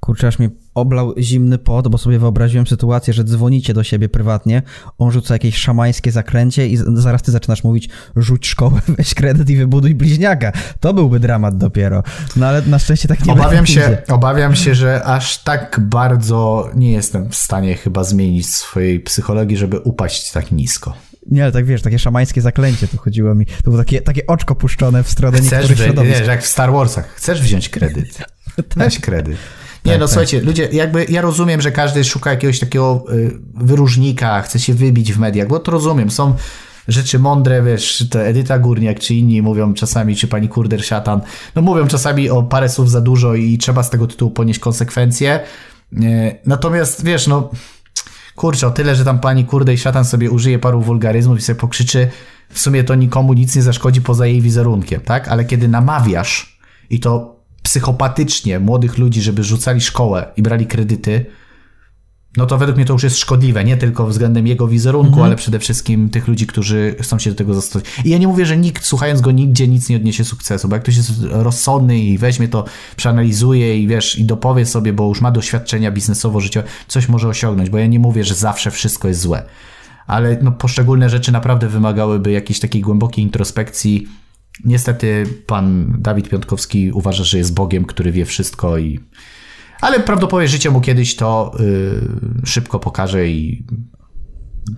Kurczę, 0.00 0.28
aż 0.28 0.38
mnie 0.38 0.50
oblał 0.74 1.14
zimny 1.18 1.58
pot, 1.58 1.88
bo 1.88 1.98
sobie 1.98 2.18
wyobraziłem 2.18 2.66
sytuację, 2.66 3.14
że 3.14 3.24
dzwonicie 3.24 3.74
do 3.74 3.84
siebie 3.84 4.08
prywatnie, 4.08 4.62
on 4.98 5.10
rzuca 5.10 5.34
jakieś 5.34 5.56
szamańskie 5.56 6.12
zakręcie 6.12 6.68
i 6.68 6.78
zaraz 6.94 7.22
ty 7.22 7.32
zaczynasz 7.32 7.64
mówić 7.64 7.88
rzuć 8.16 8.46
szkołę, 8.46 8.80
weź 8.98 9.14
kredyt 9.14 9.50
i 9.50 9.56
wybuduj 9.56 9.94
bliźniaka. 9.94 10.52
To 10.80 10.94
byłby 10.94 11.20
dramat 11.20 11.56
dopiero. 11.56 12.02
No 12.36 12.46
ale 12.46 12.62
na 12.62 12.78
szczęście 12.78 13.08
tak 13.08 13.26
nie 13.26 13.32
obawiam 13.32 13.66
się, 13.74 13.98
Obawiam 14.08 14.56
się, 14.56 14.74
że 14.74 15.04
aż 15.04 15.38
tak 15.38 15.80
bardzo 15.80 16.70
nie 16.74 16.92
jestem 16.92 17.30
w 17.30 17.36
stanie 17.36 17.74
chyba 17.74 18.04
zmienić 18.04 18.46
swojej 18.46 19.00
psychologii, 19.00 19.56
żeby 19.56 19.78
upaść 19.78 20.32
tak 20.32 20.52
nisko. 20.52 20.94
Nie, 21.30 21.42
ale 21.42 21.52
tak 21.52 21.64
wiesz, 21.64 21.82
takie 21.82 21.98
szamańskie 21.98 22.40
zaklęcie 22.40 22.88
to 22.88 22.98
chodziło 22.98 23.34
mi. 23.34 23.46
To 23.46 23.62
było 23.64 23.78
takie, 23.78 24.00
takie 24.00 24.26
oczko 24.26 24.54
puszczone 24.54 25.02
w 25.02 25.10
stronę 25.10 25.38
Chcesz 25.38 25.52
niektórych 25.52 25.78
środowisk. 25.78 26.18
Wiesz, 26.18 26.28
jak 26.28 26.42
w 26.42 26.46
Star 26.46 26.72
Warsach. 26.72 27.14
Chcesz 27.14 27.42
wziąć 27.42 27.68
kredyt. 27.68 28.18
Weź 28.76 28.98
kredyt. 28.98 29.36
Nie, 29.84 29.92
tak, 29.92 30.00
no 30.00 30.06
tak. 30.06 30.12
słuchajcie, 30.12 30.40
ludzie, 30.40 30.68
jakby 30.72 31.06
ja 31.08 31.20
rozumiem, 31.20 31.60
że 31.60 31.72
każdy 31.72 32.04
szuka 32.04 32.30
jakiegoś 32.30 32.58
takiego 32.58 33.04
y, 33.12 33.38
wyróżnika, 33.54 34.42
chce 34.42 34.58
się 34.58 34.74
wybić 34.74 35.12
w 35.12 35.18
mediach, 35.18 35.48
bo 35.48 35.58
to 35.58 35.70
rozumiem. 35.70 36.10
Są 36.10 36.34
rzeczy 36.88 37.18
mądre, 37.18 37.62
wiesz, 37.62 38.04
to 38.10 38.22
Edyta 38.22 38.58
Górniak 38.58 39.00
czy 39.00 39.14
inni 39.14 39.42
mówią 39.42 39.74
czasami, 39.74 40.16
czy 40.16 40.28
pani 40.28 40.48
Kurder 40.48 40.84
Szatan, 40.84 41.20
no 41.54 41.62
mówią 41.62 41.86
czasami 41.86 42.30
o 42.30 42.42
parę 42.42 42.68
słów 42.68 42.90
za 42.90 43.00
dużo 43.00 43.34
i 43.34 43.58
trzeba 43.58 43.82
z 43.82 43.90
tego 43.90 44.06
tytułu 44.06 44.30
ponieść 44.30 44.60
konsekwencje. 44.60 45.40
Y, 45.92 46.38
natomiast, 46.46 47.04
wiesz, 47.04 47.26
no 47.26 47.50
kurczę, 48.34 48.66
o 48.66 48.70
tyle, 48.70 48.96
że 48.96 49.04
tam 49.04 49.18
pani 49.20 49.44
Kurde 49.44 49.74
i 49.74 49.78
Szatan 49.78 50.04
sobie 50.04 50.30
użyje 50.30 50.58
paru 50.58 50.80
wulgaryzmów 50.80 51.38
i 51.38 51.42
sobie 51.42 51.60
pokrzyczy, 51.60 52.08
w 52.48 52.58
sumie 52.58 52.84
to 52.84 52.94
nikomu 52.94 53.32
nic 53.32 53.56
nie 53.56 53.62
zaszkodzi 53.62 54.02
poza 54.02 54.26
jej 54.26 54.40
wizerunkiem, 54.40 55.00
tak? 55.00 55.28
Ale 55.28 55.44
kiedy 55.44 55.68
namawiasz 55.68 56.58
i 56.90 57.00
to 57.00 57.33
psychopatycznie 57.64 58.60
młodych 58.60 58.98
ludzi, 58.98 59.22
żeby 59.22 59.44
rzucali 59.44 59.80
szkołę 59.80 60.26
i 60.36 60.42
brali 60.42 60.66
kredyty, 60.66 61.26
no 62.36 62.46
to 62.46 62.58
według 62.58 62.76
mnie 62.76 62.86
to 62.86 62.92
już 62.92 63.02
jest 63.02 63.18
szkodliwe, 63.18 63.64
nie 63.64 63.76
tylko 63.76 64.06
względem 64.06 64.46
jego 64.46 64.68
wizerunku, 64.68 65.08
mhm. 65.08 65.26
ale 65.26 65.36
przede 65.36 65.58
wszystkim 65.58 66.10
tych 66.10 66.28
ludzi, 66.28 66.46
którzy 66.46 66.96
chcą 67.00 67.18
się 67.18 67.30
do 67.30 67.36
tego 67.36 67.54
zastosować. 67.54 68.00
I 68.04 68.10
ja 68.10 68.18
nie 68.18 68.28
mówię, 68.28 68.46
że 68.46 68.56
nikt, 68.56 68.84
słuchając 68.84 69.20
go, 69.20 69.30
nigdzie 69.30 69.68
nic 69.68 69.88
nie 69.88 69.96
odniesie 69.96 70.24
sukcesu, 70.24 70.68
bo 70.68 70.76
jak 70.76 70.82
ktoś 70.82 70.96
jest 70.96 71.10
rozsądny 71.30 71.98
i 71.98 72.18
weźmie 72.18 72.48
to, 72.48 72.64
przeanalizuje 72.96 73.78
i 73.78 73.86
wiesz, 73.86 74.18
i 74.18 74.24
dopowie 74.24 74.66
sobie, 74.66 74.92
bo 74.92 75.08
już 75.08 75.20
ma 75.20 75.30
doświadczenia 75.30 75.90
biznesowo 75.90 76.40
życiowe, 76.40 76.68
coś 76.88 77.08
może 77.08 77.28
osiągnąć, 77.28 77.70
bo 77.70 77.78
ja 77.78 77.86
nie 77.86 77.98
mówię, 77.98 78.24
że 78.24 78.34
zawsze 78.34 78.70
wszystko 78.70 79.08
jest 79.08 79.20
złe. 79.20 79.42
Ale 80.06 80.38
no, 80.42 80.52
poszczególne 80.52 81.10
rzeczy 81.10 81.32
naprawdę 81.32 81.68
wymagałyby 81.68 82.32
jakiejś 82.32 82.60
takiej 82.60 82.82
głębokiej 82.82 83.24
introspekcji, 83.24 84.08
Niestety 84.64 85.24
pan 85.46 85.96
Dawid 85.98 86.28
Piątkowski 86.28 86.92
uważa, 86.92 87.24
że 87.24 87.38
jest 87.38 87.54
Bogiem, 87.54 87.84
który 87.84 88.12
wie 88.12 88.24
wszystko 88.24 88.78
i 88.78 89.00
ale 89.80 90.00
prawdopodobnie 90.00 90.48
życie 90.48 90.70
mu 90.70 90.80
kiedyś 90.80 91.16
to 91.16 91.52
yy, 91.58 92.46
szybko 92.46 92.78
pokaże 92.78 93.28
i, 93.28 93.66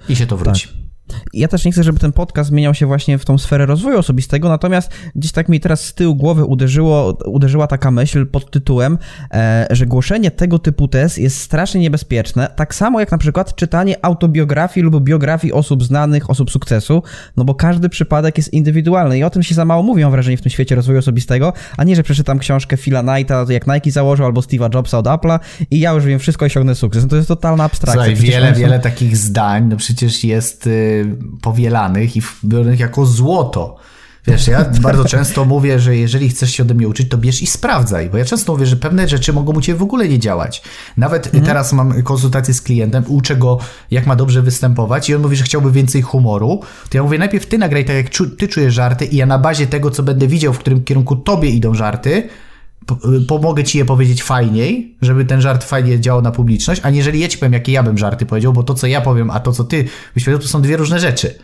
i 0.08 0.16
się 0.16 0.26
to 0.26 0.36
wróci. 0.36 0.68
Tak. 0.68 0.85
Ja 1.32 1.48
też 1.48 1.64
nie 1.64 1.72
chcę, 1.72 1.82
żeby 1.82 1.98
ten 1.98 2.12
podcast 2.12 2.50
zmieniał 2.50 2.74
się 2.74 2.86
właśnie 2.86 3.18
w 3.18 3.24
tą 3.24 3.38
sferę 3.38 3.66
rozwoju 3.66 3.98
osobistego, 3.98 4.48
natomiast 4.48 4.90
gdzieś 5.14 5.32
tak 5.32 5.48
mi 5.48 5.60
teraz 5.60 5.84
z 5.84 5.94
tyłu 5.94 6.14
głowy 6.14 6.44
uderzyło, 6.44 7.18
uderzyła 7.26 7.66
taka 7.66 7.90
myśl 7.90 8.26
pod 8.26 8.50
tytułem, 8.50 8.98
e, 9.34 9.66
że 9.70 9.86
głoszenie 9.86 10.30
tego 10.30 10.58
typu 10.58 10.88
tez 10.88 11.16
jest 11.16 11.40
strasznie 11.40 11.80
niebezpieczne, 11.80 12.48
tak 12.56 12.74
samo 12.74 13.00
jak 13.00 13.12
na 13.12 13.18
przykład 13.18 13.54
czytanie 13.54 14.04
autobiografii 14.04 14.84
lub 14.84 15.04
biografii 15.04 15.52
osób 15.52 15.84
znanych, 15.84 16.30
osób 16.30 16.50
sukcesu, 16.50 17.02
no 17.36 17.44
bo 17.44 17.54
każdy 17.54 17.88
przypadek 17.88 18.36
jest 18.36 18.52
indywidualny 18.52 19.18
i 19.18 19.24
o 19.24 19.30
tym 19.30 19.42
się 19.42 19.54
za 19.54 19.64
mało 19.64 19.82
mówi, 19.82 20.02
mam 20.02 20.10
wrażenie, 20.12 20.36
w 20.36 20.42
tym 20.42 20.50
świecie 20.50 20.74
rozwoju 20.74 20.98
osobistego, 20.98 21.52
a 21.76 21.84
nie, 21.84 21.96
że 21.96 22.02
przeczytam 22.02 22.38
książkę 22.38 22.76
Phila 22.76 23.02
Knighta, 23.02 23.44
jak 23.48 23.66
Nike 23.66 23.90
założył, 23.90 24.26
albo 24.26 24.40
Steve'a 24.40 24.74
Jobsa 24.74 24.98
od 24.98 25.06
Apple'a 25.06 25.38
i 25.70 25.80
ja 25.80 25.92
już 25.92 26.04
wiem 26.04 26.18
wszystko 26.18 26.44
i 26.44 26.46
osiągnę 26.46 26.74
sukces. 26.74 27.02
No 27.02 27.08
to 27.08 27.16
jest 27.16 27.28
totalna 27.28 27.64
abstrakcja. 27.64 28.04
Słuchaj, 28.04 28.16
wiele, 28.16 28.52
wiele 28.52 28.80
takich 28.80 29.16
zdań, 29.16 29.68
no 29.68 29.76
przecież 29.76 30.24
jest... 30.24 30.66
Y, 30.66 30.95
powielanych 31.42 32.16
i 32.16 32.22
wybioranych 32.42 32.80
jako 32.80 33.06
złoto. 33.06 33.76
Wiesz, 34.26 34.48
ja 34.48 34.64
bardzo 34.80 35.04
często 35.04 35.44
mówię, 35.44 35.80
że 35.80 35.96
jeżeli 35.96 36.28
chcesz 36.28 36.50
się 36.50 36.62
ode 36.62 36.74
mnie 36.74 36.88
uczyć, 36.88 37.08
to 37.08 37.18
bierz 37.18 37.42
i 37.42 37.46
sprawdzaj, 37.46 38.10
bo 38.10 38.18
ja 38.18 38.24
często 38.24 38.52
mówię, 38.52 38.66
że 38.66 38.76
pewne 38.76 39.08
rzeczy 39.08 39.32
mogą 39.32 39.52
u 39.52 39.60
Ciebie 39.60 39.78
w 39.78 39.82
ogóle 39.82 40.08
nie 40.08 40.18
działać. 40.18 40.62
Nawet 40.96 41.26
mhm. 41.26 41.44
teraz 41.44 41.72
mam 41.72 42.02
konsultację 42.02 42.54
z 42.54 42.62
klientem, 42.62 43.04
uczę 43.08 43.36
go, 43.36 43.58
jak 43.90 44.06
ma 44.06 44.16
dobrze 44.16 44.42
występować 44.42 45.08
i 45.08 45.14
on 45.14 45.22
mówi, 45.22 45.36
że 45.36 45.44
chciałby 45.44 45.72
więcej 45.72 46.02
humoru, 46.02 46.60
to 46.90 46.98
ja 46.98 47.02
mówię, 47.02 47.18
najpierw 47.18 47.46
Ty 47.46 47.58
nagraj 47.58 47.84
tak, 47.84 47.96
jak 47.96 48.08
Ty 48.38 48.48
czujesz 48.48 48.74
żarty 48.74 49.04
i 49.04 49.16
ja 49.16 49.26
na 49.26 49.38
bazie 49.38 49.66
tego, 49.66 49.90
co 49.90 50.02
będę 50.02 50.26
widział, 50.26 50.52
w 50.52 50.58
którym 50.58 50.84
kierunku 50.84 51.16
Tobie 51.16 51.50
idą 51.50 51.74
żarty, 51.74 52.28
pomogę 53.28 53.64
ci 53.64 53.78
je 53.78 53.84
powiedzieć 53.84 54.22
fajniej, 54.22 54.94
żeby 55.02 55.24
ten 55.24 55.40
żart 55.40 55.64
fajnie 55.64 56.00
działał 56.00 56.22
na 56.22 56.30
publiczność, 56.30 56.80
aniżeli 56.84 57.20
ja 57.20 57.28
ci 57.28 57.38
powiem, 57.38 57.52
jakie 57.52 57.72
ja 57.72 57.82
bym 57.82 57.98
żarty 57.98 58.26
powiedział, 58.26 58.52
bo 58.52 58.62
to, 58.62 58.74
co 58.74 58.86
ja 58.86 59.00
powiem, 59.00 59.30
a 59.30 59.40
to, 59.40 59.52
co 59.52 59.64
ty 59.64 59.84
byś 60.14 60.24
powiedział, 60.24 60.42
to 60.42 60.48
są 60.48 60.62
dwie 60.62 60.76
różne 60.76 61.00
rzeczy. 61.00 61.34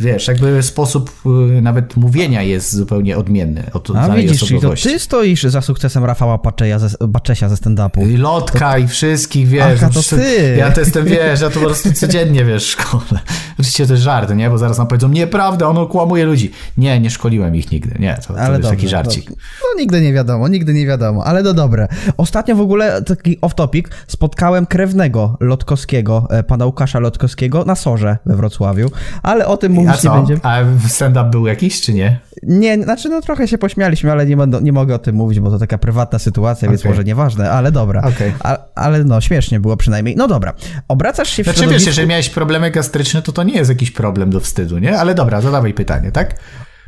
Wiesz, 0.00 0.28
jakby 0.28 0.62
sposób 0.62 1.10
y, 1.58 1.62
nawet 1.62 1.96
mówienia 1.96 2.42
jest 2.42 2.74
zupełnie 2.74 3.16
odmienny 3.16 3.64
od 3.72 3.90
A 3.96 4.08
widzisz, 4.08 4.40
czyli 4.40 4.60
to 4.60 4.74
ty 4.82 4.98
stoisz 4.98 5.42
za 5.42 5.60
sukcesem 5.60 6.04
Rafała 6.04 6.38
Paczeja 6.38 6.78
ze, 6.78 7.08
Baczesia 7.08 7.48
ze 7.48 7.54
stand-upu. 7.54 8.10
I 8.10 8.16
Lotka 8.16 8.72
to... 8.72 8.78
i 8.78 8.88
wszystkich, 8.88 9.48
wiesz. 9.48 9.82
Aha, 9.82 9.90
to 9.94 10.16
ty. 10.16 10.56
Ja 10.58 10.70
to 10.70 10.80
jestem, 10.80 11.04
wiesz, 11.04 11.40
ja 11.40 11.50
to 11.50 11.60
po 11.60 11.66
prostu 11.66 11.92
codziennie, 11.92 12.44
wiesz, 12.44 12.66
szkole. 12.66 13.20
Oczywiście 13.58 13.86
to 13.86 13.92
jest 13.92 14.02
żart, 14.04 14.34
nie? 14.34 14.50
Bo 14.50 14.58
zaraz 14.58 14.78
nam 14.78 14.86
powiedzą, 14.86 15.08
nieprawda, 15.08 15.66
on 15.66 15.78
okłamuje 15.78 16.24
ludzi. 16.24 16.52
Nie, 16.76 17.00
nie 17.00 17.10
szkoliłem 17.10 17.56
ich 17.56 17.72
nigdy, 17.72 17.96
nie, 17.98 18.18
to, 18.26 18.34
to 18.34 18.40
jest 18.40 18.52
dobrze, 18.52 18.70
taki 18.70 18.88
żarcik. 18.88 19.24
Dobrze. 19.30 19.44
No 19.62 19.80
nigdy 19.80 20.00
nie 20.00 20.12
wiadomo, 20.12 20.48
nigdy 20.48 20.74
nie 20.74 20.86
wiadomo, 20.86 21.24
ale 21.24 21.42
to 21.42 21.54
dobre. 21.54 21.88
Ostatnio 22.16 22.56
w 22.56 22.60
ogóle, 22.60 23.02
taki 23.02 23.38
off-topic, 23.40 23.88
spotkałem 24.06 24.66
krewnego 24.66 25.36
Lotkowskiego, 25.40 26.26
e, 26.30 26.42
pana 26.42 26.66
Łukasza 26.66 26.98
Lotkowskiego 26.98 27.64
na 27.64 27.74
Sorze 27.74 28.18
we 28.26 28.36
Wrocławiu, 28.36 28.90
ale 29.22 29.46
o 29.46 29.56
tym 29.56 29.72
mówić 29.72 29.87
nie 30.04 30.10
będziemy. 30.10 30.40
A 30.42 30.58
stand-up 30.88 31.30
był 31.30 31.46
jakiś, 31.46 31.80
czy 31.80 31.94
nie? 31.94 32.18
Nie, 32.42 32.82
znaczy 32.82 33.08
no 33.08 33.20
trochę 33.20 33.48
się 33.48 33.58
pośmialiśmy, 33.58 34.12
ale 34.12 34.26
nie, 34.26 34.36
nie 34.62 34.72
mogę 34.72 34.94
o 34.94 34.98
tym 34.98 35.16
mówić, 35.16 35.40
bo 35.40 35.50
to 35.50 35.58
taka 35.58 35.78
prywatna 35.78 36.18
sytuacja, 36.18 36.68
okay. 36.68 36.76
więc 36.76 36.84
może 36.84 37.04
nieważne, 37.04 37.50
ale 37.50 37.72
dobra. 37.72 38.00
Okay. 38.00 38.32
A, 38.40 38.58
ale 38.74 39.04
no, 39.04 39.20
śmiesznie 39.20 39.60
było 39.60 39.76
przynajmniej. 39.76 40.16
No 40.16 40.28
dobra, 40.28 40.54
obracasz 40.88 41.28
się 41.28 41.42
w 41.42 41.46
Znaczy 41.46 41.58
środowisku... 41.58 41.80
wiesz, 41.80 41.86
jeżeli 41.86 42.08
miałeś 42.08 42.28
problemy 42.30 42.70
gastryczne, 42.70 43.22
to 43.22 43.32
to 43.32 43.42
nie 43.42 43.54
jest 43.54 43.70
jakiś 43.70 43.90
problem 43.90 44.30
do 44.30 44.40
wstydu, 44.40 44.78
nie? 44.78 44.98
Ale 44.98 45.14
dobra, 45.14 45.40
zadawaj 45.40 45.74
pytanie, 45.74 46.12
tak? 46.12 46.34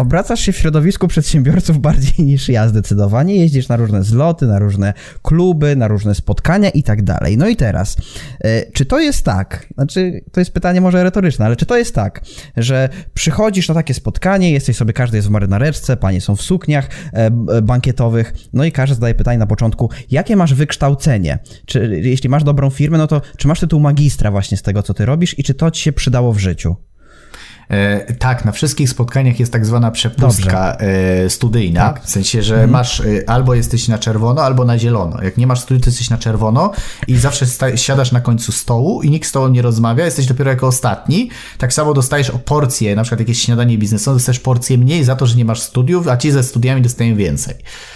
Obracasz 0.01 0.41
się 0.41 0.53
w 0.53 0.57
środowisku 0.57 1.09
przedsiębiorców 1.09 1.79
bardziej 1.79 2.25
niż 2.27 2.49
ja 2.49 2.69
zdecydowanie. 2.69 3.37
Jeździsz 3.37 3.69
na 3.69 3.77
różne 3.77 4.05
zloty, 4.05 4.47
na 4.47 4.59
różne 4.59 4.95
kluby, 5.23 5.77
na 5.77 5.89
różne 5.89 6.15
spotkania 6.15 6.71
i 6.71 6.83
tak 6.83 7.03
dalej. 7.03 7.39
No 7.39 7.49
i 7.49 7.57
teraz, 7.57 7.97
e, 8.41 8.73
czy 8.73 8.87
to 8.87 9.01
jest 9.01 9.25
tak, 9.25 9.67
znaczy 9.75 10.21
to 10.33 10.41
jest 10.41 10.53
pytanie 10.53 10.81
może 10.81 11.05
retoryczne, 11.05 11.47
ale 11.47 11.57
czy 11.57 11.67
to 11.67 11.77
jest 11.77 11.95
tak, 11.95 12.23
że 12.57 12.89
przychodzisz 13.15 13.69
na 13.69 13.75
takie 13.75 13.95
spotkanie, 13.95 14.53
jesteś 14.53 14.77
sobie, 14.77 14.93
każdy 14.93 15.17
jest 15.17 15.29
w 15.29 15.31
marynareczce, 15.31 15.97
panie 15.97 16.21
są 16.21 16.37
w 16.37 16.43
sukniach 16.43 16.89
e, 17.13 17.31
bankietowych, 17.63 18.35
no 18.53 18.65
i 18.65 18.73
każdy 18.73 18.95
zadaje 18.95 19.15
pytanie 19.15 19.39
na 19.39 19.47
początku, 19.47 19.91
jakie 20.11 20.37
masz 20.37 20.55
wykształcenie? 20.55 21.39
Czy 21.67 22.01
jeśli 22.03 22.29
masz 22.29 22.45
dobrą 22.45 22.71
firmę, 22.71 22.99
no 22.99 23.07
to 23.07 23.23
czy 23.37 23.49
masz 23.49 23.61
tytuł 23.61 23.81
magistra 23.81 24.31
właśnie 24.31 24.57
z 24.57 24.63
tego, 24.63 24.83
co 24.83 24.95
ty 24.95 25.07
robisz 25.07 25.39
i 25.39 25.43
czy 25.43 25.55
to 25.55 25.71
ci 25.71 25.83
się 25.83 25.93
przydało 25.93 26.33
w 26.33 26.39
życiu? 26.39 26.77
E, 27.71 28.15
tak, 28.15 28.45
na 28.45 28.53
wszystkich 28.53 28.91
spotkaniach 28.91 29.41
jest 29.41 29.53
tak 29.53 29.67
zwana 29.67 29.91
przepustka 29.91 30.77
e, 30.77 31.31
studyjna, 31.31 31.81
tak. 31.81 32.03
w 32.05 32.11
sensie, 32.11 32.43
że 32.43 32.55
mhm. 32.55 32.71
masz 32.71 33.01
e, 33.01 33.05
albo 33.27 33.55
jesteś 33.55 33.89
na 33.89 33.99
czerwono, 33.99 34.43
albo 34.43 34.65
na 34.65 34.79
zielono. 34.79 35.23
Jak 35.23 35.37
nie 35.37 35.47
masz 35.47 35.61
studiów, 35.61 35.85
to 35.85 35.91
jesteś 35.91 36.11
na 36.11 36.19
czerwono 36.19 36.73
i 37.09 37.17
zawsze 37.17 37.47
siadasz 37.77 38.13
na 38.13 38.21
końcu 38.21 38.53
stołu 38.53 39.03
i 39.03 39.11
nikt 39.11 39.29
z 39.29 39.33
tobą 39.33 39.49
nie 39.49 39.63
rozmawia, 39.63 40.05
jesteś 40.05 40.27
dopiero 40.27 40.51
jako 40.51 40.67
ostatni. 40.67 41.31
Tak 41.59 41.73
samo 41.73 41.95
dostajesz 41.95 42.31
o 42.31 42.39
porcję, 42.39 42.97
na 42.97 43.03
przykład 43.03 43.21
jakieś 43.21 43.43
śniadanie 43.43 43.79
biznesowe, 43.79 44.17
dostajesz 44.17 44.41
porcję 44.41 44.79
mniej 44.79 45.05
za 45.05 45.17
to, 45.17 45.27
że 45.27 45.37
nie 45.37 45.45
masz 45.45 45.61
studiów, 45.61 46.09
a 46.09 46.17
ci 46.17 46.31
ze 46.31 46.43
studiami 46.43 46.83
dostają 46.83 47.17
więcej. 47.17 47.55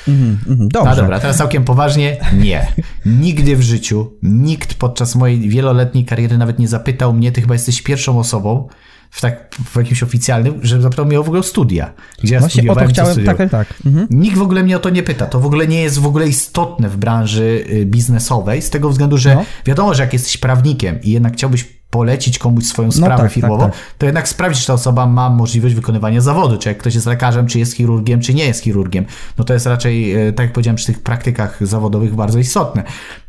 Mhm, 0.09 0.39
mhm, 0.49 0.68
dobrze. 0.68 0.91
No 0.91 0.97
dobra, 0.97 1.20
teraz 1.20 1.37
całkiem 1.37 1.64
poważnie, 1.64 2.16
nie. 2.33 2.72
Nigdy 3.07 3.57
w 3.57 3.62
życiu, 3.62 4.12
nikt 4.22 4.75
podczas 4.75 5.14
mojej 5.14 5.49
wieloletniej 5.49 6.05
kariery 6.05 6.39
nawet 6.39 6.59
nie 6.59 6.68
zapytał 6.68 7.12
mnie, 7.12 7.33
ty 7.33 7.41
chyba 7.41 7.55
jesteś 7.55 7.83
pierwszą 7.83 8.18
osobą, 8.18 8.68
w, 9.15 9.21
tak, 9.21 9.55
w 9.65 9.77
jakimś 9.77 10.03
oficjalnym, 10.03 10.61
że 10.62 10.81
zapytał 10.81 11.07
mnie 11.07 11.21
o 11.21 11.23
w 11.23 11.29
ogóle 11.29 11.43
studia. 11.43 11.93
Gdzie 12.23 12.35
ja 12.35 12.41
Właśnie 12.41 12.61
studiowałem, 12.61 12.91
o 12.91 12.95
to 12.95 13.03
chciałem, 13.03 13.25
tak, 13.25 13.51
tak. 13.51 13.75
Mhm. 13.87 14.07
Nikt 14.11 14.37
w 14.39 14.43
ogóle 14.43 14.62
mnie 14.62 14.77
o 14.77 14.81
to 14.81 14.91
nie 14.91 15.03
pyta. 15.03 15.27
To 15.27 15.41
w 15.41 15.47
ogóle 15.47 15.69
nie 15.69 15.83
jest 15.83 15.99
w 15.99 16.07
ogóle 16.07 16.29
istotne 16.29 16.89
w 16.89 16.97
branży 16.97 17.65
y, 17.73 17.87
biznesowej, 17.87 18.62
z 18.62 18.71
tego 18.71 18.91
względu, 18.91 19.19
że 19.19 19.35
no. 19.35 19.45
wiadomo, 19.67 19.95
że 19.95 20.03
jak 20.03 20.12
jesteś 20.12 20.37
prawnikiem 20.37 21.03
i 21.03 21.11
jednak 21.11 21.33
chciałbyś 21.33 21.65
polecić 21.95 22.38
komuś 22.38 22.64
swoją 22.64 22.88
no 22.88 22.92
sprawę 22.92 23.14
no 23.14 23.22
tak, 23.22 23.32
firmową, 23.32 23.64
tak, 23.64 23.72
tak. 23.72 23.80
to 23.99 24.07
jednak 24.07 24.28
sprawdzić, 24.28 24.61
czy 24.61 24.66
ta 24.66 24.72
osoba 24.72 25.07
ma 25.07 25.30
możliwość 25.30 25.74
wykonywania 25.74 26.20
zawodu, 26.20 26.59
czy 26.59 26.68
jak 26.68 26.78
ktoś 26.78 26.95
jest 26.95 27.07
lekarzem, 27.07 27.47
czy 27.47 27.59
jest 27.59 27.72
chirurgiem, 27.72 28.20
czy 28.20 28.34
nie 28.34 28.45
jest 28.45 28.62
chirurgiem. 28.62 29.05
No 29.38 29.45
to 29.45 29.55
jest 29.55 29.66
raczej, 29.66 30.12
e, 30.28 30.32
tak 30.32 30.45
jak 30.45 30.53
powiedziałem, 30.53 30.76
przy 30.76 30.86
tych 30.86 31.03
praktykach 31.03 31.66
zawodowych 31.66 32.14
bardzo 32.14 32.38
istotne. 32.38 32.82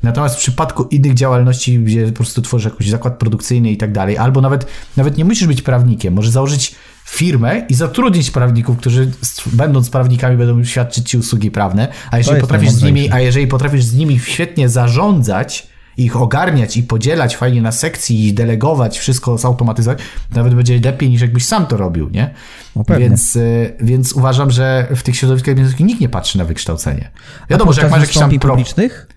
Natomiast 0.03 0.35
w 0.35 0.37
przypadku 0.37 0.83
innych 0.83 1.13
działalności, 1.13 1.79
gdzie 1.79 2.07
po 2.07 2.13
prostu 2.13 2.41
tworzysz 2.41 2.71
jakiś 2.71 2.89
zakład 2.89 3.17
produkcyjny 3.17 3.71
i 3.71 3.77
tak 3.77 3.91
dalej, 3.91 4.17
albo 4.17 4.41
nawet, 4.41 4.67
nawet 4.97 5.17
nie 5.17 5.25
musisz 5.25 5.47
być 5.47 5.61
prawnikiem, 5.61 6.13
możesz 6.13 6.31
założyć 6.31 6.75
firmę 7.05 7.65
i 7.69 7.73
zatrudnić 7.73 8.31
prawników, 8.31 8.77
którzy 8.77 9.11
będąc 9.45 9.89
prawnikami 9.89 10.37
będą 10.37 10.63
świadczyć 10.63 11.09
ci 11.09 11.17
usługi 11.17 11.51
prawne, 11.51 11.87
a 12.11 12.17
jeżeli 12.17 12.41
potrafisz 12.41 12.71
z 12.71 12.83
nimi, 12.83 13.11
a 13.11 13.19
jeżeli 13.19 13.47
potrafisz 13.47 13.83
z 13.83 13.95
nimi 13.95 14.19
świetnie 14.19 14.69
zarządzać, 14.69 15.74
ich 15.97 16.15
ogarniać 16.15 16.77
i 16.77 16.83
podzielać 16.83 17.37
fajnie 17.37 17.61
na 17.61 17.71
sekcji 17.71 18.27
i 18.27 18.33
delegować, 18.33 18.99
wszystko 18.99 19.37
zautomatyzować, 19.37 19.99
nawet 20.35 20.55
będzie 20.55 20.79
lepiej 20.79 21.09
niż 21.09 21.21
jakbyś 21.21 21.45
sam 21.45 21.67
to 21.67 21.77
robił, 21.77 22.09
nie? 22.09 22.33
No 22.75 22.83
więc, 22.97 23.35
y, 23.35 23.73
więc 23.79 24.13
uważam, 24.13 24.51
że 24.51 24.87
w 24.95 25.03
tych 25.03 25.15
środowiskach 25.15 25.79
nikt 25.79 26.01
nie 26.01 26.09
patrzy 26.09 26.37
na 26.37 26.45
wykształcenie. 26.45 27.09
Wiadomo, 27.49 27.73
że 27.73 27.81
jak 27.81 27.91
masz 27.91 28.01
jakiś 28.01 28.17
tam 28.17 28.39
pro... 28.39 28.49
publicznych? 28.49 29.07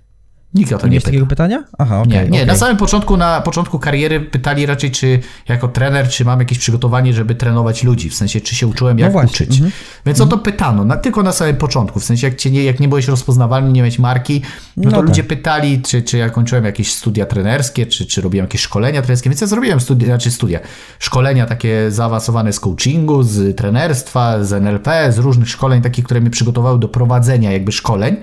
Nikt 0.54 0.72
o 0.72 0.78
to 0.78 0.86
nie, 0.86 0.92
nie 0.92 0.98
pyta. 0.98 1.06
takiego 1.06 1.26
pytania? 1.26 1.64
Aha, 1.78 2.00
okay, 2.00 2.12
nie, 2.12 2.30
nie. 2.30 2.38
Okay. 2.38 2.46
na 2.46 2.56
samym 2.56 2.76
początku, 2.76 3.16
na 3.16 3.40
początku 3.40 3.78
kariery 3.78 4.20
pytali 4.20 4.66
raczej, 4.66 4.90
czy 4.90 5.20
jako 5.48 5.68
trener, 5.68 6.08
czy 6.08 6.24
mam 6.24 6.38
jakieś 6.38 6.58
przygotowanie, 6.58 7.12
żeby 7.12 7.34
trenować 7.34 7.84
ludzi, 7.84 8.10
w 8.10 8.14
sensie, 8.14 8.40
czy 8.40 8.54
się 8.54 8.66
uczyłem, 8.66 8.96
no 8.96 9.04
jak 9.04 9.14
no 9.14 9.20
uczyć. 9.20 9.50
-hmm. 9.50 9.70
Więc 10.06 10.18
-hmm. 10.18 10.22
o 10.22 10.26
to 10.26 10.38
pytano, 10.38 10.84
na, 10.84 10.96
tylko 10.96 11.22
na 11.22 11.32
samym 11.32 11.56
początku, 11.56 12.00
w 12.00 12.04
sensie, 12.04 12.26
jak, 12.26 12.36
cię 12.36 12.50
nie, 12.50 12.64
jak 12.64 12.80
nie 12.80 12.88
byłeś 12.88 13.08
rozpoznawalny, 13.08 13.72
nie 13.72 13.80
miałeś 13.80 13.98
marki, 13.98 14.42
no, 14.76 14.82
no 14.84 14.90
to 14.90 14.96
tak. 14.96 15.06
ludzie 15.06 15.24
pytali, 15.24 15.82
czy, 15.82 16.02
czy 16.02 16.18
ja 16.18 16.30
kończyłem 16.30 16.64
jakieś 16.64 16.94
studia 16.94 17.26
trenerskie, 17.26 17.86
czy, 17.86 18.06
czy 18.06 18.20
robiłem 18.20 18.44
jakieś 18.44 18.60
szkolenia 18.60 19.02
trenerskie, 19.02 19.30
więc 19.30 19.40
ja 19.40 19.46
zrobiłem 19.46 19.80
studia, 19.80 20.06
znaczy 20.06 20.30
studia, 20.30 20.60
szkolenia 20.98 21.46
takie 21.46 21.90
zaawansowane 21.90 22.52
z 22.52 22.60
coachingu, 22.60 23.22
z 23.22 23.56
trenerstwa, 23.56 24.44
z 24.44 24.52
NLP, 24.52 25.12
z 25.12 25.18
różnych 25.18 25.48
szkoleń 25.48 25.82
takich, 25.82 26.04
które 26.04 26.20
mnie 26.20 26.30
przygotowały 26.30 26.78
do 26.78 26.88
prowadzenia 26.88 27.52
jakby 27.52 27.72
szkoleń. 27.72 28.16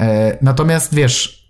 E, 0.00 0.38
natomiast 0.42 0.94
wiesz, 0.94 1.43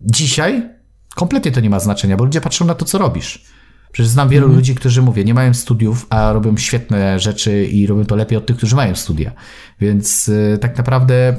Dzisiaj 0.00 0.68
kompletnie 1.14 1.52
to 1.52 1.60
nie 1.60 1.70
ma 1.70 1.80
znaczenia, 1.80 2.16
bo 2.16 2.24
ludzie 2.24 2.40
patrzą 2.40 2.64
na 2.64 2.74
to, 2.74 2.84
co 2.84 2.98
robisz. 2.98 3.44
Przecież 3.92 4.10
znam 4.10 4.28
wielu 4.28 4.46
mm. 4.46 4.56
ludzi, 4.56 4.74
którzy 4.74 5.02
mówię, 5.02 5.24
nie 5.24 5.34
mają 5.34 5.54
studiów, 5.54 6.06
a 6.10 6.32
robią 6.32 6.56
świetne 6.56 7.20
rzeczy 7.20 7.66
i 7.66 7.86
robią 7.86 8.04
to 8.04 8.16
lepiej 8.16 8.38
od 8.38 8.46
tych, 8.46 8.56
którzy 8.56 8.76
mają 8.76 8.94
studia. 8.94 9.32
Więc 9.80 10.28
y, 10.28 10.58
tak 10.60 10.78
naprawdę 10.78 11.36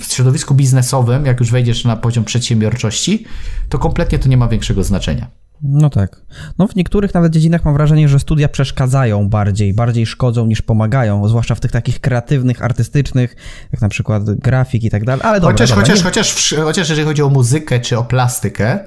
w 0.00 0.04
środowisku 0.04 0.54
biznesowym, 0.54 1.26
jak 1.26 1.40
już 1.40 1.50
wejdziesz 1.50 1.84
na 1.84 1.96
poziom 1.96 2.24
przedsiębiorczości, 2.24 3.24
to 3.68 3.78
kompletnie 3.78 4.18
to 4.18 4.28
nie 4.28 4.36
ma 4.36 4.48
większego 4.48 4.84
znaczenia. 4.84 5.30
No 5.62 5.90
tak. 5.90 6.22
No 6.58 6.68
w 6.68 6.76
niektórych 6.76 7.14
nawet 7.14 7.32
dziedzinach 7.32 7.64
mam 7.64 7.74
wrażenie, 7.74 8.08
że 8.08 8.18
studia 8.18 8.48
przeszkadzają 8.48 9.28
bardziej, 9.28 9.74
bardziej 9.74 10.06
szkodzą 10.06 10.46
niż 10.46 10.62
pomagają, 10.62 11.28
zwłaszcza 11.28 11.54
w 11.54 11.60
tych 11.60 11.72
takich 11.72 12.00
kreatywnych, 12.00 12.62
artystycznych, 12.62 13.36
jak 13.72 13.80
na 13.80 13.88
przykład 13.88 14.30
grafik 14.30 14.84
i 14.84 14.90
tak 14.90 15.04
dalej, 15.04 15.22
ale 15.24 15.40
dobra, 15.40 15.52
chociaż, 15.52 15.68
dobra, 15.68 15.84
chociaż, 15.84 16.02
chociaż, 16.02 16.54
chociaż 16.64 16.88
jeżeli 16.88 17.06
chodzi 17.06 17.22
o 17.22 17.28
muzykę 17.28 17.80
czy 17.80 17.98
o 17.98 18.04
plastykę, 18.04 18.78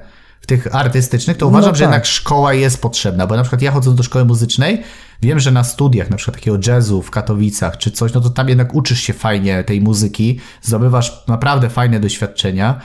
w 0.41 0.47
tych 0.47 0.75
artystycznych, 0.75 1.37
to 1.37 1.47
uważam, 1.47 1.67
no 1.67 1.71
tak. 1.71 1.77
że 1.77 1.83
jednak 1.83 2.05
szkoła 2.05 2.53
jest 2.53 2.81
potrzebna, 2.81 3.27
bo 3.27 3.35
na 3.35 3.41
przykład 3.41 3.61
ja 3.61 3.71
chodząc 3.71 3.97
do 3.97 4.03
szkoły 4.03 4.25
muzycznej, 4.25 4.83
wiem, 5.21 5.39
że 5.39 5.51
na 5.51 5.63
studiach, 5.63 6.09
na 6.09 6.17
przykład 6.17 6.37
takiego 6.37 6.57
jazzu 6.67 7.01
w 7.01 7.11
Katowicach 7.11 7.77
czy 7.77 7.91
coś, 7.91 8.13
no 8.13 8.21
to 8.21 8.29
tam 8.29 8.49
jednak 8.49 8.75
uczysz 8.75 8.99
się 8.99 9.13
fajnie 9.13 9.63
tej 9.63 9.81
muzyki, 9.81 10.39
zdobywasz 10.61 11.23
naprawdę 11.27 11.69
fajne 11.69 11.99
doświadczenia 11.99 12.81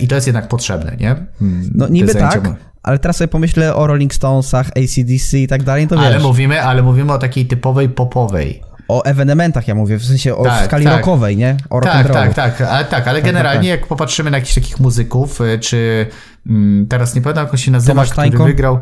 i 0.00 0.08
to 0.08 0.14
jest 0.14 0.26
jednak 0.26 0.48
potrzebne, 0.48 0.96
nie? 1.00 1.16
Hmm, 1.38 1.70
no 1.74 1.88
niby 1.88 2.14
tak, 2.14 2.40
ale 2.82 2.98
teraz 2.98 3.16
sobie 3.16 3.28
pomyślę 3.28 3.74
o 3.74 3.86
Rolling 3.86 4.14
Stonesach, 4.14 4.68
ACDC 4.68 5.38
i 5.38 5.48
tak 5.48 5.62
dalej, 5.62 5.88
to 5.88 5.98
ale 5.98 6.14
wiesz. 6.14 6.22
Mówimy, 6.22 6.62
ale 6.62 6.82
mówimy 6.82 7.12
o 7.12 7.18
takiej 7.18 7.46
typowej 7.46 7.88
popowej. 7.88 8.62
O 8.88 9.04
ewenementach 9.04 9.68
ja 9.68 9.74
mówię, 9.74 9.98
w 9.98 10.04
sensie 10.04 10.36
o 10.36 10.44
tak, 10.44 10.64
skali 10.64 10.84
tak. 10.84 10.96
rockowej, 10.96 11.36
nie? 11.36 11.56
O 11.70 11.80
rock 11.80 11.92
tak, 11.92 12.12
tak, 12.12 12.34
tak, 12.34 12.60
ale, 12.60 12.84
tak, 12.84 13.08
ale 13.08 13.18
tak, 13.18 13.24
generalnie 13.24 13.70
tak, 13.70 13.70
tak. 13.70 13.80
jak 13.80 13.86
popatrzymy 13.86 14.30
na 14.30 14.36
jakichś 14.36 14.54
takich 14.54 14.80
muzyków, 14.80 15.40
y, 15.40 15.58
czy 15.58 16.06
mm, 16.46 16.86
teraz 16.86 17.14
nie 17.14 17.20
pamiętam 17.20 17.44
jak 17.44 17.52
on 17.52 17.58
się 17.58 17.70
nazywa, 17.70 18.04
który 18.04 18.30
wygrał... 18.30 18.80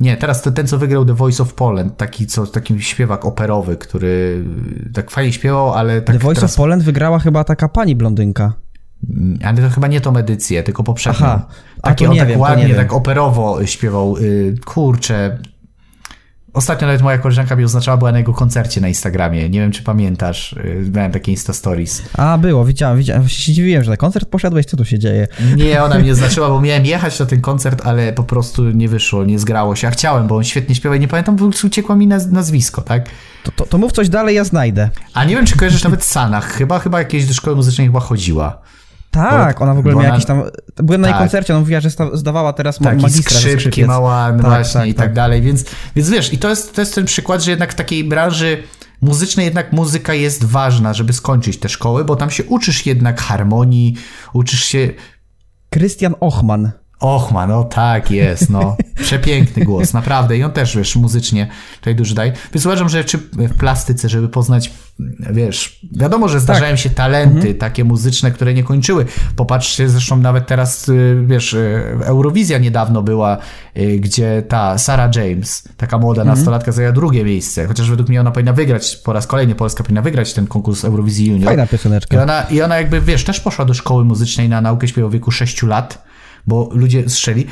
Nie, 0.00 0.16
teraz 0.16 0.42
to 0.42 0.52
ten, 0.52 0.66
co 0.66 0.78
wygrał 0.78 1.04
The 1.04 1.14
Voice 1.14 1.42
of 1.42 1.54
Poland, 1.54 1.96
taki, 1.96 2.26
co, 2.26 2.46
taki 2.46 2.82
śpiewak 2.82 3.24
operowy, 3.24 3.76
który 3.76 4.44
tak 4.94 5.10
fajnie 5.10 5.32
śpiewał, 5.32 5.72
ale 5.72 6.02
tak 6.02 6.16
The 6.16 6.22
Voice 6.22 6.40
teraz... 6.40 6.52
of 6.52 6.56
Poland 6.56 6.82
wygrała 6.82 7.18
chyba 7.18 7.44
taka 7.44 7.68
pani 7.68 7.96
blondynka. 7.96 8.52
Mm, 9.10 9.38
ale 9.44 9.62
to 9.62 9.70
chyba 9.70 9.86
nie 9.86 10.00
tą 10.00 10.16
edycję, 10.16 10.62
tylko 10.62 10.84
poprzednią. 10.84 11.26
Aha, 11.26 11.46
Taki 11.82 12.06
on 12.06 12.16
tak 12.16 12.28
wiem, 12.28 12.40
ładnie, 12.40 12.74
tak 12.74 12.92
operowo 12.92 13.66
śpiewał. 13.66 14.16
Y, 14.16 14.54
kurczę. 14.64 15.38
Ostatnio 16.52 16.86
nawet 16.86 17.02
moja 17.02 17.18
koleżanka 17.18 17.56
mi 17.56 17.64
oznaczała, 17.64 17.96
była 17.96 18.12
na 18.12 18.18
jego 18.18 18.34
koncercie 18.34 18.80
na 18.80 18.88
Instagramie. 18.88 19.50
Nie 19.50 19.60
wiem, 19.60 19.72
czy 19.72 19.82
pamiętasz. 19.82 20.52
Y, 20.52 20.90
miałem 20.94 21.12
takie 21.12 21.32
Insta 21.32 21.52
Stories. 21.52 22.02
A, 22.18 22.38
było, 22.38 22.64
widziałem, 22.64 22.98
widziałem. 22.98 23.28
Się 23.28 23.52
dziwiłem, 23.52 23.84
że 23.84 23.90
na 23.90 23.96
koncert 23.96 24.28
poszedłeś, 24.28 24.66
co 24.66 24.76
tu 24.76 24.84
się 24.84 24.98
dzieje? 24.98 25.28
Nie, 25.56 25.82
ona 25.82 25.98
mnie 25.98 26.12
oznaczyła, 26.18 26.48
bo 26.48 26.60
miałem 26.60 26.86
jechać 26.86 27.20
na 27.20 27.26
ten 27.26 27.40
koncert, 27.40 27.86
ale 27.86 28.12
po 28.12 28.22
prostu 28.24 28.70
nie 28.70 28.88
wyszło, 28.88 29.24
nie 29.24 29.38
zgrało 29.38 29.76
się. 29.76 29.88
A 29.88 29.90
chciałem, 29.90 30.26
bo 30.26 30.36
on 30.36 30.44
świetnie 30.44 30.74
śpiewa 30.74 30.96
i 30.96 31.00
nie 31.00 31.08
pamiętam, 31.08 31.36
prostu 31.36 31.66
uciekło 31.66 31.96
mi 31.96 32.06
nazwisko, 32.06 32.82
tak? 32.82 33.08
To, 33.44 33.52
to, 33.52 33.66
to 33.66 33.78
mów 33.78 33.92
coś 33.92 34.08
dalej, 34.08 34.36
ja 34.36 34.44
znajdę. 34.44 34.90
A 35.14 35.24
nie 35.24 35.36
wiem, 35.36 35.46
czy 35.46 35.56
kojarzysz 35.56 35.84
nawet 35.84 36.04
Sanach. 36.04 36.52
Chyba, 36.52 36.78
chyba 36.78 36.98
jakieś 36.98 37.26
do 37.26 37.34
szkoły 37.34 37.56
muzycznej 37.56 37.86
chyba 37.86 38.00
chodziła. 38.00 38.62
Tak, 39.12 39.62
ona 39.62 39.74
w 39.74 39.78
ogóle 39.78 39.94
miała 39.94 40.04
ona... 40.04 40.14
jakiś 40.14 40.26
tam. 40.26 40.42
Byłem 40.76 41.00
na 41.00 41.08
tak. 41.08 41.16
jej 41.16 41.24
koncercie, 41.24 41.52
ona 41.52 41.60
mówiła, 41.60 41.80
że 41.80 41.90
zdawała 42.12 42.52
teraz 42.52 42.78
tak, 42.78 43.02
magistra 43.02 43.40
skrzypki 43.40 43.84
mała, 43.84 44.32
tak, 44.32 44.42
właśnie 44.42 44.80
tak, 44.80 44.88
i 44.88 44.94
tak, 44.94 45.06
tak, 45.06 45.14
dalej. 45.14 45.42
Więc, 45.42 45.64
więc 45.96 46.10
wiesz, 46.10 46.32
i 46.32 46.38
to 46.38 46.48
jest, 46.48 46.74
to 46.74 46.80
jest 46.80 46.94
ten 46.94 47.04
przykład, 47.04 47.42
że 47.42 47.50
jednak 47.50 47.72
w 47.72 47.74
takiej 47.74 48.04
branży 48.04 48.62
muzycznej 49.00 49.44
jednak 49.44 49.72
muzyka 49.72 50.14
jest 50.14 50.44
ważna, 50.44 50.94
żeby 50.94 51.12
skończyć 51.12 51.58
te 51.58 51.68
szkoły, 51.68 52.04
bo 52.04 52.16
tam 52.16 52.30
się 52.30 52.44
uczysz 52.44 52.86
jednak 52.86 53.20
harmonii, 53.20 53.94
uczysz 54.32 54.64
się. 54.64 54.90
Christian 55.74 56.14
Ochman. 56.20 56.72
Ochman, 57.02 57.48
no 57.48 57.64
tak 57.64 58.10
jest, 58.10 58.50
no. 58.50 58.76
Przepiękny 59.02 59.64
głos, 59.64 59.92
naprawdę. 59.92 60.38
I 60.38 60.44
on 60.44 60.52
też, 60.52 60.76
wiesz, 60.76 60.96
muzycznie 60.96 61.48
tutaj 61.78 61.94
dużo 61.94 62.14
daje. 62.14 62.32
Więc 62.54 62.66
uważam, 62.66 62.88
że 62.88 63.04
czy 63.04 63.18
w 63.18 63.56
plastyce, 63.58 64.08
żeby 64.08 64.28
poznać, 64.28 64.72
wiesz, 65.30 65.80
wiadomo, 65.92 66.28
że 66.28 66.40
zdarzają 66.40 66.70
tak. 66.70 66.80
się 66.80 66.90
talenty 66.90 67.36
mhm. 67.36 67.54
takie 67.54 67.84
muzyczne, 67.84 68.30
które 68.30 68.54
nie 68.54 68.64
kończyły. 68.64 69.06
Popatrzcie, 69.36 69.88
zresztą 69.88 70.16
nawet 70.16 70.46
teraz, 70.46 70.88
y, 70.88 71.22
wiesz, 71.26 71.52
y, 71.52 71.98
Eurowizja 72.04 72.58
niedawno 72.58 73.02
była, 73.02 73.38
y, 73.76 73.98
gdzie 74.00 74.42
ta 74.48 74.78
Sarah 74.78 75.16
James, 75.16 75.68
taka 75.76 75.98
młoda 75.98 76.22
mhm. 76.22 76.38
nastolatka, 76.38 76.72
zajęła 76.72 76.92
drugie 76.94 77.24
miejsce. 77.24 77.66
Chociaż 77.66 77.90
według 77.90 78.08
mnie 78.08 78.20
ona 78.20 78.30
powinna 78.30 78.52
wygrać, 78.52 78.96
po 78.96 79.12
raz 79.12 79.26
kolejny 79.26 79.54
Polska 79.54 79.82
powinna 79.82 80.02
wygrać 80.02 80.32
ten 80.32 80.46
konkurs 80.46 80.84
Eurowizji 80.84 81.26
Junior. 81.26 81.48
Fajna 81.48 81.66
pioseneczka. 81.66 82.16
I 82.16 82.18
ona, 82.18 82.42
I 82.42 82.62
ona 82.62 82.76
jakby, 82.76 83.00
wiesz, 83.00 83.24
też 83.24 83.40
poszła 83.40 83.64
do 83.64 83.74
szkoły 83.74 84.04
muzycznej 84.04 84.48
na 84.48 84.60
naukę 84.60 84.88
śpiewu 84.88 85.08
w 85.08 85.12
wieku 85.12 85.30
6 85.30 85.62
lat 85.62 86.11
bo 86.46 86.68
ludzie 86.72 87.08
strzeli. 87.08 87.46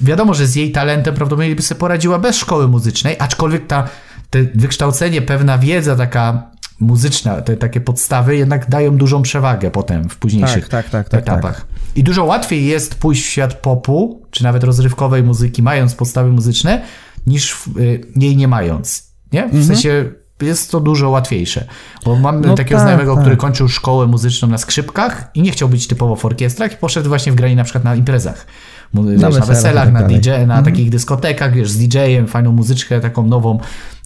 Wiadomo, 0.00 0.34
że 0.34 0.46
z 0.46 0.56
jej 0.56 0.72
talentem 0.72 1.14
prawdopodobnie 1.14 1.56
by 1.56 1.62
sobie 1.62 1.78
poradziła 1.78 2.18
bez 2.18 2.36
szkoły 2.36 2.68
muzycznej, 2.68 3.16
aczkolwiek 3.18 3.66
ta, 3.66 3.88
te 4.30 4.42
wykształcenie, 4.54 5.22
pewna 5.22 5.58
wiedza 5.58 5.96
taka 5.96 6.50
muzyczna, 6.80 7.42
te 7.42 7.56
takie 7.56 7.80
podstawy 7.80 8.36
jednak 8.36 8.70
dają 8.70 8.96
dużą 8.96 9.22
przewagę 9.22 9.70
potem 9.70 10.08
w 10.08 10.16
późniejszych 10.16 10.68
tak, 10.68 10.90
tak, 10.90 11.08
tak, 11.08 11.20
etapach. 11.22 11.66
I 11.96 12.04
dużo 12.04 12.24
łatwiej 12.24 12.66
jest 12.66 12.94
pójść 12.94 13.22
w 13.22 13.26
świat 13.26 13.54
popu, 13.54 14.26
czy 14.30 14.42
nawet 14.42 14.64
rozrywkowej 14.64 15.22
muzyki, 15.22 15.62
mając 15.62 15.94
podstawy 15.94 16.30
muzyczne, 16.30 16.82
niż 17.26 17.66
y, 17.76 18.00
jej 18.16 18.36
nie 18.36 18.48
mając. 18.48 19.12
Nie? 19.32 19.42
W 19.42 19.44
mhm. 19.44 19.64
sensie 19.64 20.12
jest 20.42 20.70
to 20.70 20.80
dużo 20.80 21.10
łatwiejsze. 21.10 21.64
Bo 22.04 22.16
mam 22.16 22.40
no 22.40 22.54
takiego 22.54 22.78
tak, 22.78 22.86
znajomego, 22.86 23.14
tak. 23.14 23.22
który 23.22 23.36
kończył 23.36 23.68
szkołę 23.68 24.06
muzyczną 24.06 24.48
na 24.48 24.58
skrzypkach 24.58 25.30
i 25.34 25.42
nie 25.42 25.50
chciał 25.50 25.68
być 25.68 25.86
typowo 25.86 26.16
w 26.16 26.24
orkiestrach 26.24 26.72
i 26.72 26.76
poszedł 26.76 27.08
właśnie 27.08 27.32
w 27.32 27.34
granie 27.34 27.56
na 27.56 27.64
przykład 27.64 27.84
na 27.84 27.94
imprezach. 27.94 28.46
Na, 28.94 29.02
wiesz, 29.02 29.20
weselach, 29.20 29.48
na 29.48 29.54
weselach, 29.54 29.84
tak 29.84 29.94
na 29.94 30.02
DJ, 30.02 30.28
na 30.28 30.36
mhm. 30.36 30.64
takich 30.64 30.90
dyskotekach, 30.90 31.54
wiesz, 31.54 31.70
z 31.70 31.78
DJ-em, 31.78 32.26
fajną 32.26 32.52
muzyczkę 32.52 33.00
taką 33.00 33.26
nową. 33.26 33.58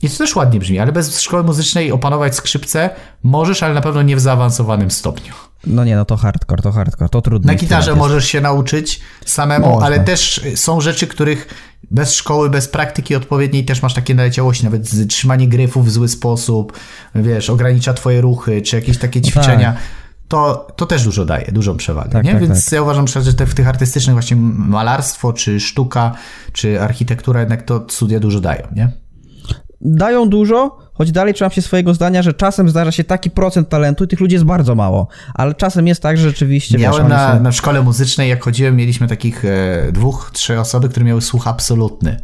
I 0.02 0.10
to 0.10 0.18
też 0.18 0.36
ładnie 0.36 0.60
brzmi, 0.60 0.78
ale 0.78 0.92
bez 0.92 1.20
szkoły 1.20 1.44
muzycznej 1.44 1.92
opanować 1.92 2.34
skrzypce 2.34 2.90
możesz, 3.22 3.62
ale 3.62 3.74
na 3.74 3.80
pewno 3.80 4.02
nie 4.02 4.16
w 4.16 4.20
zaawansowanym 4.20 4.90
stopniu. 4.90 5.34
No 5.66 5.84
nie, 5.84 5.96
no 5.96 6.04
to 6.04 6.16
hardcore, 6.16 6.62
to 6.62 6.72
hardcore, 6.72 7.08
to 7.08 7.22
trudno. 7.22 7.52
Na 7.52 7.58
gitarze 7.58 7.94
możesz 7.94 8.24
się 8.24 8.40
nauczyć 8.40 9.00
samemu, 9.24 9.66
Można. 9.66 9.86
ale 9.86 10.00
też 10.00 10.40
są 10.54 10.80
rzeczy, 10.80 11.06
których 11.06 11.48
bez 11.90 12.14
szkoły, 12.14 12.50
bez 12.50 12.68
praktyki 12.68 13.14
odpowiedniej 13.14 13.64
też 13.64 13.82
masz 13.82 13.94
takie 13.94 14.14
naleciałości, 14.14 14.64
nawet 14.64 15.08
trzymanie 15.08 15.48
gryfów 15.48 15.86
w 15.86 15.90
zły 15.90 16.08
sposób, 16.08 16.72
wiesz, 17.14 17.50
ogranicza 17.50 17.94
twoje 17.94 18.20
ruchy, 18.20 18.62
czy 18.62 18.76
jakieś 18.76 18.98
takie 18.98 19.20
no 19.20 19.26
ćwiczenia. 19.26 19.72
Tak. 19.72 19.82
To, 20.28 20.66
to 20.76 20.86
też 20.86 21.04
dużo 21.04 21.24
daje, 21.24 21.52
dużą 21.52 21.76
przewagę. 21.76 22.10
Tak, 22.10 22.24
nie? 22.24 22.32
Tak, 22.32 22.40
Więc 22.40 22.64
tak. 22.64 22.72
ja 22.72 22.82
uważam, 22.82 23.08
że 23.08 23.34
te, 23.34 23.46
w 23.46 23.54
tych 23.54 23.68
artystycznych 23.68 24.14
właśnie 24.14 24.36
malarstwo, 24.56 25.32
czy 25.32 25.60
sztuka, 25.60 26.14
czy 26.52 26.80
architektura 26.80 27.40
jednak 27.40 27.62
to 27.62 27.84
studia 27.88 28.20
dużo 28.20 28.40
dają, 28.40 28.62
nie? 28.74 29.06
dają 29.80 30.28
dużo, 30.28 30.78
choć 30.94 31.12
dalej 31.12 31.34
trzymam 31.34 31.50
się 31.50 31.62
swojego 31.62 31.94
zdania, 31.94 32.22
że 32.22 32.34
czasem 32.34 32.68
zdarza 32.68 32.92
się 32.92 33.04
taki 33.04 33.30
procent 33.30 33.68
talentu 33.68 34.04
i 34.04 34.08
tych 34.08 34.20
ludzi 34.20 34.34
jest 34.34 34.44
bardzo 34.44 34.74
mało. 34.74 35.08
Ale 35.34 35.54
czasem 35.54 35.86
jest 35.86 36.02
tak, 36.02 36.18
że 36.18 36.28
rzeczywiście... 36.28 36.78
Miałem 36.78 37.08
na, 37.08 37.34
są... 37.34 37.42
na 37.42 37.52
szkole 37.52 37.82
muzycznej, 37.82 38.30
jak 38.30 38.44
chodziłem, 38.44 38.76
mieliśmy 38.76 39.08
takich 39.08 39.44
e, 39.44 39.92
dwóch, 39.92 40.30
trzy 40.32 40.60
osoby, 40.60 40.88
które 40.88 41.06
miały 41.06 41.22
słuch 41.22 41.48
absolutny. 41.48 42.20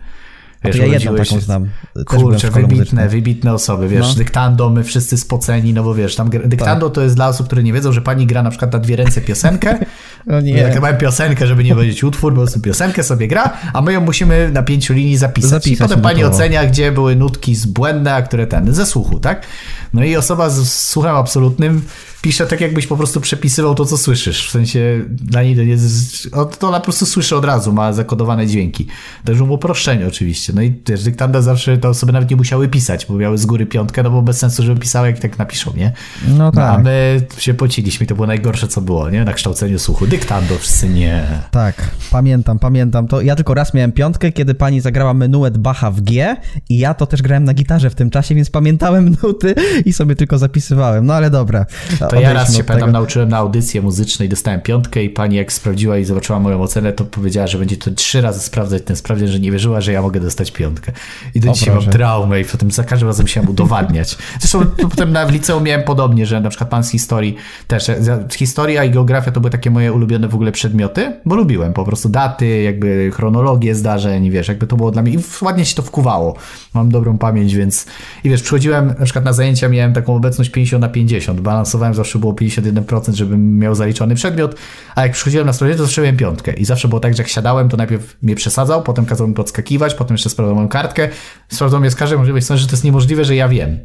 Wiesz, 0.64 0.76
ja 0.76 0.86
jedną 0.86 1.16
taką 1.16 1.40
znam. 1.40 1.68
Kurczę, 2.06 2.50
wybitne, 2.50 3.08
wybitne 3.08 3.54
osoby, 3.54 3.88
wiesz, 3.88 4.08
no. 4.08 4.14
dyktando, 4.14 4.70
my 4.70 4.84
wszyscy 4.84 5.16
spoceni, 5.16 5.72
no 5.72 5.82
bo 5.82 5.94
wiesz, 5.94 6.16
tam 6.16 6.30
dyktando 6.44 6.86
tak. 6.86 6.94
to 6.94 7.02
jest 7.02 7.14
dla 7.16 7.28
osób, 7.28 7.46
które 7.46 7.62
nie 7.62 7.72
wiedzą, 7.72 7.92
że 7.92 8.00
pani 8.00 8.26
gra 8.26 8.42
na 8.42 8.50
przykład 8.50 8.72
na 8.72 8.78
dwie 8.78 8.96
ręce 8.96 9.20
piosenkę, 9.20 9.78
no 10.26 10.40
nie. 10.40 10.52
Jak 10.52 10.80
mamy 10.80 10.98
piosenkę, 10.98 11.46
żeby 11.46 11.64
nie 11.64 11.74
powiedzieć 11.74 12.04
utwór, 12.04 12.32
po 12.32 12.40
prostu 12.40 12.60
piosenkę 12.60 13.02
sobie 13.02 13.28
gra, 13.28 13.56
a 13.72 13.82
my 13.82 13.92
ją 13.92 14.00
musimy 14.00 14.50
na 14.52 14.62
pięciu 14.62 14.94
linii 14.94 15.16
zapisać. 15.16 15.50
zapisać 15.50 15.72
I 15.72 15.76
potem 15.76 16.00
pani 16.00 16.24
ocenia, 16.24 16.66
gdzie 16.66 16.92
były 16.92 17.16
nutki 17.16 17.54
zbłędne, 17.54 18.14
a 18.14 18.22
które 18.22 18.46
ten, 18.46 18.74
ze 18.74 18.86
słuchu, 18.86 19.20
tak? 19.20 19.46
No 19.94 20.04
i 20.04 20.16
osoba 20.16 20.50
z 20.50 20.68
słuchem 20.68 21.16
absolutnym 21.16 21.82
pisze 22.22 22.46
tak, 22.46 22.60
jakbyś 22.60 22.86
po 22.86 22.96
prostu 22.96 23.20
przepisywał 23.20 23.74
to, 23.74 23.84
co 23.84 23.98
słyszysz. 23.98 24.48
W 24.48 24.50
sensie 24.50 25.04
dla 25.08 25.42
niej 25.42 25.56
to 25.56 25.62
jest. 25.62 26.30
To 26.58 26.68
ona 26.68 26.78
po 26.78 26.84
prostu 26.84 27.06
słyszy 27.06 27.36
od 27.36 27.44
razu, 27.44 27.72
ma 27.72 27.92
zakodowane 27.92 28.46
dźwięki. 28.46 28.86
To 29.24 29.32
już 29.32 29.40
uproszczenie 29.40 30.06
oczywiście. 30.06 30.52
No 30.52 30.62
i 30.62 30.72
też 30.72 31.02
dyktanda 31.02 31.42
zawsze 31.42 31.78
te 31.78 31.88
osoby 31.88 32.12
nawet 32.12 32.30
nie 32.30 32.36
musiały 32.36 32.68
pisać, 32.68 33.06
bo 33.06 33.14
miały 33.14 33.38
z 33.38 33.46
góry 33.46 33.66
piątkę, 33.66 34.02
no 34.02 34.10
bo 34.10 34.22
bez 34.22 34.38
sensu, 34.38 34.62
żeby 34.62 34.80
pisały, 34.80 35.06
jak 35.06 35.18
tak 35.18 35.38
napiszą, 35.38 35.72
nie? 35.76 35.92
No 36.28 36.52
tak. 36.52 36.56
No, 36.56 36.62
a 36.62 36.74
tak. 36.74 36.84
my 36.84 37.26
się 37.38 37.54
pociliśmy 37.54 38.06
to 38.06 38.14
było 38.14 38.26
najgorsze, 38.26 38.68
co 38.68 38.80
było, 38.80 39.10
nie? 39.10 39.24
Na 39.24 39.32
kształceniu 39.32 39.78
słuchu. 39.78 40.06
Dyktando, 40.06 40.58
wszyscy 40.58 40.88
nie. 40.88 41.26
Tak, 41.50 41.90
pamiętam, 42.10 42.58
pamiętam. 42.58 43.08
To 43.08 43.20
ja 43.20 43.36
tylko 43.36 43.54
raz 43.54 43.74
miałem 43.74 43.92
piątkę, 43.92 44.32
kiedy 44.32 44.54
pani 44.54 44.80
zagrała 44.80 45.14
menuet 45.14 45.58
Bacha 45.58 45.90
w 45.90 46.00
G 46.00 46.36
i 46.68 46.78
ja 46.78 46.94
to 46.94 47.06
też 47.06 47.22
grałem 47.22 47.44
na 47.44 47.54
gitarze 47.54 47.90
w 47.90 47.94
tym 47.94 48.10
czasie, 48.10 48.34
więc 48.34 48.50
pamiętałem 48.50 49.16
nuty 49.22 49.54
i 49.84 49.92
sobie 49.92 50.16
tylko 50.16 50.38
zapisywałem. 50.38 51.06
No 51.06 51.14
ale 51.14 51.30
dobra. 51.30 51.66
To 52.10 52.20
ja 52.20 52.32
raz 52.32 52.56
się 52.56 52.64
pamiętam, 52.64 52.92
nauczyłem 52.92 53.28
na 53.28 53.36
audycję 53.36 53.82
muzycznej, 53.82 54.28
dostałem 54.28 54.60
piątkę 54.60 55.04
i 55.04 55.10
pani 55.10 55.36
jak 55.36 55.52
sprawdziła 55.52 55.98
i 55.98 56.04
zobaczyła 56.04 56.40
moją 56.40 56.62
ocenę, 56.62 56.92
to 56.92 57.04
powiedziała, 57.04 57.46
że 57.46 57.58
będzie 57.58 57.76
to 57.76 57.90
trzy 57.90 58.20
razy 58.20 58.40
sprawdzać 58.40 58.82
ten 58.82 58.96
sprawdzian, 58.96 59.28
że 59.28 59.40
nie 59.40 59.52
wierzyła, 59.52 59.80
że 59.80 59.92
ja 59.92 60.02
mogę 60.02 60.20
dostać 60.20 60.50
piątkę. 60.50 60.92
I 61.34 61.40
do 61.40 61.52
dzisiaj 61.52 61.74
mam 61.74 61.84
traumę 61.84 62.40
i 62.40 62.44
potem 62.44 62.70
za 62.70 62.84
każdym 62.84 63.08
razem 63.08 63.24
musiałem 63.24 63.50
udowadniać. 63.50 64.18
Zresztą 64.40 64.66
potem 64.66 65.12
na, 65.12 65.26
w 65.26 65.32
liceum 65.32 65.64
miałem 65.64 65.82
podobnie, 65.82 66.26
że 66.26 66.40
na 66.40 66.48
przykład 66.48 66.70
pan 66.70 66.84
z 66.84 66.90
historii 66.90 67.36
też, 67.66 67.90
historia 68.32 68.84
i 68.84 68.90
geografia 68.90 69.32
to 69.32 69.40
były 69.40 69.50
takie 69.50 69.70
moje 69.70 69.92
ulubione 69.92 70.28
w 70.28 70.34
ogóle 70.34 70.52
przedmioty, 70.52 71.12
bo 71.24 71.34
lubiłem 71.34 71.72
po 71.72 71.84
prostu 71.84 72.08
daty, 72.08 72.62
jakby 72.62 73.10
chronologię 73.14 73.74
zdarzeń, 73.74 74.30
wiesz, 74.30 74.48
jakby 74.48 74.66
to 74.66 74.76
było 74.76 74.90
dla 74.90 75.02
mnie 75.02 75.12
i 75.12 75.18
ładnie 75.42 75.64
się 75.64 75.74
to 75.74 75.82
wkuwało. 75.82 76.36
Mam 76.74 76.88
dobrą 76.88 77.18
pamięć, 77.18 77.54
więc 77.54 77.86
i 78.24 78.30
wiesz, 78.30 78.42
przychodziłem 78.42 78.94
na 78.98 79.04
przykład 79.04 79.24
na 79.24 79.32
zajęcia, 79.32 79.68
miałem 79.72 79.92
taką 79.92 80.16
obecność 80.16 80.50
50 80.50 80.80
na 80.80 80.88
50, 80.88 81.40
balansowałem, 81.40 81.94
zawsze 81.94 82.18
było 82.18 82.32
51%, 82.32 83.14
żebym 83.14 83.58
miał 83.58 83.74
zaliczony 83.74 84.14
przedmiot, 84.14 84.54
a 84.94 85.02
jak 85.02 85.12
przychodziłem 85.12 85.46
na 85.46 85.52
stronę, 85.52 85.74
to 85.74 85.82
zawsze 85.82 86.12
piątkę. 86.12 86.52
I 86.52 86.64
zawsze 86.64 86.88
było 86.88 87.00
tak, 87.00 87.14
że 87.16 87.22
jak 87.22 87.30
siadałem, 87.30 87.68
to 87.68 87.76
najpierw 87.76 88.16
mnie 88.22 88.34
przesadzał, 88.34 88.82
potem 88.82 89.06
kazał 89.06 89.28
mi 89.28 89.34
podskakiwać, 89.34 89.94
potem 89.94 90.14
jeszcze 90.14 90.30
sprawdzał 90.30 90.56
moją 90.56 90.68
kartkę, 90.68 91.08
sprawdzał 91.48 91.80
mnie 91.80 91.90
z 91.90 91.94
każdej 91.94 92.18
możliwej 92.18 92.42
strony, 92.42 92.60
że 92.60 92.66
to 92.66 92.72
jest 92.72 92.84
niemożliwe, 92.84 93.24
że 93.24 93.36
ja 93.36 93.48
wiem. 93.48 93.78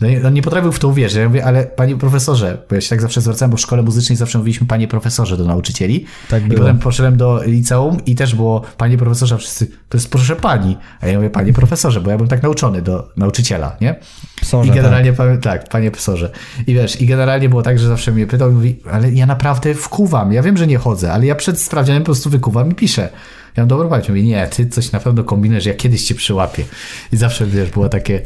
No 0.00 0.08
on 0.28 0.34
nie 0.34 0.42
potrafił 0.42 0.72
w 0.72 0.78
to 0.78 0.88
uwierzyć. 0.88 1.18
Ja 1.18 1.28
mówię, 1.28 1.44
ale 1.44 1.64
panie 1.64 1.96
profesorze, 1.96 2.58
bo 2.68 2.74
ja 2.74 2.80
się 2.80 2.88
tak 2.88 3.00
zawsze 3.00 3.20
zwracałem, 3.20 3.50
bo 3.50 3.56
w 3.56 3.60
szkole 3.60 3.82
muzycznej 3.82 4.16
zawsze 4.16 4.38
mówiliśmy 4.38 4.66
panie 4.66 4.88
profesorze 4.88 5.36
do 5.36 5.44
nauczycieli. 5.44 6.06
Tak 6.30 6.42
było. 6.42 6.54
I 6.54 6.58
potem 6.58 6.78
poszedłem 6.78 7.16
do 7.16 7.42
liceum 7.46 8.04
i 8.06 8.14
też 8.14 8.34
było 8.34 8.62
panie 8.76 8.98
profesorze, 8.98 9.38
wszyscy, 9.38 9.66
to 9.88 9.98
jest 9.98 10.10
proszę 10.10 10.36
pani. 10.36 10.76
A 11.00 11.06
ja 11.06 11.16
mówię, 11.16 11.30
panie 11.30 11.52
profesorze, 11.52 12.00
bo 12.00 12.10
ja 12.10 12.16
byłem 12.16 12.28
tak 12.28 12.42
nauczony 12.42 12.82
do 12.82 13.08
nauczyciela, 13.16 13.76
nie? 13.80 13.96
Psorze, 14.40 14.70
I 14.70 14.74
generalnie, 14.74 15.12
tak. 15.12 15.42
tak, 15.42 15.68
panie 15.68 15.90
profesorze. 15.90 16.30
I 16.66 16.74
wiesz, 16.74 17.00
i 17.00 17.06
generalnie 17.06 17.48
było 17.48 17.62
tak, 17.62 17.78
że 17.78 17.88
zawsze 17.88 18.12
mnie 18.12 18.26
pytał 18.26 18.50
i 18.50 18.54
mówi, 18.54 18.82
ale 18.90 19.12
ja 19.12 19.26
naprawdę 19.26 19.74
wkuwam. 19.74 20.32
Ja 20.32 20.42
wiem, 20.42 20.56
że 20.56 20.66
nie 20.66 20.78
chodzę, 20.78 21.12
ale 21.12 21.26
ja 21.26 21.34
przed 21.34 21.60
sprawdzianem 21.60 22.02
po 22.02 22.06
prostu 22.06 22.30
wykuwam 22.30 22.70
i 22.70 22.74
piszę. 22.74 23.08
Ja 23.56 23.62
mam 23.62 23.68
dobrą 23.68 23.88
pamięć. 23.88 24.08
Mówi, 24.08 24.24
nie, 24.24 24.46
ty 24.46 24.68
coś 24.68 24.92
na 24.92 25.00
pewno 25.00 25.24
kombinujesz, 25.24 25.66
ja 25.66 25.74
kiedyś 25.74 26.04
cię 26.04 26.14
przyłapię. 26.14 26.64
I 27.12 27.16
zawsze, 27.16 27.46
wiesz, 27.46 27.70
było 27.70 27.88
takie... 27.88 28.22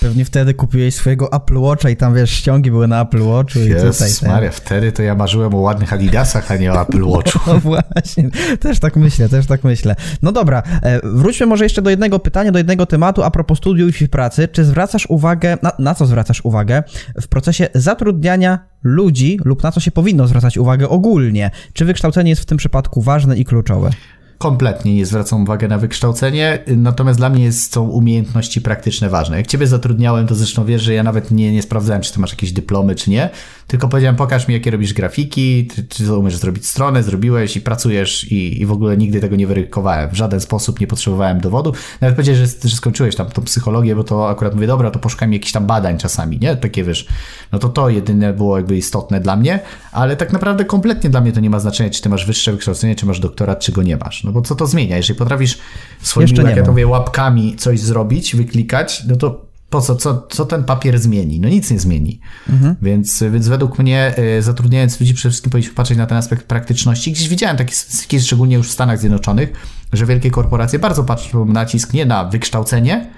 Pewnie 0.00 0.24
wtedy 0.24 0.54
kupiłeś 0.54 0.94
swojego 0.94 1.32
Apple 1.32 1.58
Watcha 1.58 1.90
i 1.90 1.96
tam, 1.96 2.14
wiesz, 2.14 2.30
ściągi 2.30 2.70
były 2.70 2.88
na 2.88 3.02
Apple 3.02 3.22
Watchu 3.22 3.58
i 3.58 3.74
tutaj... 3.74 4.10
Ten... 4.20 4.30
Maria, 4.30 4.50
wtedy 4.50 4.92
to 4.92 5.02
ja 5.02 5.14
marzyłem 5.14 5.54
o 5.54 5.58
ładnych 5.58 5.92
Adidasach, 5.92 6.50
a 6.50 6.56
nie 6.56 6.72
o 6.72 6.82
Apple 6.82 7.04
Watchu. 7.04 7.38
No 7.46 7.60
właśnie, 7.60 8.30
też 8.60 8.78
tak 8.78 8.96
myślę, 8.96 9.28
też 9.28 9.46
tak 9.46 9.64
myślę. 9.64 9.96
No 10.22 10.32
dobra, 10.32 10.62
e, 10.82 11.00
wróćmy 11.04 11.46
może 11.46 11.64
jeszcze 11.64 11.82
do 11.82 11.90
jednego 11.90 12.18
pytania, 12.18 12.52
do 12.52 12.58
jednego 12.58 12.86
tematu 12.86 13.22
a 13.22 13.30
propos 13.30 13.58
studiów 13.58 14.02
i 14.02 14.08
pracy. 14.08 14.48
Czy 14.48 14.64
zwracasz 14.64 15.06
uwagę, 15.06 15.58
na, 15.62 15.72
na 15.78 15.94
co 15.94 16.06
zwracasz 16.06 16.44
uwagę 16.44 16.82
w 17.20 17.28
procesie 17.28 17.68
zatrudniania 17.74 18.58
ludzi 18.82 19.40
lub 19.44 19.62
na 19.62 19.72
co 19.72 19.80
się 19.80 19.90
powinno 19.90 20.26
zwracać 20.26 20.58
uwagę 20.58 20.88
ogólnie? 20.88 21.50
Czy 21.72 21.84
wykształcenie 21.84 22.30
jest 22.30 22.42
w 22.42 22.46
tym 22.46 22.58
przypadku 22.58 23.02
ważne 23.02 23.36
i 23.36 23.44
kluczowe? 23.44 23.90
Kompletnie 24.38 24.94
nie 24.94 25.06
zwracam 25.06 25.42
uwagi 25.42 25.68
na 25.68 25.78
wykształcenie, 25.78 26.58
natomiast 26.66 27.18
dla 27.18 27.30
mnie 27.30 27.52
są 27.52 27.88
umiejętności 27.88 28.60
praktyczne 28.60 29.08
ważne. 29.08 29.36
Jak 29.36 29.46
ciebie 29.46 29.66
zatrudniałem, 29.66 30.26
to 30.26 30.34
zresztą 30.34 30.64
wiesz, 30.64 30.82
że 30.82 30.94
ja 30.94 31.02
nawet 31.02 31.30
nie, 31.30 31.52
nie 31.52 31.62
sprawdzałem, 31.62 32.02
czy 32.02 32.12
ty 32.12 32.20
masz 32.20 32.30
jakieś 32.30 32.52
dyplomy, 32.52 32.94
czy 32.94 33.10
nie, 33.10 33.30
tylko 33.66 33.88
powiedziałem, 33.88 34.16
pokaż 34.16 34.48
mi, 34.48 34.54
jakie 34.54 34.70
robisz 34.70 34.92
grafiki, 34.92 35.68
czy, 35.74 35.88
czy 35.88 36.14
umiesz 36.14 36.36
zrobić 36.36 36.66
stronę, 36.66 37.02
zrobiłeś 37.02 37.56
i 37.56 37.60
pracujesz 37.60 38.32
i, 38.32 38.60
i 38.60 38.66
w 38.66 38.72
ogóle 38.72 38.96
nigdy 38.96 39.20
tego 39.20 39.36
nie 39.36 39.46
weryfikowałem. 39.46 40.10
W 40.10 40.14
żaden 40.14 40.40
sposób 40.40 40.80
nie 40.80 40.86
potrzebowałem 40.86 41.40
dowodu. 41.40 41.72
Nawet 42.00 42.16
powiedziałeś, 42.16 42.40
że, 42.40 42.68
że 42.68 42.76
skończyłeś 42.76 43.16
tam 43.16 43.26
tą 43.30 43.42
psychologię, 43.42 43.96
bo 43.96 44.04
to 44.04 44.28
akurat 44.28 44.54
mówię, 44.54 44.66
dobra, 44.66 44.90
to 44.90 44.98
poszukaj 44.98 45.28
mi 45.28 45.36
jakichś 45.36 45.52
tam 45.52 45.66
badań 45.66 45.98
czasami, 45.98 46.38
nie? 46.38 46.56
Takie 46.56 46.84
wiesz, 46.84 47.06
no 47.52 47.58
to 47.58 47.68
to 47.68 47.88
jedyne 47.88 48.32
było 48.32 48.56
jakby 48.56 48.76
istotne 48.76 49.20
dla 49.20 49.36
mnie, 49.36 49.60
ale 49.92 50.16
tak 50.16 50.32
naprawdę 50.32 50.64
kompletnie 50.64 51.10
dla 51.10 51.20
mnie 51.20 51.32
to 51.32 51.40
nie 51.40 51.50
ma 51.50 51.60
znaczenia, 51.60 51.90
czy 51.90 52.02
ty 52.02 52.08
masz 52.08 52.26
wyższe 52.26 52.52
wykształcenie, 52.52 52.94
czy 52.94 53.06
masz 53.06 53.20
doktorat, 53.20 53.60
czy 53.60 53.72
go 53.72 53.82
nie 53.82 53.96
masz. 53.96 54.24
No 54.28 54.32
bo 54.32 54.42
co 54.42 54.54
to 54.54 54.66
zmienia? 54.66 54.96
Jeżeli 54.96 55.18
potrafisz 55.18 55.58
swoimi, 56.02 56.32
jak 56.36 56.56
ja 56.56 56.62
to 56.62 56.70
mówię, 56.70 56.86
łapkami 56.86 57.56
coś 57.56 57.80
zrobić, 57.80 58.36
wyklikać, 58.36 59.04
no 59.08 59.16
to 59.16 59.48
po 59.70 59.80
co, 59.80 59.96
co, 59.96 60.26
co 60.30 60.44
ten 60.44 60.64
papier 60.64 60.98
zmieni? 60.98 61.40
No 61.40 61.48
nic 61.48 61.70
nie 61.70 61.78
zmieni. 61.78 62.20
Mhm. 62.48 62.76
Więc, 62.82 63.24
więc 63.32 63.48
według 63.48 63.78
mnie 63.78 64.14
y, 64.38 64.42
zatrudniając 64.42 65.00
ludzi 65.00 65.14
przede 65.14 65.30
wszystkim 65.30 65.50
powinniśmy 65.50 65.74
patrzeć 65.74 65.98
na 65.98 66.06
ten 66.06 66.18
aspekt 66.18 66.46
praktyczności. 66.46 67.12
Gdzieś 67.12 67.28
widziałem 67.28 67.56
takie 67.56 67.74
statystyki, 67.74 68.20
szczególnie 68.20 68.56
już 68.56 68.68
w 68.68 68.72
Stanach 68.72 68.98
Zjednoczonych, 68.98 69.52
że 69.92 70.06
wielkie 70.06 70.30
korporacje 70.30 70.78
bardzo 70.78 71.04
patrzą 71.04 71.44
nacisk 71.44 71.92
nie 71.92 72.06
na 72.06 72.24
wykształcenie, 72.24 73.10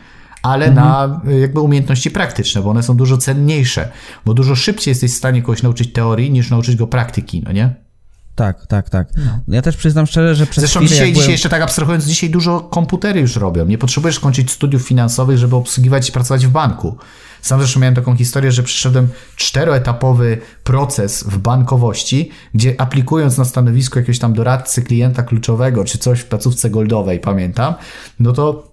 ale 0.42 0.66
mhm. 0.66 0.86
na 0.86 1.20
y, 1.30 1.40
jakby 1.40 1.60
umiejętności 1.60 2.10
praktyczne, 2.10 2.62
bo 2.62 2.70
one 2.70 2.82
są 2.82 2.96
dużo 2.96 3.18
cenniejsze, 3.18 3.88
bo 4.24 4.34
dużo 4.34 4.56
szybciej 4.56 4.92
jesteś 4.92 5.12
w 5.12 5.16
stanie 5.16 5.42
kogoś 5.42 5.62
nauczyć 5.62 5.92
teorii, 5.92 6.30
niż 6.30 6.50
nauczyć 6.50 6.76
go 6.76 6.86
praktyki, 6.86 7.42
no 7.46 7.52
nie? 7.52 7.74
Tak, 8.34 8.66
tak, 8.66 8.90
tak. 8.90 9.08
No. 9.16 9.54
Ja 9.54 9.62
też 9.62 9.76
przyznam 9.76 10.06
szczerze, 10.06 10.34
że 10.34 10.46
przez 10.46 10.62
Zresztą 10.62 10.80
dzisiaj, 10.80 10.98
byłem... 10.98 11.14
dzisiaj 11.14 11.32
jeszcze 11.32 11.48
tak 11.48 11.62
abstrahując, 11.62 12.04
dzisiaj 12.04 12.30
dużo 12.30 12.60
komputery 12.60 13.20
już 13.20 13.36
robią. 13.36 13.66
Nie 13.66 13.78
potrzebujesz 13.78 14.16
skończyć 14.16 14.50
studiów 14.50 14.82
finansowych, 14.82 15.38
żeby 15.38 15.56
obsługiwać 15.56 16.08
i 16.08 16.12
pracować 16.12 16.46
w 16.46 16.50
banku. 16.50 16.96
Sam 17.42 17.60
zresztą 17.60 17.80
miałem 17.80 17.94
taką 17.94 18.16
historię, 18.16 18.52
że 18.52 18.62
przeszedłem 18.62 19.08
czteroetapowy 19.36 20.38
proces 20.64 21.22
w 21.22 21.38
bankowości, 21.38 22.30
gdzie 22.54 22.80
aplikując 22.80 23.38
na 23.38 23.44
stanowisko 23.44 23.98
jakiegoś 23.98 24.18
tam 24.18 24.32
doradcy 24.32 24.82
klienta 24.82 25.22
kluczowego, 25.22 25.84
czy 25.84 25.98
coś 25.98 26.20
w 26.20 26.26
placówce 26.26 26.70
goldowej, 26.70 27.20
pamiętam, 27.20 27.74
no 28.20 28.32
to 28.32 28.69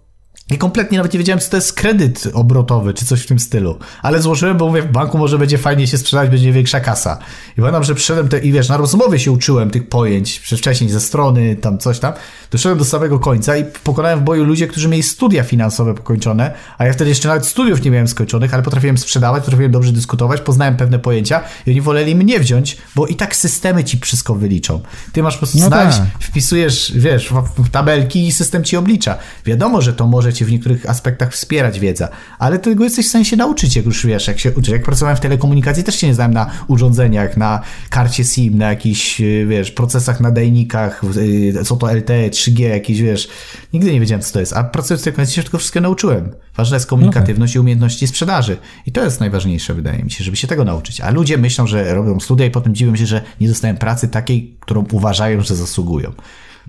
i 0.52 0.58
kompletnie 0.58 0.98
nawet 0.98 1.14
nie 1.14 1.20
wiedziałem, 1.20 1.39
co 1.39 1.50
to 1.50 1.58
jest 1.58 1.74
kredyt 1.74 2.28
obrotowy, 2.34 2.93
czy 2.93 3.06
coś 3.06 3.22
w 3.22 3.28
tym 3.28 3.39
stylu. 3.39 3.80
Ale 4.02 4.22
złożyłem, 4.22 4.58
bo 4.58 4.68
mówię, 4.68 4.82
w 4.82 4.91
banku 4.91 5.18
może 5.18 5.38
będzie 5.38 5.58
fajnie 5.58 5.88
się 5.88 5.98
sprzedać, 5.98 6.30
będzie 6.30 6.52
większa 6.52 6.80
kasa. 6.80 7.18
I 7.58 7.62
pamiętam, 7.62 7.84
że 7.84 7.95
przyszedłem 7.95 8.28
te, 8.28 8.39
i 8.39 8.52
wiesz, 8.52 8.70
na 8.70 8.78
rozmowie 8.78 9.20
się 9.20 9.32
uczyłem 9.32 9.72
tych 9.72 9.89
pojęć, 9.89 10.38
wcześniej 10.38 10.89
ze 10.89 11.02
strony, 11.02 11.56
tam 11.56 11.78
coś 11.78 12.00
tam. 12.00 12.14
Doszedłem 12.52 12.78
do 12.80 12.86
samego 12.86 13.20
końca 13.20 13.58
i 13.58 13.66
pokonałem 13.84 14.20
w 14.20 14.24
boju 14.24 14.43
ludzie, 14.43 14.68
którzy 14.68 14.88
mieli 14.88 15.04
studia 15.04 15.43
finansowe 15.43 15.93
pokończone, 15.93 16.54
a 16.78 16.86
ja 16.86 16.93
wtedy 16.93 17.10
jeszcze 17.10 17.28
nawet 17.28 17.48
studiów 17.48 17.84
nie 17.84 17.91
miałem 17.91 18.08
skończonych, 18.08 18.54
ale 18.54 18.64
potrafiłem 18.64 18.98
sprzedawać, 18.98 19.43
potrafiłem 19.43 19.72
dobrze 19.72 19.91
dyskutować, 19.91 20.41
poznałem 20.41 20.78
pewne 20.78 21.00
pojęcia 21.00 21.43
i 21.66 21.72
oni 21.72 21.82
woleli 21.82 22.16
mnie 22.16 22.39
wziąć, 22.39 22.78
bo 22.95 23.08
i 23.08 23.16
tak 23.16 23.36
systemy 23.36 23.84
ci 23.84 24.00
wszystko 24.00 24.36
wyliczą. 24.36 24.82
Ty 25.14 25.24
masz 25.24 25.34
po 25.34 25.38
prostu 25.38 25.58
no 25.60 25.68
znaleźć, 25.68 25.98
tak. 25.98 26.08
wpisujesz, 26.20 26.93
wiesz, 26.95 27.34
w 27.58 27.70
tabelki 27.70 28.28
i 28.28 28.32
system 28.32 28.64
ci 28.64 28.78
oblicza. 28.78 29.18
Wiadomo, 29.45 29.82
że 29.82 29.93
to 29.93 30.08
może 30.08 30.34
cię 30.38 30.45
w 30.45 30.51
niektórych 30.51 30.89
aspektach 30.89 31.33
wspierać 31.33 31.79
wiedza, 31.79 32.09
ale 32.39 32.59
tego 32.59 32.83
jesteś 32.83 33.05
w 33.05 33.09
stanie 33.09 33.25
się 33.25 33.35
nauczyć, 33.35 33.75
jak 33.75 33.85
już 33.85 34.05
wiesz, 34.05 34.27
jak 34.27 34.39
się 34.39 34.51
uczysz. 34.51 34.73
Jak 34.73 34.83
pracowałem 34.83 35.17
w 35.17 35.19
telekomunikacji, 35.19 35.83
też 35.83 35.95
się 35.95 36.07
nie 36.07 36.13
znałem 36.13 36.33
na 36.33 36.51
urządzeniach, 36.67 37.38
na 37.38 37.61
karcie 37.89 38.23
SIM, 38.23 38.57
na 38.57 38.69
jakichś, 38.69 39.21
wiesz, 39.47 39.71
procesach 39.71 40.19
nadajnikach, 40.19 41.01
y, 41.17 41.63
co 41.63 41.75
to 41.75 41.93
LTE, 41.93 42.29
3G, 42.29 42.61
jakieś, 42.61 43.01
wiesz, 43.01 43.29
nigdy 43.73 43.93
nie 43.93 43.99
wiedziałem, 43.99 44.21
co 44.21 44.33
to 44.33 44.39
jest, 44.39 44.53
a 44.53 44.63
pracując 44.63 45.01
w 45.01 45.03
telekomunikacji 45.03 45.35
się 45.35 45.43
tego 45.43 45.57
wszystkiego 45.57 45.83
nauczyłem. 45.83 46.31
Ważna 46.57 46.75
jest 46.75 46.88
komunikatywność 46.88 47.53
okay. 47.53 47.59
i 47.59 47.61
umiejętności 47.61 48.07
sprzedaży. 48.07 48.57
I 48.85 48.91
to 48.91 49.03
jest 49.03 49.19
najważniejsze, 49.19 49.73
wydaje 49.73 50.03
mi 50.03 50.11
się, 50.11 50.23
żeby 50.23 50.38
się 50.38 50.47
tego 50.47 50.65
nauczyć. 50.65 51.01
A 51.01 51.11
ludzie 51.11 51.38
myślą, 51.38 51.67
że 51.67 51.93
robią 51.93 52.19
studia 52.19 52.45
i 52.45 52.51
potem 52.51 52.75
dziwią 52.75 52.95
się, 52.95 53.05
że 53.05 53.21
nie 53.41 53.47
dostają 53.47 53.77
pracy 53.77 54.07
takiej, 54.07 54.57
którą 54.59 54.85
uważają, 54.91 55.41
że 55.41 55.55
zasługują. 55.55 56.11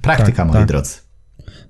Praktyka, 0.02 0.36
tak, 0.36 0.46
moi 0.46 0.56
tak. 0.56 0.66
drodzy. 0.66 1.07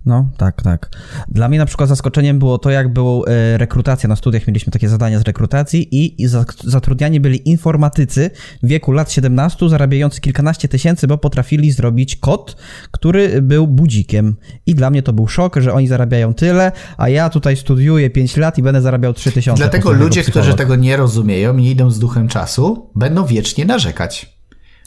No, 0.06 0.28
tak, 0.36 0.62
tak. 0.62 0.90
Dla 1.28 1.48
mnie 1.48 1.58
na 1.58 1.66
przykład 1.66 1.88
zaskoczeniem 1.88 2.38
było 2.38 2.58
to, 2.58 2.70
jak 2.70 2.92
było 2.92 3.28
e, 3.28 3.58
rekrutacja 3.58 4.08
na 4.08 4.16
studiach. 4.16 4.46
Mieliśmy 4.46 4.72
takie 4.72 4.88
zadania 4.88 5.18
z 5.18 5.22
rekrutacji 5.22 5.88
i, 5.96 6.22
i 6.22 6.28
zatrudniani 6.64 7.20
byli 7.20 7.48
informatycy 7.48 8.30
w 8.62 8.66
wieku 8.68 8.92
lat 8.92 9.12
17, 9.12 9.68
zarabiający 9.68 10.20
kilkanaście 10.20 10.68
tysięcy, 10.68 11.06
bo 11.06 11.18
potrafili 11.18 11.70
zrobić 11.70 12.16
kod, 12.16 12.56
który 12.90 13.42
był 13.42 13.66
budzikiem. 13.66 14.36
I 14.66 14.74
dla 14.74 14.90
mnie 14.90 15.02
to 15.02 15.12
był 15.12 15.28
szok, 15.28 15.56
że 15.56 15.72
oni 15.72 15.88
zarabiają 15.88 16.34
tyle, 16.34 16.72
a 16.96 17.08
ja 17.08 17.30
tutaj 17.30 17.56
studiuję 17.56 18.10
5 18.10 18.36
lat 18.36 18.58
i 18.58 18.62
będę 18.62 18.82
zarabiał 18.82 19.14
3 19.14 19.32
tysiące. 19.32 19.62
Dlatego 19.62 19.92
ludzie, 19.92 20.22
którzy 20.22 20.54
tego 20.54 20.76
nie 20.76 20.96
rozumieją, 20.96 21.54
nie 21.54 21.70
idą 21.70 21.90
z 21.90 21.98
duchem 21.98 22.28
czasu, 22.28 22.90
będą 22.94 23.26
wiecznie 23.26 23.64
narzekać. 23.64 24.37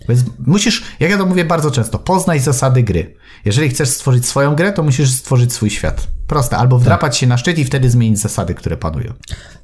Więc 0.10 0.22
musisz, 0.46 0.84
jak 1.00 1.12
ja 1.12 1.18
to 1.18 1.26
mówię 1.26 1.46
bardzo 1.46 1.72
często, 1.72 2.00
poznaj 2.00 2.40
zasady 2.40 2.84
gry. 2.84 3.16
Jeżeli 3.46 3.70
chcesz 3.70 3.90
stworzyć 3.90 4.26
swoją 4.26 4.56
grę, 4.56 4.74
to 4.74 4.84
musisz 4.84 5.12
stworzyć 5.12 5.54
swój 5.54 5.70
świat. 5.70 6.08
Proste. 6.28 6.58
Albo 6.58 6.80
wdrapać 6.80 7.14
tak. 7.14 7.20
się 7.20 7.28
na 7.28 7.38
szczyt 7.38 7.60
i 7.60 7.66
wtedy 7.66 7.90
zmienić 7.90 8.20
zasady, 8.20 8.54
które 8.54 8.78
panują. 8.78 9.14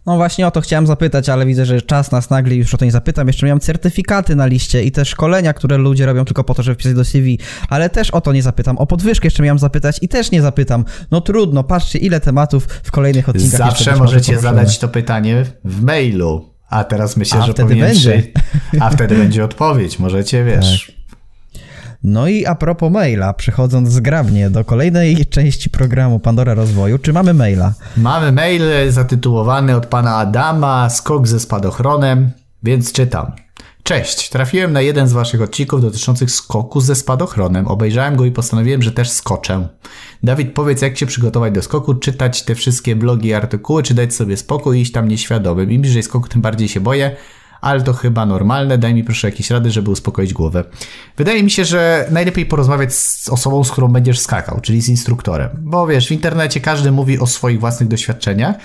No 0.05 0.15
właśnie 0.15 0.47
o 0.47 0.51
to 0.51 0.61
chciałem 0.61 0.87
zapytać, 0.87 1.29
ale 1.29 1.45
widzę, 1.45 1.65
że 1.65 1.81
czas 1.81 2.11
nas 2.11 2.29
nagle 2.29 2.55
już 2.55 2.73
o 2.73 2.77
to 2.77 2.85
nie 2.85 2.91
zapytam. 2.91 3.27
Jeszcze 3.27 3.45
miałem 3.45 3.59
certyfikaty 3.59 4.35
na 4.35 4.45
liście 4.45 4.83
i 4.83 4.91
te 4.91 5.05
szkolenia, 5.05 5.53
które 5.53 5.77
ludzie 5.77 6.05
robią 6.05 6.25
tylko 6.25 6.43
po 6.43 6.53
to, 6.53 6.63
żeby 6.63 6.75
wpisać 6.75 6.93
do 6.93 7.05
CV, 7.05 7.39
ale 7.69 7.89
też 7.89 8.11
o 8.11 8.21
to 8.21 8.33
nie 8.33 8.43
zapytam. 8.43 8.77
O 8.77 8.87
podwyżkę 8.87 9.27
jeszcze 9.27 9.43
miałem 9.43 9.59
zapytać 9.59 9.99
i 10.01 10.07
też 10.07 10.31
nie 10.31 10.41
zapytam. 10.41 10.85
No 11.11 11.21
trudno, 11.21 11.63
patrzcie 11.63 11.99
ile 11.99 12.19
tematów 12.19 12.67
w 12.83 12.91
kolejnych 12.91 13.29
odcinkach. 13.29 13.59
Zawsze 13.59 13.95
możecie 13.95 14.39
zadać 14.39 14.79
to 14.79 14.87
pytanie 14.87 15.45
w 15.65 15.83
mailu. 15.83 16.56
A 16.69 16.83
teraz 16.83 17.17
myślę, 17.17 17.41
a 17.41 17.45
że 17.45 17.53
wtedy 17.53 17.75
będzie. 17.75 18.23
A 18.79 18.89
wtedy 18.89 19.15
będzie 19.23 19.43
odpowiedź. 19.43 19.99
Możecie, 19.99 20.43
wiesz. 20.43 20.85
Tak. 20.87 20.97
No 22.03 22.27
i 22.27 22.45
a 22.45 22.55
propos 22.55 22.91
maila, 22.91 23.33
przechodząc 23.33 23.89
zgrabnie 23.89 24.49
do 24.49 24.65
kolejnej 24.65 25.25
części 25.25 25.69
programu 25.69 26.19
Pandora 26.19 26.53
Rozwoju, 26.53 26.97
czy 26.97 27.13
mamy 27.13 27.33
maila? 27.33 27.73
Mamy 27.97 28.31
mail 28.31 28.91
zatytułowany 28.91 29.75
od 29.75 29.85
pana 29.85 30.15
Adama 30.15 30.89
Skok 30.89 31.27
ze 31.27 31.39
spadochronem, 31.39 32.31
więc 32.63 32.91
czytam. 32.91 33.31
Cześć, 33.87 34.29
trafiłem 34.29 34.73
na 34.73 34.81
jeden 34.81 35.07
z 35.07 35.13
waszych 35.13 35.41
odcinków 35.41 35.81
dotyczących 35.81 36.31
skoku 36.31 36.81
ze 36.81 36.95
spadochronem. 36.95 37.67
Obejrzałem 37.67 38.15
go 38.15 38.25
i 38.25 38.31
postanowiłem, 38.31 38.81
że 38.81 38.91
też 38.91 39.09
skoczę. 39.09 39.67
Dawid, 40.23 40.53
powiedz, 40.53 40.81
jak 40.81 40.97
się 40.97 41.05
przygotować 41.05 41.53
do 41.53 41.61
skoku, 41.61 41.95
czytać 41.95 42.43
te 42.43 42.55
wszystkie 42.55 42.95
blogi 42.95 43.29
i 43.29 43.33
artykuły, 43.33 43.83
czy 43.83 43.93
dać 43.93 44.13
sobie 44.13 44.37
spokój 44.37 44.77
i 44.77 44.81
iść 44.81 44.91
tam 44.91 45.07
nieświadomym. 45.07 45.71
Im 45.71 45.81
bliżej 45.81 46.03
skoku, 46.03 46.27
tym 46.27 46.41
bardziej 46.41 46.67
się 46.67 46.79
boję, 46.79 47.15
ale 47.61 47.81
to 47.81 47.93
chyba 47.93 48.25
normalne. 48.25 48.77
Daj 48.77 48.93
mi 48.93 49.03
proszę 49.03 49.27
jakieś 49.27 49.51
rady, 49.51 49.71
żeby 49.71 49.91
uspokoić 49.91 50.33
głowę. 50.33 50.63
Wydaje 51.17 51.43
mi 51.43 51.51
się, 51.51 51.65
że 51.65 52.07
najlepiej 52.11 52.45
porozmawiać 52.45 52.93
z 52.93 53.29
osobą, 53.29 53.63
z 53.63 53.71
którą 53.71 53.87
będziesz 53.87 54.19
skakał, 54.19 54.59
czyli 54.61 54.81
z 54.81 54.89
instruktorem. 54.89 55.49
Bo 55.61 55.87
wiesz, 55.87 56.07
w 56.07 56.11
internecie 56.11 56.59
każdy 56.59 56.91
mówi 56.91 57.19
o 57.19 57.27
swoich 57.27 57.59
własnych 57.59 57.89
doświadczeniach, 57.89 58.55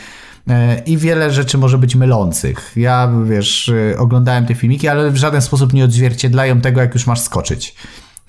i 0.86 0.98
wiele 0.98 1.30
rzeczy 1.30 1.58
może 1.58 1.78
być 1.78 1.94
mylących. 1.94 2.72
Ja, 2.76 3.12
wiesz, 3.24 3.68
e, 3.68 3.98
oglądałem 3.98 4.46
te 4.46 4.54
filmiki, 4.54 4.88
ale 4.88 5.10
w 5.10 5.16
żaden 5.16 5.42
sposób 5.42 5.72
nie 5.72 5.84
odzwierciedlają 5.84 6.60
tego, 6.60 6.80
jak 6.80 6.94
już 6.94 7.06
masz 7.06 7.20
skoczyć. 7.20 7.74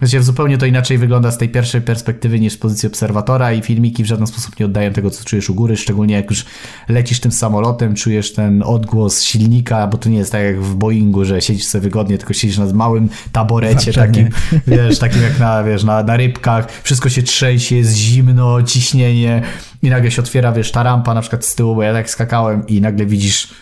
Wiecie, 0.01 0.23
zupełnie 0.23 0.57
to 0.57 0.65
inaczej 0.65 0.97
wygląda 0.97 1.31
z 1.31 1.37
tej 1.37 1.49
pierwszej 1.49 1.81
perspektywy 1.81 2.39
niż 2.39 2.53
z 2.53 2.57
pozycji 2.57 2.87
obserwatora 2.87 3.53
i 3.53 3.61
filmiki 3.61 4.03
w 4.03 4.05
żaden 4.05 4.27
sposób 4.27 4.59
nie 4.59 4.65
oddają 4.65 4.93
tego, 4.93 5.09
co 5.09 5.25
czujesz 5.25 5.49
u 5.49 5.55
góry, 5.55 5.77
szczególnie 5.77 6.15
jak 6.15 6.29
już 6.29 6.45
lecisz 6.89 7.19
tym 7.19 7.31
samolotem, 7.31 7.95
czujesz 7.95 8.33
ten 8.33 8.63
odgłos 8.63 9.23
silnika, 9.23 9.87
bo 9.87 9.97
to 9.97 10.09
nie 10.09 10.17
jest 10.17 10.31
tak 10.31 10.43
jak 10.43 10.61
w 10.61 10.75
Boeingu, 10.75 11.25
że 11.25 11.41
siedzisz 11.41 11.65
sobie 11.65 11.81
wygodnie, 11.81 12.17
tylko 12.17 12.33
siedzisz 12.33 12.57
na 12.57 12.65
małym 12.65 13.09
taborecie 13.31 13.93
takim, 13.93 14.29
wiesz, 14.67 14.99
takim 14.99 15.21
jak 15.21 15.39
na, 15.39 15.63
wiesz, 15.63 15.83
na, 15.83 16.03
na 16.03 16.17
rybkach, 16.17 16.81
wszystko 16.83 17.09
się 17.09 17.23
trzęsie, 17.23 17.75
jest 17.75 17.95
zimno, 17.95 18.63
ciśnienie 18.63 19.41
i 19.83 19.89
nagle 19.89 20.11
się 20.11 20.21
otwiera, 20.21 20.51
wiesz, 20.51 20.71
ta 20.71 20.83
rampa 20.83 21.13
na 21.13 21.21
przykład 21.21 21.45
z 21.45 21.55
tyłu, 21.55 21.75
bo 21.75 21.83
ja 21.83 21.93
tak 21.93 22.09
skakałem 22.09 22.67
i 22.67 22.81
nagle 22.81 23.05
widzisz 23.05 23.53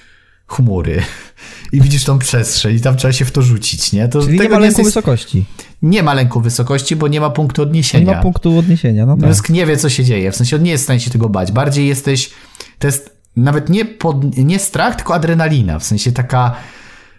chmury 0.47 1.01
i 1.71 1.81
widzisz 1.81 2.03
tą 2.03 2.19
przestrzeń 2.19 2.75
i 2.75 2.79
tam 2.79 2.97
trzeba 2.97 3.11
się 3.11 3.25
w 3.25 3.31
to 3.31 3.41
rzucić, 3.41 3.91
nie? 3.91 4.07
To 4.07 4.21
Czyli 4.21 4.39
nie 4.39 4.49
ma 4.49 4.59
lęku 4.59 4.79
jest... 4.79 4.89
wysokości. 4.89 5.45
Nie 5.81 6.03
ma 6.03 6.13
lęku 6.13 6.41
wysokości, 6.41 6.95
bo 6.95 7.07
nie 7.07 7.21
ma 7.21 7.29
punktu 7.29 7.61
odniesienia. 7.61 8.05
Nie 8.05 8.15
ma 8.15 8.21
punktu 8.21 8.57
odniesienia, 8.57 9.05
no 9.05 9.17
tak. 9.17 9.25
Mózg 9.25 9.49
nie 9.49 9.65
wie, 9.65 9.77
co 9.77 9.89
się 9.89 10.03
dzieje, 10.03 10.31
w 10.31 10.35
sensie 10.35 10.55
on 10.55 10.63
nie 10.63 10.71
jest 10.71 10.83
w 10.83 10.85
stanie 10.85 10.99
się 10.99 11.11
tego 11.11 11.29
bać. 11.29 11.51
Bardziej 11.51 11.87
jesteś, 11.87 12.31
to 12.79 12.87
jest 12.87 13.17
nawet 13.35 13.69
nie, 13.69 13.85
pod, 13.85 14.37
nie 14.37 14.59
strach, 14.59 14.95
tylko 14.95 15.13
adrenalina, 15.13 15.79
w 15.79 15.83
sensie 15.83 16.11
taka 16.11 16.55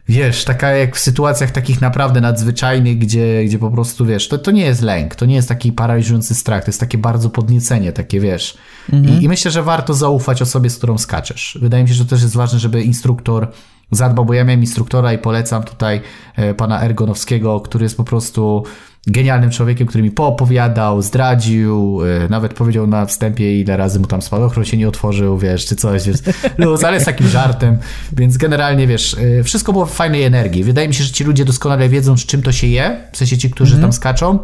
wiesz, 0.08 0.44
taka 0.44 0.70
jak 0.70 0.96
w 0.96 0.98
sytuacjach 0.98 1.50
takich 1.50 1.80
naprawdę 1.80 2.20
nadzwyczajnych, 2.20 2.98
gdzie, 2.98 3.44
gdzie 3.44 3.58
po 3.58 3.70
prostu, 3.70 4.06
wiesz, 4.06 4.28
to, 4.28 4.38
to 4.38 4.50
nie 4.50 4.64
jest 4.64 4.82
lęk, 4.82 5.14
to 5.14 5.26
nie 5.26 5.34
jest 5.34 5.48
taki 5.48 5.72
paraliżujący 5.72 6.34
strach, 6.34 6.64
to 6.64 6.68
jest 6.68 6.80
takie 6.80 6.98
bardzo 6.98 7.30
podniecenie, 7.30 7.92
takie, 7.92 8.20
wiesz. 8.20 8.56
Mhm. 8.92 9.20
I, 9.20 9.24
I, 9.24 9.28
myślę, 9.28 9.50
że 9.50 9.62
warto 9.62 9.94
zaufać 9.94 10.42
osobie, 10.42 10.70
z 10.70 10.78
którą 10.78 10.98
skaczesz. 10.98 11.58
Wydaje 11.60 11.82
mi 11.82 11.88
się, 11.88 11.94
że 11.94 12.06
też 12.06 12.22
jest 12.22 12.34
ważne, 12.34 12.58
żeby 12.58 12.82
instruktor 12.82 13.52
zadbał, 13.92 14.24
bo 14.24 14.34
ja 14.34 14.44
miałem 14.44 14.60
instruktora 14.60 15.12
i 15.12 15.18
polecam 15.18 15.62
tutaj 15.62 16.00
e, 16.36 16.54
pana 16.54 16.82
Ergonowskiego, 16.82 17.60
który 17.60 17.84
jest 17.84 17.96
po 17.96 18.04
prostu 18.04 18.64
genialnym 19.06 19.50
człowiekiem, 19.50 19.86
który 19.86 20.02
mi 20.02 20.10
poopowiadał, 20.10 21.02
zdradził, 21.02 22.00
e, 22.24 22.28
nawet 22.28 22.54
powiedział 22.54 22.86
na 22.86 23.06
wstępie, 23.06 23.60
ile 23.60 23.76
razy 23.76 24.00
mu 24.00 24.06
tam 24.06 24.22
spadochron 24.22 24.64
się 24.64 24.76
nie 24.76 24.88
otworzył, 24.88 25.38
wiesz, 25.38 25.66
czy 25.66 25.76
coś, 25.76 26.06
więc 26.06 26.22
luz, 26.58 26.84
ale 26.84 27.00
z 27.00 27.04
takim 27.04 27.28
żartem, 27.28 27.78
więc 28.12 28.36
generalnie, 28.36 28.86
wiesz, 28.86 29.16
e, 29.38 29.42
wszystko 29.42 29.72
było 29.72 29.86
w 29.86 29.92
fajnej 29.92 30.22
energii. 30.22 30.64
Wydaje 30.64 30.88
mi 30.88 30.94
się, 30.94 31.04
że 31.04 31.10
ci 31.10 31.24
ludzie 31.24 31.44
doskonale 31.44 31.88
wiedzą, 31.88 32.16
z 32.16 32.26
czym 32.26 32.42
to 32.42 32.52
się 32.52 32.66
je, 32.66 33.08
w 33.12 33.16
sensie 33.16 33.38
ci, 33.38 33.50
którzy 33.50 33.72
mm 33.72 33.80
-hmm. 33.80 33.84
tam 33.84 33.92
skaczą, 33.92 34.38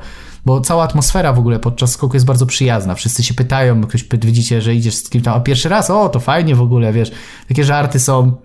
bo 0.47 0.61
cała 0.61 0.85
atmosfera 0.85 1.33
w 1.33 1.39
ogóle 1.39 1.59
podczas 1.59 1.91
skoku 1.91 2.17
jest 2.17 2.27
bardzo 2.27 2.47
przyjazna. 2.47 2.95
Wszyscy 2.95 3.23
się 3.23 3.35
pytają, 3.35 3.81
ktoś 3.81 4.05
widzicie, 4.05 4.61
że 4.61 4.75
idziesz 4.75 4.95
z 4.95 5.11
kim 5.11 5.23
tam, 5.23 5.35
a 5.35 5.41
pierwszy 5.41 5.69
raz, 5.69 5.91
o, 5.91 6.09
to 6.09 6.21
fajnie 6.21 6.55
w 6.55 6.63
ogóle, 6.63 6.93
wiesz, 6.93 7.11
takie 7.49 7.65
żarty 7.65 8.01
są 8.01 8.37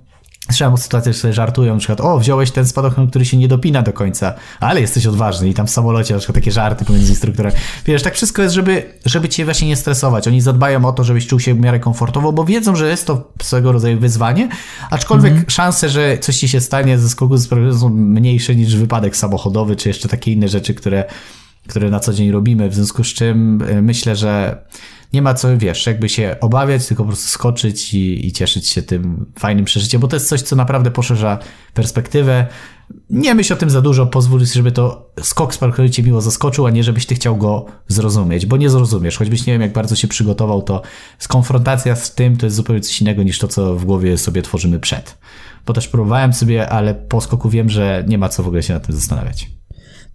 Słyszałem 0.47 0.73
o 0.73 0.77
sytuacjach, 0.77 1.15
że 1.15 1.21
sobie 1.21 1.33
żartują, 1.33 1.73
na 1.73 1.79
przykład, 1.79 2.01
o, 2.01 2.19
wziąłeś 2.19 2.51
ten 2.51 2.67
spadochron, 2.67 3.07
który 3.07 3.25
się 3.25 3.37
nie 3.37 3.47
dopina 3.47 3.81
do 3.81 3.93
końca, 3.93 4.33
ale 4.59 4.81
jesteś 4.81 5.05
odważny 5.07 5.49
i 5.49 5.53
tam 5.53 5.67
w 5.67 5.69
samolocie 5.69 6.13
na 6.13 6.19
przykład 6.19 6.35
takie 6.35 6.51
żarty 6.51 6.85
pomiędzy 6.85 7.09
instruktorami. 7.09 7.55
Wiesz, 7.85 8.03
tak 8.03 8.13
wszystko 8.13 8.41
jest, 8.41 8.55
żeby, 8.55 8.93
żeby 9.05 9.29
cię 9.29 9.45
właśnie 9.45 9.67
nie 9.67 9.75
stresować. 9.75 10.27
Oni 10.27 10.41
zadbają 10.41 10.85
o 10.85 10.91
to, 10.91 11.03
żebyś 11.03 11.27
czuł 11.27 11.39
się 11.39 11.53
w 11.53 11.59
miarę 11.59 11.79
komfortowo, 11.79 12.33
bo 12.33 12.45
wiedzą, 12.45 12.75
że 12.75 12.89
jest 12.89 13.07
to 13.07 13.31
swego 13.41 13.71
rodzaju 13.71 13.99
wyzwanie, 13.99 14.49
aczkolwiek 14.89 15.33
-hmm. 15.33 15.51
szanse, 15.51 15.89
że 15.89 16.17
coś 16.17 16.37
ci 16.37 16.47
się 16.47 16.61
stanie 16.61 16.99
ze 16.99 17.09
skoku 17.09 17.37
są 17.79 17.89
mniejsze 17.89 18.55
niż 18.55 18.75
wypadek 18.75 19.17
samochodowy, 19.17 19.75
czy 19.75 19.89
jeszcze 19.89 20.09
takie 20.09 20.31
inne 20.31 20.47
rzeczy, 20.47 20.73
które, 20.73 21.05
które 21.67 21.89
na 21.89 21.99
co 21.99 22.13
dzień 22.13 22.31
robimy, 22.31 22.69
w 22.69 22.75
związku 22.75 23.03
z 23.03 23.07
czym 23.07 23.61
e, 23.61 23.81
myślę, 23.81 24.15
że 24.15 24.57
nie 25.13 25.21
ma 25.21 25.33
co, 25.33 25.57
wiesz, 25.57 25.85
jakby 25.85 26.09
się 26.09 26.35
obawiać, 26.41 26.87
tylko 26.87 27.03
po 27.03 27.07
prostu 27.07 27.29
skoczyć 27.29 27.93
i, 27.93 28.27
i 28.27 28.31
cieszyć 28.31 28.69
się 28.69 28.81
tym 28.81 29.25
fajnym 29.39 29.65
przeżyciem, 29.65 30.01
bo 30.01 30.07
to 30.07 30.15
jest 30.15 30.29
coś, 30.29 30.41
co 30.41 30.55
naprawdę 30.55 30.91
poszerza 30.91 31.39
perspektywę. 31.73 32.47
Nie 33.09 33.35
myśl 33.35 33.53
o 33.53 33.55
tym 33.55 33.69
za 33.69 33.81
dużo, 33.81 34.05
pozwól, 34.05 34.45
żeby 34.45 34.71
to 34.71 35.11
skok 35.21 35.53
z 35.53 35.57
parkouru 35.57 35.89
cię 35.89 36.03
miło 36.03 36.21
zaskoczył, 36.21 36.65
a 36.65 36.69
nie 36.69 36.83
żebyś 36.83 37.05
ty 37.05 37.15
chciał 37.15 37.37
go 37.37 37.65
zrozumieć, 37.87 38.45
bo 38.45 38.57
nie 38.57 38.69
zrozumiesz. 38.69 39.17
Choćbyś 39.17 39.45
nie 39.45 39.53
wiem, 39.53 39.61
jak 39.61 39.73
bardzo 39.73 39.95
się 39.95 40.07
przygotował, 40.07 40.61
to 40.61 40.81
skonfrontacja 41.19 41.95
z 41.95 42.15
tym 42.15 42.37
to 42.37 42.45
jest 42.45 42.55
zupełnie 42.55 42.81
coś 42.81 43.01
innego 43.01 43.23
niż 43.23 43.39
to, 43.39 43.47
co 43.47 43.75
w 43.75 43.85
głowie 43.85 44.17
sobie 44.17 44.41
tworzymy 44.41 44.79
przed. 44.79 45.17
Bo 45.65 45.73
też 45.73 45.87
próbowałem 45.87 46.33
sobie, 46.33 46.69
ale 46.69 46.95
po 46.95 47.21
skoku 47.21 47.49
wiem, 47.49 47.69
że 47.69 48.03
nie 48.07 48.17
ma 48.17 48.29
co 48.29 48.43
w 48.43 48.47
ogóle 48.47 48.63
się 48.63 48.73
nad 48.73 48.85
tym 48.85 48.95
zastanawiać. 48.95 49.49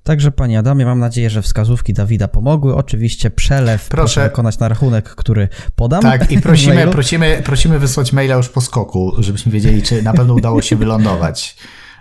Także 0.08 0.30
Panie 0.30 0.58
Adamie, 0.58 0.84
mam 0.84 0.98
nadzieję, 0.98 1.30
że 1.30 1.42
wskazówki 1.42 1.92
Dawida 1.92 2.28
pomogły. 2.28 2.74
Oczywiście 2.74 3.30
przelew 3.30 3.88
proszę, 3.88 4.02
proszę 4.02 4.28
wykonać 4.28 4.58
na 4.58 4.68
rachunek, 4.68 5.08
który 5.08 5.48
podam. 5.76 6.02
Tak, 6.02 6.32
i 6.32 6.40
prosimy, 6.48 6.86
prosimy, 6.86 7.42
prosimy 7.44 7.78
wysłać 7.78 8.12
maila 8.12 8.34
już 8.34 8.48
po 8.48 8.60
skoku, 8.60 9.12
żebyśmy 9.18 9.52
wiedzieli, 9.52 9.82
czy 9.82 10.02
na 10.02 10.12
pewno 10.12 10.34
udało 10.34 10.62
się 10.62 10.76
wylądować. 10.76 11.56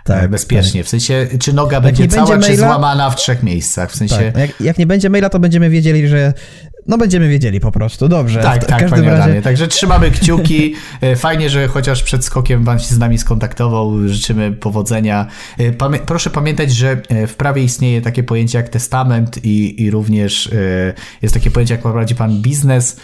Tak, 0.08 0.24
e, 0.24 0.28
bezpiecznie. 0.28 0.80
Tak. 0.80 0.86
W 0.86 0.90
sensie, 0.90 1.26
czy 1.40 1.52
noga 1.52 1.80
będzie 1.80 2.08
cała, 2.08 2.26
będzie 2.26 2.48
maila, 2.48 2.56
czy 2.56 2.56
złamana 2.56 3.10
w 3.10 3.16
trzech 3.16 3.42
miejscach. 3.42 3.90
W 3.90 3.96
sensie... 3.96 4.32
Tak. 4.32 4.36
Jak, 4.36 4.60
jak, 4.60 4.78
nie 4.78 4.86
będzie 4.86 5.10
maila, 5.10 5.28
to 5.28 5.38
będziemy 5.38 5.70
wiedzieli, 5.70 6.08
że 6.08 6.32
no 6.86 6.98
będziemy 6.98 7.28
wiedzieli 7.28 7.60
po 7.60 7.72
prostu, 7.72 8.08
dobrze. 8.08 8.40
Tak, 8.40 8.64
tak, 8.64 8.80
każdym 8.80 8.90
panie 8.90 9.10
razie... 9.10 9.22
Adamie. 9.22 9.42
Także 9.42 9.68
trzymamy 9.68 10.10
kciuki. 10.10 10.74
E, 11.00 11.16
fajnie, 11.16 11.50
że 11.50 11.68
chociaż 11.68 12.02
przed 12.02 12.24
skokiem 12.24 12.64
pan 12.64 12.78
się 12.78 12.94
z 12.94 12.98
nami 12.98 13.18
skontaktował. 13.18 14.08
Życzymy 14.08 14.52
powodzenia. 14.52 15.26
E, 15.58 15.72
pamię 15.72 15.98
proszę 16.06 16.30
pamiętać, 16.30 16.72
że 16.72 17.02
w 17.26 17.34
prawie 17.34 17.62
istnieje 17.62 18.02
takie 18.02 18.22
pojęcie 18.22 18.58
jak 18.58 18.68
testament 18.68 19.44
i, 19.44 19.82
i 19.82 19.90
również 19.90 20.50
jest 21.22 21.34
takie 21.34 21.50
pojęcie, 21.50 21.74
jak 21.74 21.82
prowadzi 21.82 22.14
pan 22.14 22.42
biznes, 22.42 22.96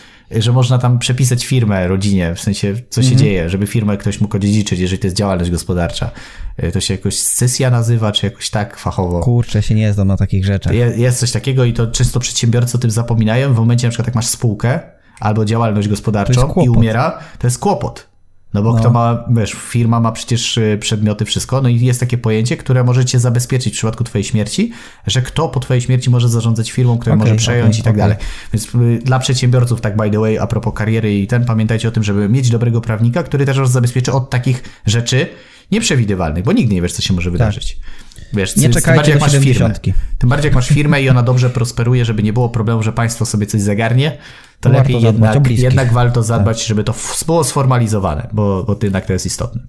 że 0.43 0.53
można 0.53 0.79
tam 0.79 0.99
przepisać 0.99 1.47
firmę 1.47 1.89
rodzinie, 1.89 2.35
w 2.35 2.41
sensie 2.41 2.75
co 2.91 3.03
się 3.03 3.09
mm 3.09 3.19
-hmm. 3.19 3.23
dzieje, 3.23 3.51
żeby 3.51 3.67
firmę 3.67 3.97
ktoś 3.97 4.21
mógł 4.21 4.37
odziedziczyć, 4.37 4.81
jeżeli 4.81 5.01
to 5.01 5.07
jest 5.07 5.17
działalność 5.17 5.51
gospodarcza. 5.51 6.11
E, 6.57 6.73
to 6.73 6.81
się 6.81 6.95
jakoś 6.95 7.19
sesja 7.19 7.71
nazywa, 7.71 8.13
czy 8.13 8.27
jakoś 8.27 8.51
tak 8.51 8.79
fachowo. 8.79 9.21
Kurczę, 9.21 9.63
się 9.63 9.75
nie 9.75 9.93
znam 9.93 10.09
na 10.09 10.17
takich 10.17 10.45
rzeczach. 10.45 10.75
Jest 10.97 11.19
coś 11.19 11.33
takiego 11.33 11.65
i 11.65 11.73
to 11.73 11.87
często 11.87 12.21
przedsiębiorcy 12.21 12.77
o 12.77 12.81
tym 12.81 12.91
zapominają. 12.91 13.55
W 13.55 13.57
momencie 13.57 13.87
na 13.87 13.91
przykład 13.91 14.07
jak 14.07 14.15
masz 14.15 14.27
spółkę 14.27 14.81
albo 15.21 15.45
działalność 15.45 15.89
gospodarczą 15.89 16.55
i 16.65 16.69
umiera, 16.69 17.19
to 17.39 17.47
jest 17.47 17.59
kłopot. 17.59 18.14
No 18.55 18.63
bo 18.63 18.73
no. 18.73 18.79
kto 18.79 18.91
ma, 18.91 19.25
wiesz, 19.31 19.53
firma 19.53 20.01
ma 20.01 20.13
przecież 20.13 20.57
y, 20.57 20.79
przedmioty, 20.81 21.25
wszystko, 21.25 21.61
no 21.61 21.69
i 21.69 21.81
jest 21.81 22.01
takie 22.01 22.19
pojęcie, 22.19 22.57
które 22.57 22.85
może 22.85 23.05
cię 23.05 23.19
zabezpieczyć 23.19 23.75
w 23.75 23.77
przypadku 23.77 24.05
twojej 24.05 24.25
śmierci, 24.25 24.73
że 25.07 25.23
kto 25.23 25.49
po 25.49 25.61
twojej 25.61 25.81
śmierci 25.81 26.11
może 26.11 26.29
zarządzać 26.29 26.73
firmą, 26.73 26.99
która 26.99 27.15
okay, 27.15 27.27
może 27.27 27.37
przejąć 27.37 27.75
okay, 27.75 27.81
i 27.81 27.83
tak 27.83 27.95
okay. 27.95 27.99
dalej. 27.99 28.17
Więc 28.53 28.75
y, 28.75 28.99
dla 29.05 29.19
przedsiębiorców, 29.19 29.81
tak 29.81 29.97
by 29.97 30.11
the 30.11 30.19
way, 30.19 30.39
a 30.39 30.47
propos 30.47 30.75
kariery 30.75 31.19
i 31.19 31.27
ten, 31.27 31.45
pamiętajcie 31.45 31.89
o 31.89 31.91
tym, 31.91 32.03
żeby 32.03 32.29
mieć 32.29 32.51
dobrego 32.51 32.81
prawnika, 32.81 33.23
który 33.23 33.47
też 33.47 33.59
was 33.59 33.71
zabezpieczy 33.71 34.13
od 34.13 34.31
takich 34.31 34.63
rzeczy 34.87 35.27
nieprzewidywalnych, 35.71 36.45
bo 36.45 36.53
nigdy 36.53 36.75
nie 36.75 36.83
wiesz, 36.83 36.93
co 36.93 37.03
się 37.03 37.15
może 37.15 37.31
tak. 37.31 37.33
wydarzyć. 37.33 37.79
Wiesz, 38.33 38.57
nie 38.57 38.71
czekajcie 38.71 38.85
tym 38.85 38.97
bardziej, 38.97 39.13
jak 39.13 39.21
masz 39.21 39.45
firmę. 39.45 39.75
Tym 40.19 40.31
bardziej 40.31 40.49
jak 40.49 40.55
masz 40.55 40.69
firmę 40.69 41.03
i 41.03 41.09
ona 41.09 41.23
dobrze 41.23 41.51
prosperuje, 41.51 42.05
żeby 42.05 42.23
nie 42.23 42.33
było 42.33 42.49
problemu, 42.49 42.83
że 42.83 42.93
państwo 42.93 43.27
sobie 43.27 43.47
coś 43.47 43.61
zagarnie, 43.61 44.19
to 44.61 44.69
lepiej 44.69 45.03
jednak, 45.03 45.49
jednak 45.51 45.93
warto 45.93 46.23
zadbać, 46.23 46.59
tak. 46.59 46.67
żeby 46.67 46.85
to 46.85 46.95
było 47.27 47.45
sformalizowane, 47.45 48.29
bo, 48.33 48.65
bo 48.65 48.77
jednak 48.83 49.07
to 49.07 49.13
jest 49.13 49.27
istotne. 49.27 49.63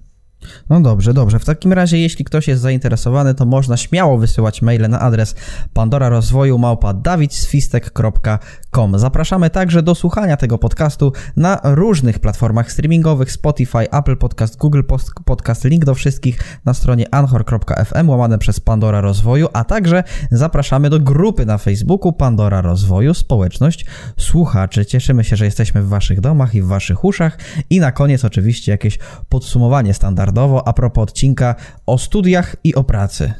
No 0.70 0.80
dobrze, 0.80 1.14
dobrze. 1.14 1.38
W 1.38 1.44
takim 1.44 1.72
razie, 1.72 1.98
jeśli 1.98 2.24
ktoś 2.24 2.48
jest 2.48 2.62
zainteresowany, 2.62 3.34
to 3.34 3.46
można 3.46 3.76
śmiało 3.76 4.18
wysyłać 4.18 4.62
maile 4.62 4.88
na 4.88 5.00
adres 5.00 5.34
pandora 5.72 6.08
rozwoju 6.08 6.58
małpa 6.58 6.94
dawidswistek.com. 6.94 8.98
Zapraszamy 8.98 9.50
także 9.50 9.82
do 9.82 9.94
słuchania 9.94 10.36
tego 10.36 10.58
podcastu 10.58 11.12
na 11.36 11.60
różnych 11.64 12.18
platformach 12.18 12.72
streamingowych 12.72 13.32
Spotify, 13.32 13.90
Apple 13.90 14.16
Podcast, 14.16 14.56
Google 14.56 14.82
Podcast, 15.24 15.64
link 15.64 15.84
do 15.84 15.94
wszystkich 15.94 16.38
na 16.64 16.74
stronie 16.74 17.14
anchor.fm 17.14 18.08
łamane 18.08 18.38
przez 18.38 18.60
Pandora 18.60 19.00
Rozwoju, 19.00 19.48
a 19.52 19.64
także 19.64 20.02
zapraszamy 20.30 20.90
do 20.90 21.00
grupy 21.00 21.46
na 21.46 21.58
Facebooku 21.58 22.12
Pandora 22.12 22.60
Rozwoju, 22.60 23.14
społeczność 23.14 23.86
słuchaczy. 24.18 24.86
Cieszymy 24.86 25.24
się, 25.24 25.36
że 25.36 25.44
jesteśmy 25.44 25.82
w 25.82 25.88
waszych 25.88 26.20
domach 26.20 26.54
i 26.54 26.62
w 26.62 26.66
waszych 26.66 27.04
uszach 27.04 27.38
i 27.70 27.80
na 27.80 27.92
koniec 27.92 28.24
oczywiście 28.24 28.72
jakieś 28.72 28.98
podsumowanie 29.28 29.94
standardowe 29.94 30.35
standardowo 30.36 30.68
a 30.68 30.72
propos 30.72 31.02
odcinka 31.02 31.54
o 31.86 31.98
studiach 31.98 32.56
i 32.64 32.74
o 32.74 32.84
pracy. 32.84 33.34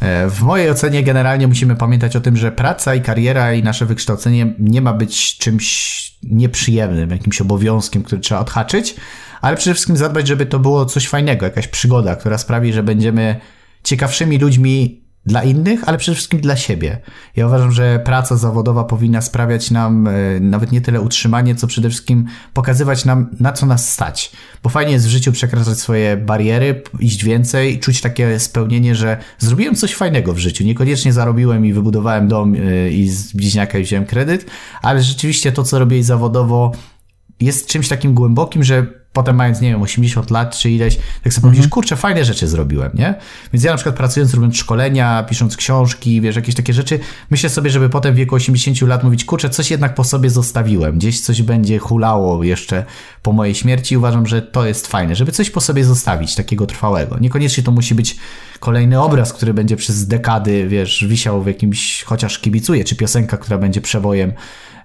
E, 0.00 0.28
w 0.28 0.42
mojej 0.42 0.70
ocenie 0.70 1.02
generalnie 1.02 1.46
musimy 1.48 1.76
pamiętać 1.76 2.16
o 2.16 2.20
tym, 2.20 2.36
że 2.36 2.52
praca 2.52 2.94
i 2.94 3.00
kariera 3.00 3.52
i 3.52 3.62
nasze 3.62 3.86
wykształcenie 3.86 4.54
nie 4.58 4.82
ma 4.82 4.92
być 4.92 5.38
czymś 5.38 6.18
nieprzyjemnym, 6.22 7.10
jakimś 7.10 7.40
obowiązkiem, 7.40 8.02
który 8.02 8.20
trzeba 8.20 8.40
odhaczyć, 8.40 8.96
ale 9.40 9.56
przede 9.56 9.74
wszystkim 9.74 9.96
zadbać, 9.96 10.26
żeby 10.26 10.46
to 10.46 10.58
było 10.58 10.86
coś 10.86 11.08
fajnego, 11.08 11.46
jakaś 11.46 11.68
przygoda, 11.68 12.16
która 12.16 12.38
sprawi, 12.38 12.72
że 12.72 12.82
będziemy 12.82 13.40
ciekawszymi 13.84 14.38
ludźmi 14.38 15.02
dla 15.26 15.42
innych, 15.42 15.88
ale 15.88 15.98
przede 15.98 16.14
wszystkim 16.14 16.40
dla 16.40 16.56
siebie. 16.56 17.00
Ja 17.36 17.46
uważam, 17.46 17.72
że 17.72 18.00
praca 18.04 18.36
zawodowa 18.36 18.84
powinna 18.84 19.20
sprawiać 19.20 19.70
nam 19.70 20.06
e, 20.06 20.40
nawet 20.40 20.72
nie 20.72 20.80
tyle 20.80 21.00
utrzymanie, 21.00 21.54
co 21.54 21.66
przede 21.66 21.90
wszystkim 21.90 22.26
pokazywać 22.54 23.04
nam, 23.04 23.30
na 23.40 23.52
co 23.52 23.66
nas 23.66 23.92
stać. 23.92 24.32
Bo 24.62 24.70
fajnie 24.70 24.92
jest 24.92 25.06
w 25.06 25.10
życiu 25.10 25.32
przekraczać 25.32 25.78
swoje 25.78 26.16
bariery, 26.16 26.82
iść 27.00 27.24
więcej, 27.24 27.80
czuć 27.80 28.00
takie 28.00 28.40
spełnienie, 28.40 28.94
że 28.94 29.18
zrobiłem 29.38 29.74
coś 29.74 29.94
fajnego 29.94 30.34
w 30.34 30.38
życiu. 30.38 30.64
Niekoniecznie 30.64 31.12
zarobiłem 31.12 31.66
i 31.66 31.72
wybudowałem 31.72 32.28
dom 32.28 32.54
e, 32.54 32.90
i 32.90 33.08
z 33.08 33.32
bliźniaka 33.32 33.78
wziąłem 33.78 34.06
kredyt, 34.06 34.46
ale 34.82 35.02
rzeczywiście 35.02 35.52
to, 35.52 35.62
co 35.64 35.78
robię 35.78 36.04
zawodowo, 36.04 36.72
jest 37.40 37.66
czymś 37.66 37.88
takim 37.88 38.14
głębokim, 38.14 38.64
że 38.64 38.97
potem 39.12 39.36
mając, 39.36 39.60
nie 39.60 39.70
wiem, 39.70 39.82
80 39.82 40.30
lat 40.30 40.58
czy 40.58 40.70
ileś, 40.70 40.98
tak 41.24 41.32
sobie 41.32 41.42
pomyślisz, 41.42 41.64
mhm. 41.64 41.70
kurczę, 41.70 41.96
fajne 41.96 42.24
rzeczy 42.24 42.48
zrobiłem, 42.48 42.90
nie? 42.94 43.14
Więc 43.52 43.64
ja 43.64 43.70
na 43.70 43.76
przykład 43.76 43.96
pracując, 43.96 44.34
robiąc 44.34 44.56
szkolenia, 44.56 45.24
pisząc 45.28 45.56
książki, 45.56 46.20
wiesz, 46.20 46.36
jakieś 46.36 46.54
takie 46.54 46.72
rzeczy, 46.72 47.00
myślę 47.30 47.50
sobie, 47.50 47.70
żeby 47.70 47.88
potem 47.88 48.14
w 48.14 48.16
wieku 48.16 48.34
80 48.34 48.82
lat 48.82 49.04
mówić, 49.04 49.24
kurczę, 49.24 49.50
coś 49.50 49.70
jednak 49.70 49.94
po 49.94 50.04
sobie 50.04 50.30
zostawiłem, 50.30 50.98
gdzieś 50.98 51.20
coś 51.20 51.42
będzie 51.42 51.78
hulało 51.78 52.44
jeszcze 52.44 52.84
po 53.22 53.32
mojej 53.32 53.54
śmierci 53.54 53.96
uważam, 53.96 54.26
że 54.26 54.42
to 54.42 54.66
jest 54.66 54.86
fajne, 54.86 55.14
żeby 55.14 55.32
coś 55.32 55.50
po 55.50 55.60
sobie 55.60 55.84
zostawić, 55.84 56.34
takiego 56.34 56.66
trwałego. 56.66 57.18
Niekoniecznie 57.18 57.62
to 57.62 57.70
musi 57.70 57.94
być 57.94 58.16
kolejny 58.58 59.00
obraz, 59.00 59.32
który 59.32 59.54
będzie 59.54 59.76
przez 59.76 60.06
dekady, 60.06 60.68
wiesz, 60.68 61.04
wisiał 61.08 61.42
w 61.42 61.46
jakimś, 61.46 62.02
chociaż 62.02 62.38
kibicuje, 62.38 62.84
czy 62.84 62.96
piosenka, 62.96 63.36
która 63.36 63.58
będzie 63.58 63.80
przebojem 63.80 64.32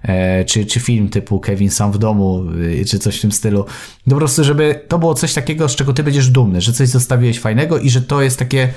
E, 0.04 0.44
czy, 0.44 0.66
czy 0.66 0.80
film 0.80 1.08
typu 1.08 1.40
Kevin 1.40 1.70
sam 1.70 1.92
w 1.92 1.98
domu, 1.98 2.44
y, 2.80 2.84
czy 2.84 2.98
coś 2.98 3.18
w 3.18 3.20
tym 3.20 3.32
stylu. 3.32 3.64
Po 4.10 4.16
prostu, 4.16 4.44
żeby 4.44 4.80
to 4.88 4.98
było 4.98 5.14
coś 5.14 5.34
takiego, 5.34 5.68
z 5.68 5.76
czego 5.76 5.92
ty 5.92 6.02
będziesz 6.02 6.30
dumny, 6.30 6.60
że 6.60 6.72
coś 6.72 6.88
zostawiłeś 6.88 7.40
fajnego 7.40 7.78
i 7.78 7.90
że 7.90 8.02
to 8.02 8.22
jest 8.22 8.38
takie, 8.38 8.68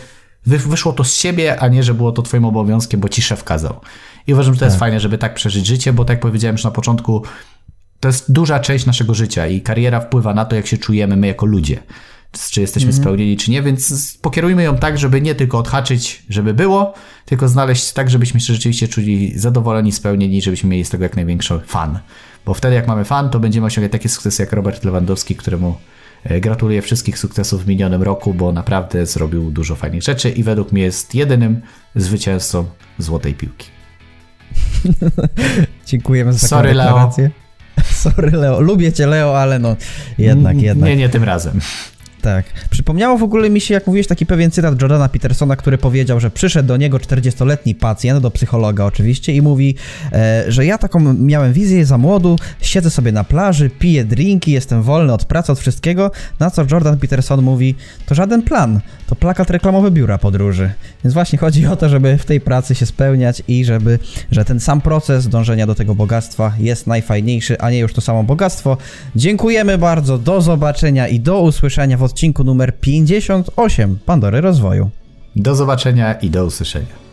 wyszło 0.45 0.93
to 0.93 1.03
z 1.03 1.15
siebie, 1.15 1.59
a 1.59 1.67
nie, 1.67 1.83
że 1.83 1.93
było 1.93 2.11
to 2.11 2.21
twoim 2.21 2.45
obowiązkiem, 2.45 2.99
bo 2.99 3.09
ci 3.09 3.21
szef 3.21 3.43
kazał. 3.43 3.79
I 4.27 4.33
uważam, 4.33 4.53
że 4.53 4.59
to 4.59 4.65
tak. 4.65 4.69
jest 4.69 4.79
fajne, 4.79 4.99
żeby 4.99 5.17
tak 5.17 5.33
przeżyć 5.33 5.65
życie, 5.65 5.93
bo 5.93 6.05
tak 6.05 6.15
jak 6.15 6.21
powiedziałem 6.21 6.53
już 6.53 6.63
na 6.63 6.71
początku, 6.71 7.23
to 7.99 8.07
jest 8.07 8.31
duża 8.31 8.59
część 8.59 8.85
naszego 8.85 9.13
życia 9.13 9.47
i 9.47 9.61
kariera 9.61 9.99
wpływa 9.99 10.33
na 10.33 10.45
to, 10.45 10.55
jak 10.55 10.67
się 10.67 10.77
czujemy 10.77 11.15
my 11.15 11.27
jako 11.27 11.45
ludzie 11.45 11.79
czy 12.51 12.61
jesteśmy 12.61 12.89
mm. 12.89 13.01
spełnieni, 13.01 13.37
czy 13.37 13.51
nie, 13.51 13.61
więc 13.61 14.17
pokierujmy 14.21 14.63
ją 14.63 14.77
tak, 14.77 14.97
żeby 14.97 15.21
nie 15.21 15.35
tylko 15.35 15.57
odhaczyć, 15.57 16.23
żeby 16.29 16.53
było, 16.53 16.93
tylko 17.25 17.47
znaleźć 17.47 17.93
tak, 17.93 18.09
żebyśmy 18.09 18.39
się 18.39 18.53
rzeczywiście 18.53 18.87
czuli 18.87 19.39
zadowoleni, 19.39 19.91
spełnieni, 19.91 20.41
żebyśmy 20.41 20.69
mieli 20.69 20.85
z 20.85 20.89
tego 20.89 21.03
jak 21.03 21.15
największy 21.15 21.59
fan. 21.67 21.99
Bo 22.45 22.53
wtedy 22.53 22.75
jak 22.75 22.87
mamy 22.87 23.05
fan, 23.05 23.29
to 23.29 23.39
będziemy 23.39 23.67
osiągać 23.67 23.91
takie 23.91 24.09
sukcesy 24.09 24.43
jak 24.43 24.53
Robert 24.53 24.83
Lewandowski, 24.83 25.35
któremu 25.35 25.75
Gratuluję 26.41 26.81
wszystkich 26.81 27.19
sukcesów 27.19 27.65
w 27.65 27.67
minionym 27.67 28.03
roku, 28.03 28.33
bo 28.33 28.51
naprawdę 28.51 29.05
zrobił 29.05 29.51
dużo 29.51 29.75
fajnych 29.75 30.03
rzeczy 30.03 30.29
i 30.29 30.43
według 30.43 30.71
mnie 30.71 30.83
jest 30.83 31.15
jedynym 31.15 31.61
zwycięzcą 31.95 32.65
Złotej 32.97 33.33
Piłki. 33.33 33.67
Dziękujemy 35.85 36.33
za 36.33 36.39
taką 36.39 36.49
Sorry, 36.49 36.67
deklarację. 36.67 37.23
Leo. 37.23 37.83
Sorry 38.03 38.31
Leo, 38.31 38.61
lubię 38.61 38.93
cię 38.93 39.07
Leo, 39.07 39.39
ale 39.39 39.59
no 39.59 39.75
jednak, 40.17 40.61
jednak. 40.61 40.89
Nie, 40.89 40.95
nie 40.95 41.09
tym 41.09 41.23
razem. 41.23 41.59
Tak. 42.21 42.45
Przypomniało 42.69 43.17
w 43.17 43.23
ogóle 43.23 43.49
mi 43.49 43.61
się, 43.61 43.73
jak 43.73 43.87
mówiłeś, 43.87 44.07
taki 44.07 44.25
pewien 44.25 44.51
cytat 44.51 44.81
Jordana 44.81 45.09
Petersona, 45.09 45.55
który 45.55 45.77
powiedział, 45.77 46.19
że 46.19 46.31
przyszedł 46.31 46.67
do 46.67 46.77
niego 46.77 46.97
40-letni 46.97 47.75
pacjent, 47.75 48.21
do 48.21 48.31
psychologa 48.31 48.85
oczywiście, 48.85 49.33
i 49.33 49.41
mówi, 49.41 49.75
e, 50.13 50.43
że 50.47 50.65
ja 50.65 50.77
taką 50.77 51.13
miałem 51.13 51.53
wizję 51.53 51.85
za 51.85 51.97
młodu, 51.97 52.35
siedzę 52.61 52.89
sobie 52.89 53.11
na 53.11 53.23
plaży, 53.23 53.69
piję 53.69 54.05
drinki, 54.05 54.51
jestem 54.51 54.83
wolny 54.83 55.13
od 55.13 55.25
pracy, 55.25 55.51
od 55.51 55.59
wszystkiego, 55.59 56.11
na 56.39 56.49
co 56.49 56.65
Jordan 56.71 56.97
Peterson 56.97 57.41
mówi, 57.41 57.75
to 58.05 58.15
żaden 58.15 58.41
plan, 58.41 58.79
to 59.07 59.15
plakat 59.15 59.49
reklamowy 59.49 59.91
biura 59.91 60.17
podróży. 60.17 60.71
Więc 61.03 61.13
właśnie 61.13 61.39
chodzi 61.39 61.67
o 61.67 61.75
to, 61.75 61.89
żeby 61.89 62.17
w 62.17 62.25
tej 62.25 62.41
pracy 62.41 62.75
się 62.75 62.85
spełniać 62.85 63.43
i 63.47 63.65
żeby, 63.65 63.99
że 64.31 64.45
ten 64.45 64.59
sam 64.59 64.81
proces 64.81 65.27
dążenia 65.27 65.67
do 65.67 65.75
tego 65.75 65.95
bogactwa 65.95 66.53
jest 66.59 66.87
najfajniejszy, 66.87 67.59
a 67.59 67.69
nie 67.69 67.79
już 67.79 67.93
to 67.93 68.01
samo 68.01 68.23
bogactwo. 68.23 68.77
Dziękujemy 69.15 69.77
bardzo, 69.77 70.17
do 70.17 70.41
zobaczenia 70.41 71.07
i 71.07 71.19
do 71.19 71.41
usłyszenia 71.41 71.97
w 71.97 72.03
odcinku 72.17 72.43
numer 72.43 72.79
58 72.79 73.99
Pandory 74.05 74.41
Rozwoju. 74.41 74.89
Do 75.35 75.55
zobaczenia 75.55 76.13
i 76.13 76.29
do 76.29 76.45
usłyszenia. 76.45 77.06